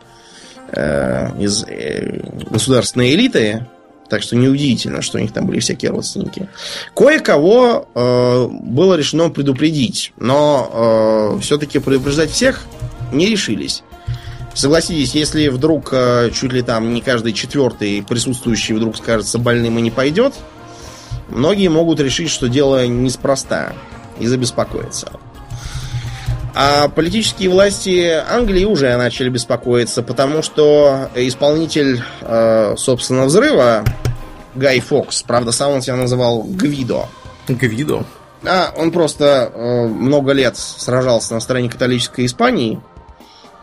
э, 0.72 1.40
из 1.40 1.64
э, 1.68 2.24
государственной 2.50 3.14
элиты. 3.14 3.68
Так 4.12 4.24
что 4.24 4.36
неудивительно, 4.36 5.02
что 5.02 5.18
у 5.18 5.22
них 5.22 5.32
там 5.32 5.46
были 5.46 5.62
всякие 5.62 5.90
родственники. 5.90 6.50
Кое-кого 6.94 7.88
э, 7.96 8.48
было 8.52 8.96
решено 8.96 9.30
предупредить, 9.30 10.12
но 10.18 11.38
э, 11.38 11.40
все-таки 11.40 11.80
предупреждать 11.80 12.30
всех 12.30 12.66
не 13.14 13.28
решились. 13.28 13.84
Согласитесь, 14.54 15.16
если 15.16 15.48
вдруг 15.48 15.94
э, 15.94 16.30
чуть 16.34 16.52
ли 16.52 16.62
там 16.62 16.94
не 16.94 17.00
каждый 17.00 17.32
четвертый 17.32 18.04
присутствующий 18.04 18.76
вдруг 18.76 18.98
скажется 18.98 19.40
больным 19.40 19.80
и 19.80 19.82
не 19.82 19.92
пойдет, 19.92 20.34
многие 21.30 21.70
могут 21.70 22.02
решить, 22.02 22.30
что 22.30 22.50
дело 22.50 22.86
неспроста 22.86 23.72
и 24.20 24.28
забеспокоиться. 24.28 25.14
А 26.54 26.90
политические 26.90 27.50
власти 27.50 28.12
Англии 28.30 28.66
уже 28.66 28.96
начали 28.98 29.30
беспокоиться, 29.30 30.04
потому 30.04 30.42
что 30.42 31.10
исполнитель, 31.16 32.04
э, 32.22 32.76
собственно, 32.78 33.26
взрыва, 33.26 33.86
Гай 34.56 34.82
Фокс, 34.82 35.24
правда, 35.24 35.52
сам 35.54 35.72
он 35.72 35.82
себя 35.82 35.96
называл 35.96 36.44
Гвидо. 36.44 37.08
Гвидо? 37.48 38.04
А, 38.44 38.74
он 38.76 38.92
просто 38.92 39.52
э, 39.54 39.88
много 39.88 40.34
лет 40.34 40.58
сражался 40.58 41.34
на 41.36 41.40
стороне 41.40 41.70
католической 41.70 42.26
Испании 42.26 42.82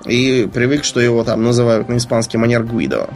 и 0.07 0.49
привык, 0.53 0.85
что 0.85 1.01
его 1.01 1.25
там 1.25 1.43
называют 1.43 1.89
на 1.89 1.97
испанский 1.97 2.39
манер 2.39 2.63
Гвидо. 2.63 3.11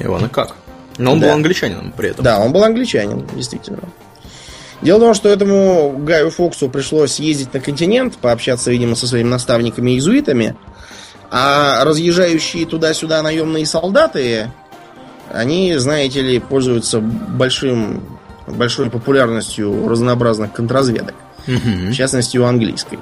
Ивана 0.00 0.28
как? 0.28 0.56
Но 0.96 1.12
он 1.12 1.20
Да. 1.20 1.28
был 1.28 1.34
англичанином 1.34 1.92
при 1.96 2.10
этом. 2.10 2.24
Да, 2.24 2.40
он 2.40 2.52
был 2.52 2.64
англичанин, 2.64 3.24
действительно. 3.34 3.82
Дело 4.80 4.98
в 4.98 5.00
том, 5.00 5.14
что 5.14 5.28
этому 5.28 5.96
Гаю 5.98 6.30
Фоксу 6.30 6.68
пришлось 6.68 7.18
ездить 7.18 7.52
на 7.52 7.60
континент, 7.60 8.16
пообщаться, 8.16 8.70
видимо, 8.70 8.94
со 8.94 9.06
своими 9.06 9.28
наставниками-иезуитами, 9.28 10.56
а 11.30 11.84
разъезжающие 11.84 12.64
туда-сюда 12.64 13.20
наемные 13.22 13.66
солдаты, 13.66 14.50
они, 15.32 15.76
знаете 15.76 16.22
ли, 16.22 16.38
пользуются 16.38 17.00
большим, 17.00 18.02
большой 18.46 18.88
популярностью 18.88 19.88
разнообразных 19.88 20.52
контрразведок, 20.52 21.14
в 21.46 21.92
частности, 21.92 22.38
у 22.38 22.44
английской. 22.44 22.98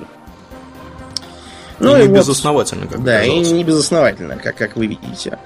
И 1.79 1.85
не 1.85 2.09
вот- 2.09 2.19
безосновательно, 2.21 2.87
как 2.87 3.05
да, 3.05 3.23
и 3.23 3.39
не 3.39 3.63
безосновательно, 3.65 4.37
как, 4.37 4.57
как 4.57 4.77
вы 4.77 4.87
видите. 4.87 5.39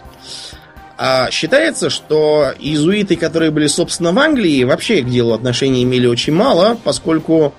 А 1.02 1.30
считается, 1.30 1.88
что 1.88 2.52
иезуиты, 2.58 3.16
которые 3.16 3.50
были, 3.50 3.68
собственно, 3.68 4.12
в 4.12 4.18
Англии, 4.18 4.64
вообще 4.64 5.00
к 5.00 5.08
делу 5.08 5.32
отношения 5.32 5.82
имели 5.82 6.06
очень 6.06 6.34
мало, 6.34 6.76
поскольку, 6.84 7.54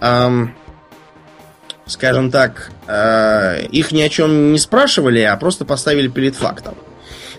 ам, 0.00 0.52
скажем 1.86 2.32
так, 2.32 2.72
э, 2.88 3.66
их 3.66 3.92
ни 3.92 4.00
о 4.02 4.08
чем 4.08 4.50
не 4.50 4.58
спрашивали, 4.58 5.20
а 5.20 5.36
просто 5.36 5.64
поставили 5.64 6.08
перед 6.08 6.34
фактом. 6.34 6.74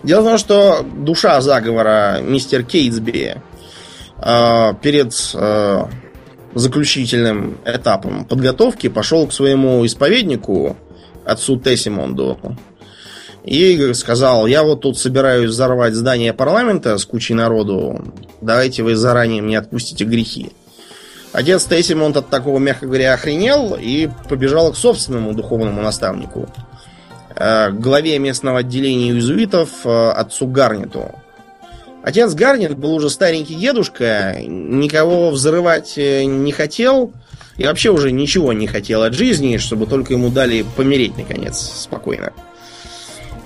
Дело 0.02 0.22
в 0.22 0.24
том, 0.24 0.38
что 0.38 0.82
душа 0.82 1.42
заговора 1.42 2.20
мистер 2.22 2.64
Кейтсби 2.64 3.36
э, 4.20 4.74
перед 4.82 5.14
э, 5.34 5.86
заключительным 6.54 7.58
этапом 7.66 8.24
подготовки 8.24 8.88
пошел 8.88 9.28
к 9.28 9.34
своему 9.34 9.86
исповеднику, 9.86 10.78
отцу 11.26 11.60
Тессимонду, 11.60 12.40
и 13.44 13.94
сказал, 13.94 14.48
я 14.48 14.64
вот 14.64 14.82
тут 14.82 14.98
собираюсь 14.98 15.50
взорвать 15.50 15.94
здание 15.94 16.34
парламента 16.34 16.98
с 16.98 17.06
кучей 17.06 17.34
народу, 17.34 18.02
давайте 18.42 18.84
вы 18.84 18.96
заранее 18.96 19.42
мне 19.42 19.58
отпустите 19.58 20.06
грехи. 20.06 20.52
Отец 21.34 21.66
Тессимонд 21.66 22.16
от 22.16 22.30
такого, 22.30 22.60
мягко 22.60 22.86
говоря, 22.86 23.14
охренел 23.14 23.76
и 23.80 24.08
побежал 24.30 24.72
к 24.72 24.78
собственному 24.78 25.34
духовному 25.34 25.82
наставнику, 25.82 26.48
э, 27.36 27.72
главе 27.72 28.20
местного 28.20 28.60
отделения 28.60 29.10
иезуитов, 29.10 29.70
э, 29.84 30.10
отцу 30.12 30.48
Гарнету. 30.48 31.12
Отец 32.04 32.34
Гарнет 32.34 32.78
был 32.78 32.94
уже 32.94 33.10
старенький 33.10 33.56
дедушка, 33.56 34.36
никого 34.46 35.32
взрывать 35.32 35.98
э, 35.98 36.24
не 36.26 36.52
хотел 36.52 37.12
и 37.58 37.66
вообще 37.66 37.90
уже 37.90 38.12
ничего 38.12 38.54
не 38.54 38.68
хотел 38.68 39.02
от 39.02 39.14
жизни, 39.14 39.58
чтобы 39.58 39.88
только 39.88 40.14
ему 40.14 40.30
дали 40.30 40.64
помереть, 40.76 41.18
наконец, 41.18 41.58
спокойно. 41.58 42.32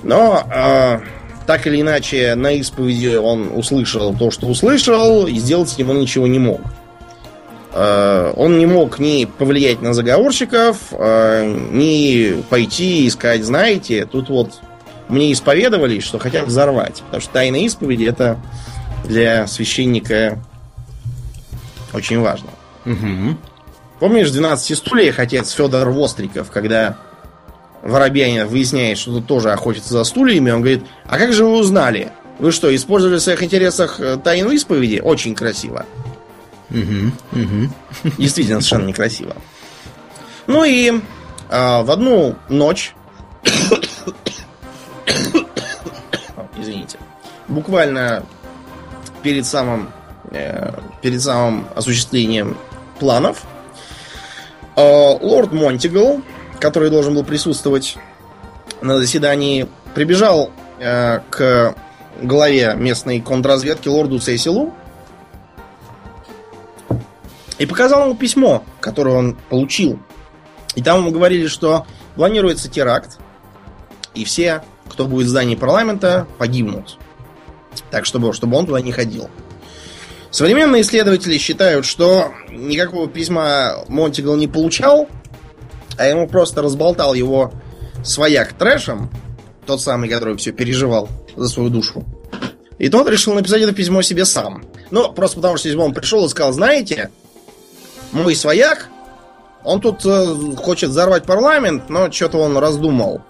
Но 0.07 0.47
э, 0.49 0.99
так 1.45 1.67
или 1.67 1.81
иначе 1.81 2.33
на 2.35 2.53
исповеди 2.53 3.17
он 3.17 3.51
услышал 3.53 4.15
то, 4.15 4.31
что 4.31 4.47
услышал, 4.47 5.27
и 5.27 5.33
сделать 5.33 5.69
с 5.69 5.77
он 5.77 5.99
ничего 5.99 6.27
не 6.27 6.39
мог. 6.39 6.61
Э, 7.73 8.31
он 8.37 8.57
не 8.57 8.65
мог 8.65 8.99
ни 8.99 9.25
повлиять 9.25 9.81
на 9.81 9.93
заговорщиков, 9.93 10.77
э, 10.91 11.53
ни 11.71 12.41
пойти 12.43 13.05
и 13.05 13.09
сказать, 13.09 13.43
знаете, 13.43 14.05
тут 14.05 14.29
вот 14.29 14.61
мне 15.09 15.33
исповедовали, 15.33 15.99
что 15.99 16.19
хотят 16.19 16.47
взорвать. 16.47 17.01
Потому 17.07 17.21
что 17.21 17.33
тайна 17.33 17.57
исповеди 17.57 18.05
это 18.05 18.37
для 19.03 19.45
священника 19.45 20.39
очень 21.91 22.21
важно. 22.21 22.49
Мгм. 22.85 23.37
Помнишь 23.99 24.29
в 24.29 24.31
12 24.31 24.77
стульях 24.77 25.19
отец 25.19 25.51
Федор 25.51 25.89
Востриков, 25.89 26.49
когда 26.49 26.95
Воробьянин 27.87 28.47
выясняет, 28.47 28.97
что 28.97 29.13
тут 29.13 29.27
тоже 29.27 29.51
охотится 29.51 29.93
за 29.93 30.03
стульями, 30.03 30.51
он 30.51 30.59
говорит, 30.59 30.83
а 31.05 31.17
как 31.17 31.31
же 31.31 31.45
вы 31.45 31.57
узнали? 31.57 32.11
Вы 32.37 32.51
что, 32.51 32.75
использовали 32.75 33.17
в 33.17 33.21
своих 33.21 33.41
интересах 33.41 34.01
э, 34.01 34.17
тайну 34.17 34.51
исповеди? 34.51 34.99
Очень 35.01 35.33
красиво. 35.33 35.85
Мгм. 36.69 37.13
Мгм. 37.31 37.73
Действительно, 38.17 38.59
совершенно 38.59 38.87
некрасиво. 38.87 39.37
Ну 40.47 40.65
и 40.65 40.99
а, 41.49 41.81
в 41.83 41.91
одну 41.91 42.35
ночь... 42.49 42.93
Извините. 46.59 46.97
Буквально 47.47 48.25
перед 49.23 49.45
самым, 49.45 49.89
э, 50.31 50.73
перед 51.01 51.21
самым 51.21 51.67
осуществлением 51.73 52.57
планов 52.99 53.43
э, 54.75 54.81
лорд 55.21 55.53
Монтигл, 55.53 56.21
который 56.59 56.89
должен 56.89 57.13
был 57.13 57.23
присутствовать 57.23 57.97
на 58.81 58.97
заседании, 58.97 59.67
прибежал 59.93 60.51
э, 60.79 61.19
к 61.29 61.75
главе 62.21 62.73
местной 62.75 63.21
контрразведки 63.21 63.87
лорду 63.87 64.19
Сесилу 64.19 64.73
и 67.57 67.65
показал 67.65 68.05
ему 68.05 68.15
письмо, 68.15 68.63
которое 68.79 69.15
он 69.15 69.37
получил. 69.49 69.99
И 70.75 70.81
там 70.81 70.99
ему 70.99 71.11
говорили, 71.11 71.47
что 71.47 71.85
планируется 72.15 72.69
теракт, 72.69 73.17
и 74.13 74.25
все, 74.25 74.63
кто 74.89 75.05
будет 75.05 75.27
в 75.27 75.29
здании 75.29 75.55
парламента, 75.55 76.27
погибнут. 76.37 76.97
Так, 77.91 78.05
чтобы, 78.05 78.33
чтобы 78.33 78.57
он 78.57 78.65
туда 78.65 78.81
не 78.81 78.91
ходил. 78.91 79.29
Современные 80.31 80.81
исследователи 80.81 81.37
считают, 81.37 81.85
что 81.85 82.31
никакого 82.49 83.07
письма 83.07 83.85
Монтигл 83.87 84.35
не 84.35 84.47
получал, 84.47 85.07
а 85.97 86.05
ему 86.05 86.27
просто 86.27 86.61
разболтал 86.61 87.13
его 87.13 87.51
свояк 88.03 88.53
трэшем, 88.53 89.09
тот 89.65 89.81
самый, 89.81 90.09
который 90.09 90.37
все 90.37 90.51
переживал 90.51 91.09
за 91.35 91.47
свою 91.47 91.69
душу. 91.69 92.05
И 92.79 92.89
тот 92.89 93.09
решил 93.09 93.33
написать 93.33 93.61
это 93.61 93.73
письмо 93.73 94.01
себе 94.01 94.25
сам. 94.25 94.63
Ну, 94.91 95.11
просто 95.11 95.37
потому 95.37 95.57
что 95.57 95.67
если 95.67 95.77
бы 95.77 95.83
он 95.83 95.93
пришел 95.93 96.25
и 96.25 96.29
сказал, 96.29 96.53
знаете, 96.53 97.09
мой 98.11 98.35
свояк, 98.35 98.89
он 99.63 99.81
тут 99.81 100.05
э, 100.05 100.55
хочет 100.55 100.91
взорвать 100.91 101.25
парламент, 101.25 101.89
но 101.89 102.11
что-то 102.11 102.37
он 102.37 102.57
раздумал. 102.57 103.21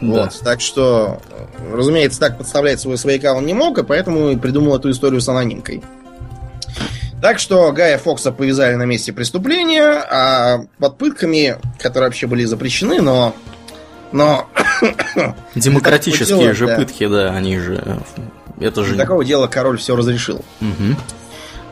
Да. 0.00 0.24
Вот, 0.24 0.40
так 0.42 0.60
что, 0.60 1.20
э, 1.30 1.76
разумеется, 1.76 2.18
так 2.18 2.38
подставлять 2.38 2.80
своего 2.80 2.96
свояка 2.96 3.34
он 3.34 3.46
не 3.46 3.54
мог, 3.54 3.78
и 3.78 3.84
поэтому 3.84 4.36
придумал 4.38 4.76
эту 4.76 4.90
историю 4.90 5.20
с 5.20 5.28
анонимкой. 5.28 5.82
Так 7.22 7.38
что 7.38 7.70
Гая 7.70 7.98
Фокса 7.98 8.32
повязали 8.32 8.74
на 8.74 8.82
месте 8.82 9.12
преступления, 9.12 9.84
а 9.84 10.66
под 10.80 10.98
пытками, 10.98 11.56
которые 11.78 12.08
вообще 12.08 12.26
были 12.26 12.44
запрещены, 12.44 13.00
но... 13.00 13.32
Но 14.10 14.48
Демократические 15.54 16.52
же 16.52 16.66
да. 16.66 16.76
пытки, 16.76 17.06
да, 17.06 17.30
они 17.30 17.58
же... 17.60 18.00
Это 18.58 18.82
же... 18.82 18.94
для 18.94 19.04
такого 19.04 19.24
дела 19.24 19.46
король 19.46 19.78
все 19.78 19.94
разрешил. 19.94 20.44
Мгм. 20.58 20.96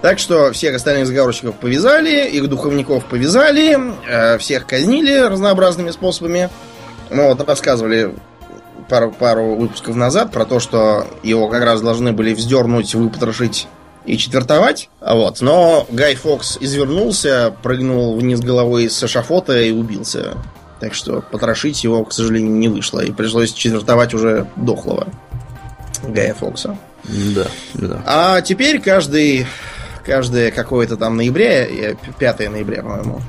Так 0.03 0.21
что 0.21 0.53
всех 0.53 0.77
остальных 0.77 1.09
заговорщиков 1.09 1.57
повязали, 1.57 2.29
их 2.29 2.49
духовников 2.49 3.05
повязали, 3.07 3.77
э, 4.09 4.39
всех 4.39 4.67
казнили 4.67 5.19
разнообразными 5.19 5.91
способами. 5.91 6.49
Мы 7.11 7.27
вот 7.27 7.47
рассказывали 7.47 8.15
пару, 8.89 9.11
пару 9.11 9.57
выпусков 9.57 9.97
назад 9.97 10.31
про 10.31 10.45
то, 10.45 10.61
что 10.61 11.09
его 11.25 11.49
как 11.49 11.65
раз 11.65 11.83
должны 11.83 12.13
были 12.13 12.35
вздернуть, 12.35 12.95
выпотрошить 12.95 13.67
и 14.05 14.17
четвертовать. 14.17 14.89
А 15.01 15.15
Вот. 15.15 15.41
Но 15.41 15.87
Гай 15.91 16.15
Фокс 16.15 16.59
извернулся, 16.61 17.55
прыгнул 17.63 18.17
вниз 18.17 18.41
головой 18.41 18.89
с 18.89 19.03
эшафота 19.03 19.61
и 19.61 19.71
убился. 19.71 20.37
Так 20.81 20.95
что 20.95 21.21
потрошить 21.21 21.85
его, 21.85 22.05
к 22.05 22.13
сожалению, 22.13 22.53
не 22.53 22.69
вышло. 22.69 23.01
И 23.01 23.13
пришлось 23.13 23.53
четвертовать 23.53 24.15
уже 24.15 24.47
дохлого 24.57 25.09
Гая 26.03 26.35
Фокса. 26.35 26.77
Да, 27.05 27.47
да. 27.75 28.03
А 28.07 28.41
теперь 28.41 28.81
каждый, 28.81 29.47
каждое 30.05 30.51
какое-то 30.51 30.97
там 30.97 31.17
ноября, 31.17 31.95
5 32.19 32.51
ноября, 32.51 32.83
по-моему, 32.83 33.21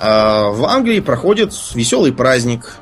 а, 0.00 0.50
в 0.50 0.64
Англии 0.66 1.00
проходит 1.00 1.52
веселый 1.74 2.12
праздник, 2.12 2.76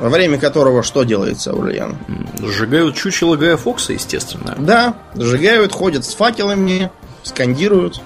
во 0.00 0.08
время 0.08 0.38
которого 0.38 0.82
что 0.82 1.04
делается, 1.04 1.52
Ульян? 1.54 1.96
Сжигают 2.38 2.96
чучело 2.96 3.36
Гая 3.36 3.56
Фокса, 3.56 3.92
естественно. 3.92 4.54
Да, 4.58 4.94
сжигают, 5.14 5.72
ходят 5.72 6.04
с 6.04 6.14
факелами, 6.14 6.90
скандируют. 7.22 8.00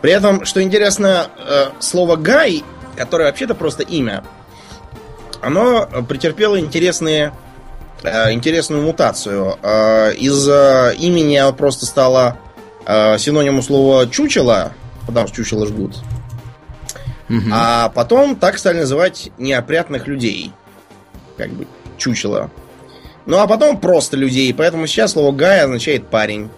При 0.00 0.10
этом, 0.10 0.44
что 0.44 0.60
интересно, 0.62 1.28
э, 1.38 1.66
слово 1.78 2.16
«гай», 2.16 2.64
которое 2.96 3.24
вообще-то 3.24 3.54
просто 3.54 3.84
имя, 3.84 4.24
оно 5.40 5.88
претерпело 6.08 6.58
интересные, 6.58 7.32
э, 8.02 8.32
интересную 8.32 8.82
мутацию. 8.82 9.58
Э, 9.62 10.12
из 10.14 10.46
имени 10.98 11.36
оно 11.36 11.52
просто 11.52 11.86
стало 11.86 12.36
синонимом 12.84 13.62
слова 13.62 14.08
«чучело», 14.08 14.72
потому 15.06 15.28
что 15.28 15.36
чучело 15.36 15.68
жгут. 15.68 15.98
Угу. 17.28 17.50
А 17.52 17.90
потом 17.90 18.34
так 18.34 18.58
стали 18.58 18.80
называть 18.80 19.30
неопрятных 19.38 20.08
людей. 20.08 20.52
Как 21.36 21.50
бы 21.50 21.66
чучело. 21.98 22.50
Ну 23.26 23.38
а 23.38 23.46
потом 23.46 23.80
просто 23.80 24.16
людей. 24.16 24.52
Поэтому 24.52 24.86
сейчас 24.86 25.12
слово 25.12 25.32
«гай» 25.32 25.60
означает 25.60 26.08
парень. 26.08 26.50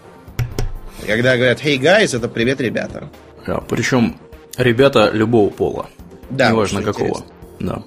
Когда 1.06 1.36
говорят 1.36 1.62
«Hey 1.62 1.78
guys», 1.78 2.16
это 2.16 2.28
«Привет, 2.28 2.60
ребята». 2.60 3.10
Да, 3.46 3.58
причем 3.60 4.16
ребята 4.56 5.10
любого 5.12 5.50
пола. 5.50 5.86
Да, 6.30 6.50
Неважно 6.50 6.82
какого. 6.82 7.24
Да. 7.60 7.82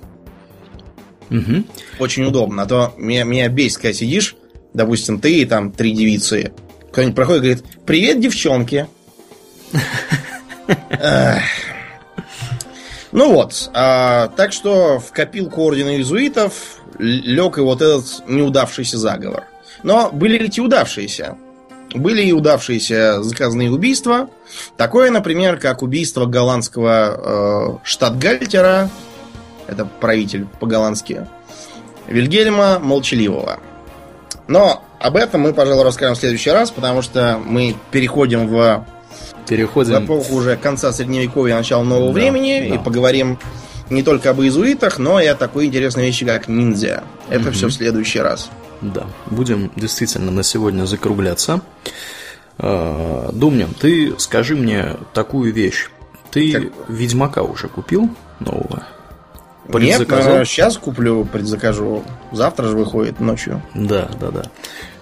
Угу. 1.30 1.64
Очень 2.00 2.26
удобно. 2.26 2.64
А 2.64 2.66
то 2.66 2.94
меня, 2.98 3.24
меня 3.24 3.50
бесит, 3.50 3.78
когда 3.78 3.94
сидишь, 3.94 4.36
допустим, 4.74 5.20
ты 5.20 5.42
и 5.42 5.46
там 5.46 5.72
три 5.72 5.94
девицы. 5.94 6.54
Кто-нибудь 6.92 7.16
проходит 7.16 7.44
и 7.44 7.46
говорит 7.46 7.66
«Привет, 7.86 8.20
девчонки». 8.20 8.88
Ну 13.14 13.34
вот, 13.34 13.70
а, 13.74 14.28
так 14.36 14.52
что 14.52 15.00
в 15.00 15.12
копилку 15.14 15.62
ордена 15.62 15.96
иезуитов 15.96 16.77
лег 17.00 17.58
и 17.58 17.62
вот 17.62 17.82
этот 17.82 18.24
неудавшийся 18.28 18.98
заговор. 18.98 19.44
Но 19.84 20.10
были 20.12 20.38
ли 20.38 20.50
те 20.50 20.62
удавшиеся? 20.62 21.38
Были 21.94 22.24
и 22.24 22.34
удавшиеся 22.34 23.24
заказные 23.24 23.72
убийства. 23.72 24.30
Такое, 24.76 25.10
например, 25.10 25.58
как 25.58 25.82
убийство 25.82 26.26
голландского 26.26 27.78
э, 27.78 27.78
штатгальтера, 27.84 28.90
это 29.68 29.86
правитель 29.86 30.46
по-голландски, 30.60 31.28
Вильгельма 32.08 32.80
Молчаливого. 32.80 33.60
Но 34.48 34.84
об 35.00 35.16
этом 35.18 35.42
мы, 35.42 35.54
пожалуй, 35.54 35.84
расскажем 35.84 36.16
в 36.16 36.20
следующий 36.20 36.52
раз, 36.52 36.72
потому 36.72 37.02
что 37.02 37.40
мы 37.44 37.76
переходим 37.92 38.48
в 38.48 38.86
Переходим... 39.48 40.02
в 40.02 40.06
эпоху 40.06 40.36
уже 40.36 40.58
конца 40.58 40.92
средневековья, 40.92 41.56
начала 41.56 41.84
нового 41.84 42.08
да, 42.08 42.14
времени, 42.14 42.68
да. 42.70 42.76
и 42.76 42.78
поговорим 42.78 43.40
не 43.90 44.04
только 44.04 44.32
об 44.32 44.42
иезуитах, 44.42 45.00
но 45.00 45.20
и 45.20 45.26
о 45.26 45.36
такой 45.36 45.66
интересной 45.66 46.06
вещи, 46.06 46.26
как 46.26 46.48
ниндзя. 46.48 47.04
Это 47.30 47.50
угу. 47.50 47.52
все 47.52 47.68
в 47.68 47.74
следующий 47.74 48.20
раз. 48.20 48.50
Да, 48.82 49.08
будем 49.28 49.72
действительно 49.76 50.32
на 50.32 50.44
сегодня 50.44 50.86
закругляться. 50.86 51.62
А, 52.58 53.32
Думнин, 53.32 53.74
ты 53.74 54.14
скажи 54.18 54.56
мне 54.56 54.96
такую 55.14 55.54
вещь. 55.54 55.90
Ты 56.32 56.52
как... 56.52 56.64
Ведьмака 56.88 57.44
уже 57.44 57.68
купил 57.68 58.10
нового? 58.40 58.84
Нет, 59.74 60.08
но 60.10 60.44
сейчас 60.46 60.78
куплю, 60.78 61.26
предзакажу. 61.26 62.04
Завтра 62.32 62.68
же 62.68 62.78
выходит 62.78 63.20
ночью. 63.20 63.62
Да, 63.74 64.10
да, 64.20 64.32
да. 64.32 64.44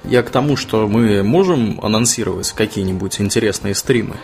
Я 0.03 0.23
к 0.23 0.29
тому, 0.29 0.55
что 0.55 0.87
мы 0.87 1.23
можем 1.23 1.79
анонсировать 1.81 2.51
какие-нибудь 2.51 3.21
интересные 3.21 3.75
стримы. 3.75 4.15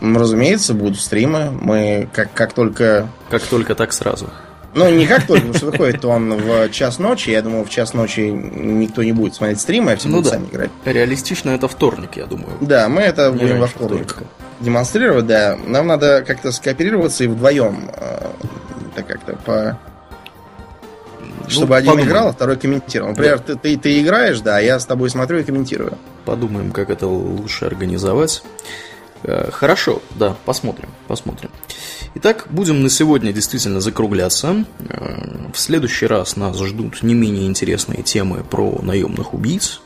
Разумеется, 0.00 0.74
будут 0.74 1.00
стримы. 1.00 1.50
Мы 1.50 2.08
как, 2.12 2.32
как 2.32 2.52
только... 2.52 3.08
Как 3.30 3.42
только, 3.42 3.74
так 3.74 3.92
сразу. 3.92 4.28
Ну, 4.74 4.90
не 4.90 5.06
как 5.06 5.26
только, 5.26 5.46
потому 5.46 5.54
что 5.54 5.66
выходит 5.66 6.04
он 6.04 6.34
в 6.34 6.68
час 6.70 6.98
ночи. 6.98 7.30
Я 7.30 7.40
думаю, 7.40 7.64
в 7.64 7.70
час 7.70 7.94
ночи 7.94 8.20
никто 8.20 9.02
не 9.02 9.12
будет 9.12 9.34
смотреть 9.34 9.58
стримы, 9.58 9.92
а 9.92 9.96
все 9.96 10.08
ну 10.08 10.18
будут 10.18 10.30
да. 10.30 10.38
сами 10.38 10.48
играть. 10.48 10.70
Реалистично 10.84 11.50
это 11.50 11.66
вторник, 11.66 12.10
я 12.16 12.26
думаю. 12.26 12.58
Да, 12.60 12.88
мы 12.90 13.00
это 13.00 13.30
не 13.30 13.38
будем 13.38 13.58
во 13.58 13.68
вторник 13.68 14.10
вторника. 14.10 14.30
демонстрировать, 14.60 15.26
да. 15.26 15.56
Нам 15.66 15.86
надо 15.86 16.22
как-то 16.26 16.52
скооперироваться 16.52 17.24
и 17.24 17.26
вдвоем 17.26 17.90
э, 17.96 18.26
так 18.94 19.06
как-то 19.06 19.36
по... 19.36 19.78
Ну, 21.20 21.48
Чтобы 21.50 21.76
один 21.76 21.92
подумаем. 21.92 22.10
играл, 22.10 22.28
а 22.28 22.32
второй 22.32 22.56
комментировал. 22.58 23.10
Например, 23.12 23.38
да. 23.38 23.54
ты, 23.54 23.56
ты, 23.56 23.78
ты 23.78 24.02
играешь, 24.02 24.40
да, 24.40 24.58
а 24.58 24.60
я 24.60 24.78
с 24.78 24.84
тобой 24.84 25.08
смотрю 25.08 25.38
и 25.38 25.42
комментирую. 25.42 25.96
Подумаем, 26.26 26.70
как 26.70 26.90
это 26.90 27.06
лучше 27.06 27.64
организовать. 27.64 28.42
Э, 29.26 29.50
хорошо, 29.50 30.02
да, 30.14 30.36
посмотрим, 30.44 30.88
посмотрим. 31.08 31.50
Итак, 32.14 32.46
будем 32.48 32.82
на 32.82 32.88
сегодня 32.88 33.32
действительно 33.32 33.80
закругляться. 33.80 34.64
Э, 34.88 35.50
в 35.52 35.58
следующий 35.58 36.06
раз 36.06 36.36
нас 36.36 36.56
ждут 36.56 37.02
не 37.02 37.14
менее 37.14 37.48
интересные 37.48 38.04
темы 38.04 38.44
про 38.48 38.78
наемных 38.82 39.34
убийц, 39.34 39.80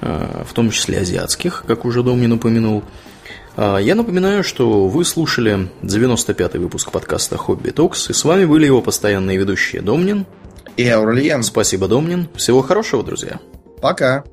э, 0.00 0.44
в 0.48 0.54
том 0.54 0.70
числе 0.70 1.00
азиатских, 1.00 1.64
как 1.66 1.84
уже 1.84 2.02
Домнин 2.02 2.32
упомянул. 2.32 2.82
Я 3.56 3.94
напоминаю, 3.94 4.42
что 4.42 4.88
вы 4.88 5.04
слушали 5.04 5.68
95-й 5.82 6.58
выпуск 6.58 6.90
подкаста 6.90 7.36
«Хобби 7.36 7.70
Токс», 7.70 8.10
и 8.10 8.12
с 8.12 8.24
вами 8.24 8.46
были 8.46 8.66
его 8.66 8.82
постоянные 8.82 9.38
ведущие 9.38 9.80
Домнин 9.80 10.26
и 10.76 10.88
Аурельян. 10.88 11.44
Спасибо, 11.44 11.86
Домнин. 11.86 12.28
Всего 12.34 12.62
хорошего, 12.62 13.04
друзья. 13.04 13.38
Пока. 13.80 14.24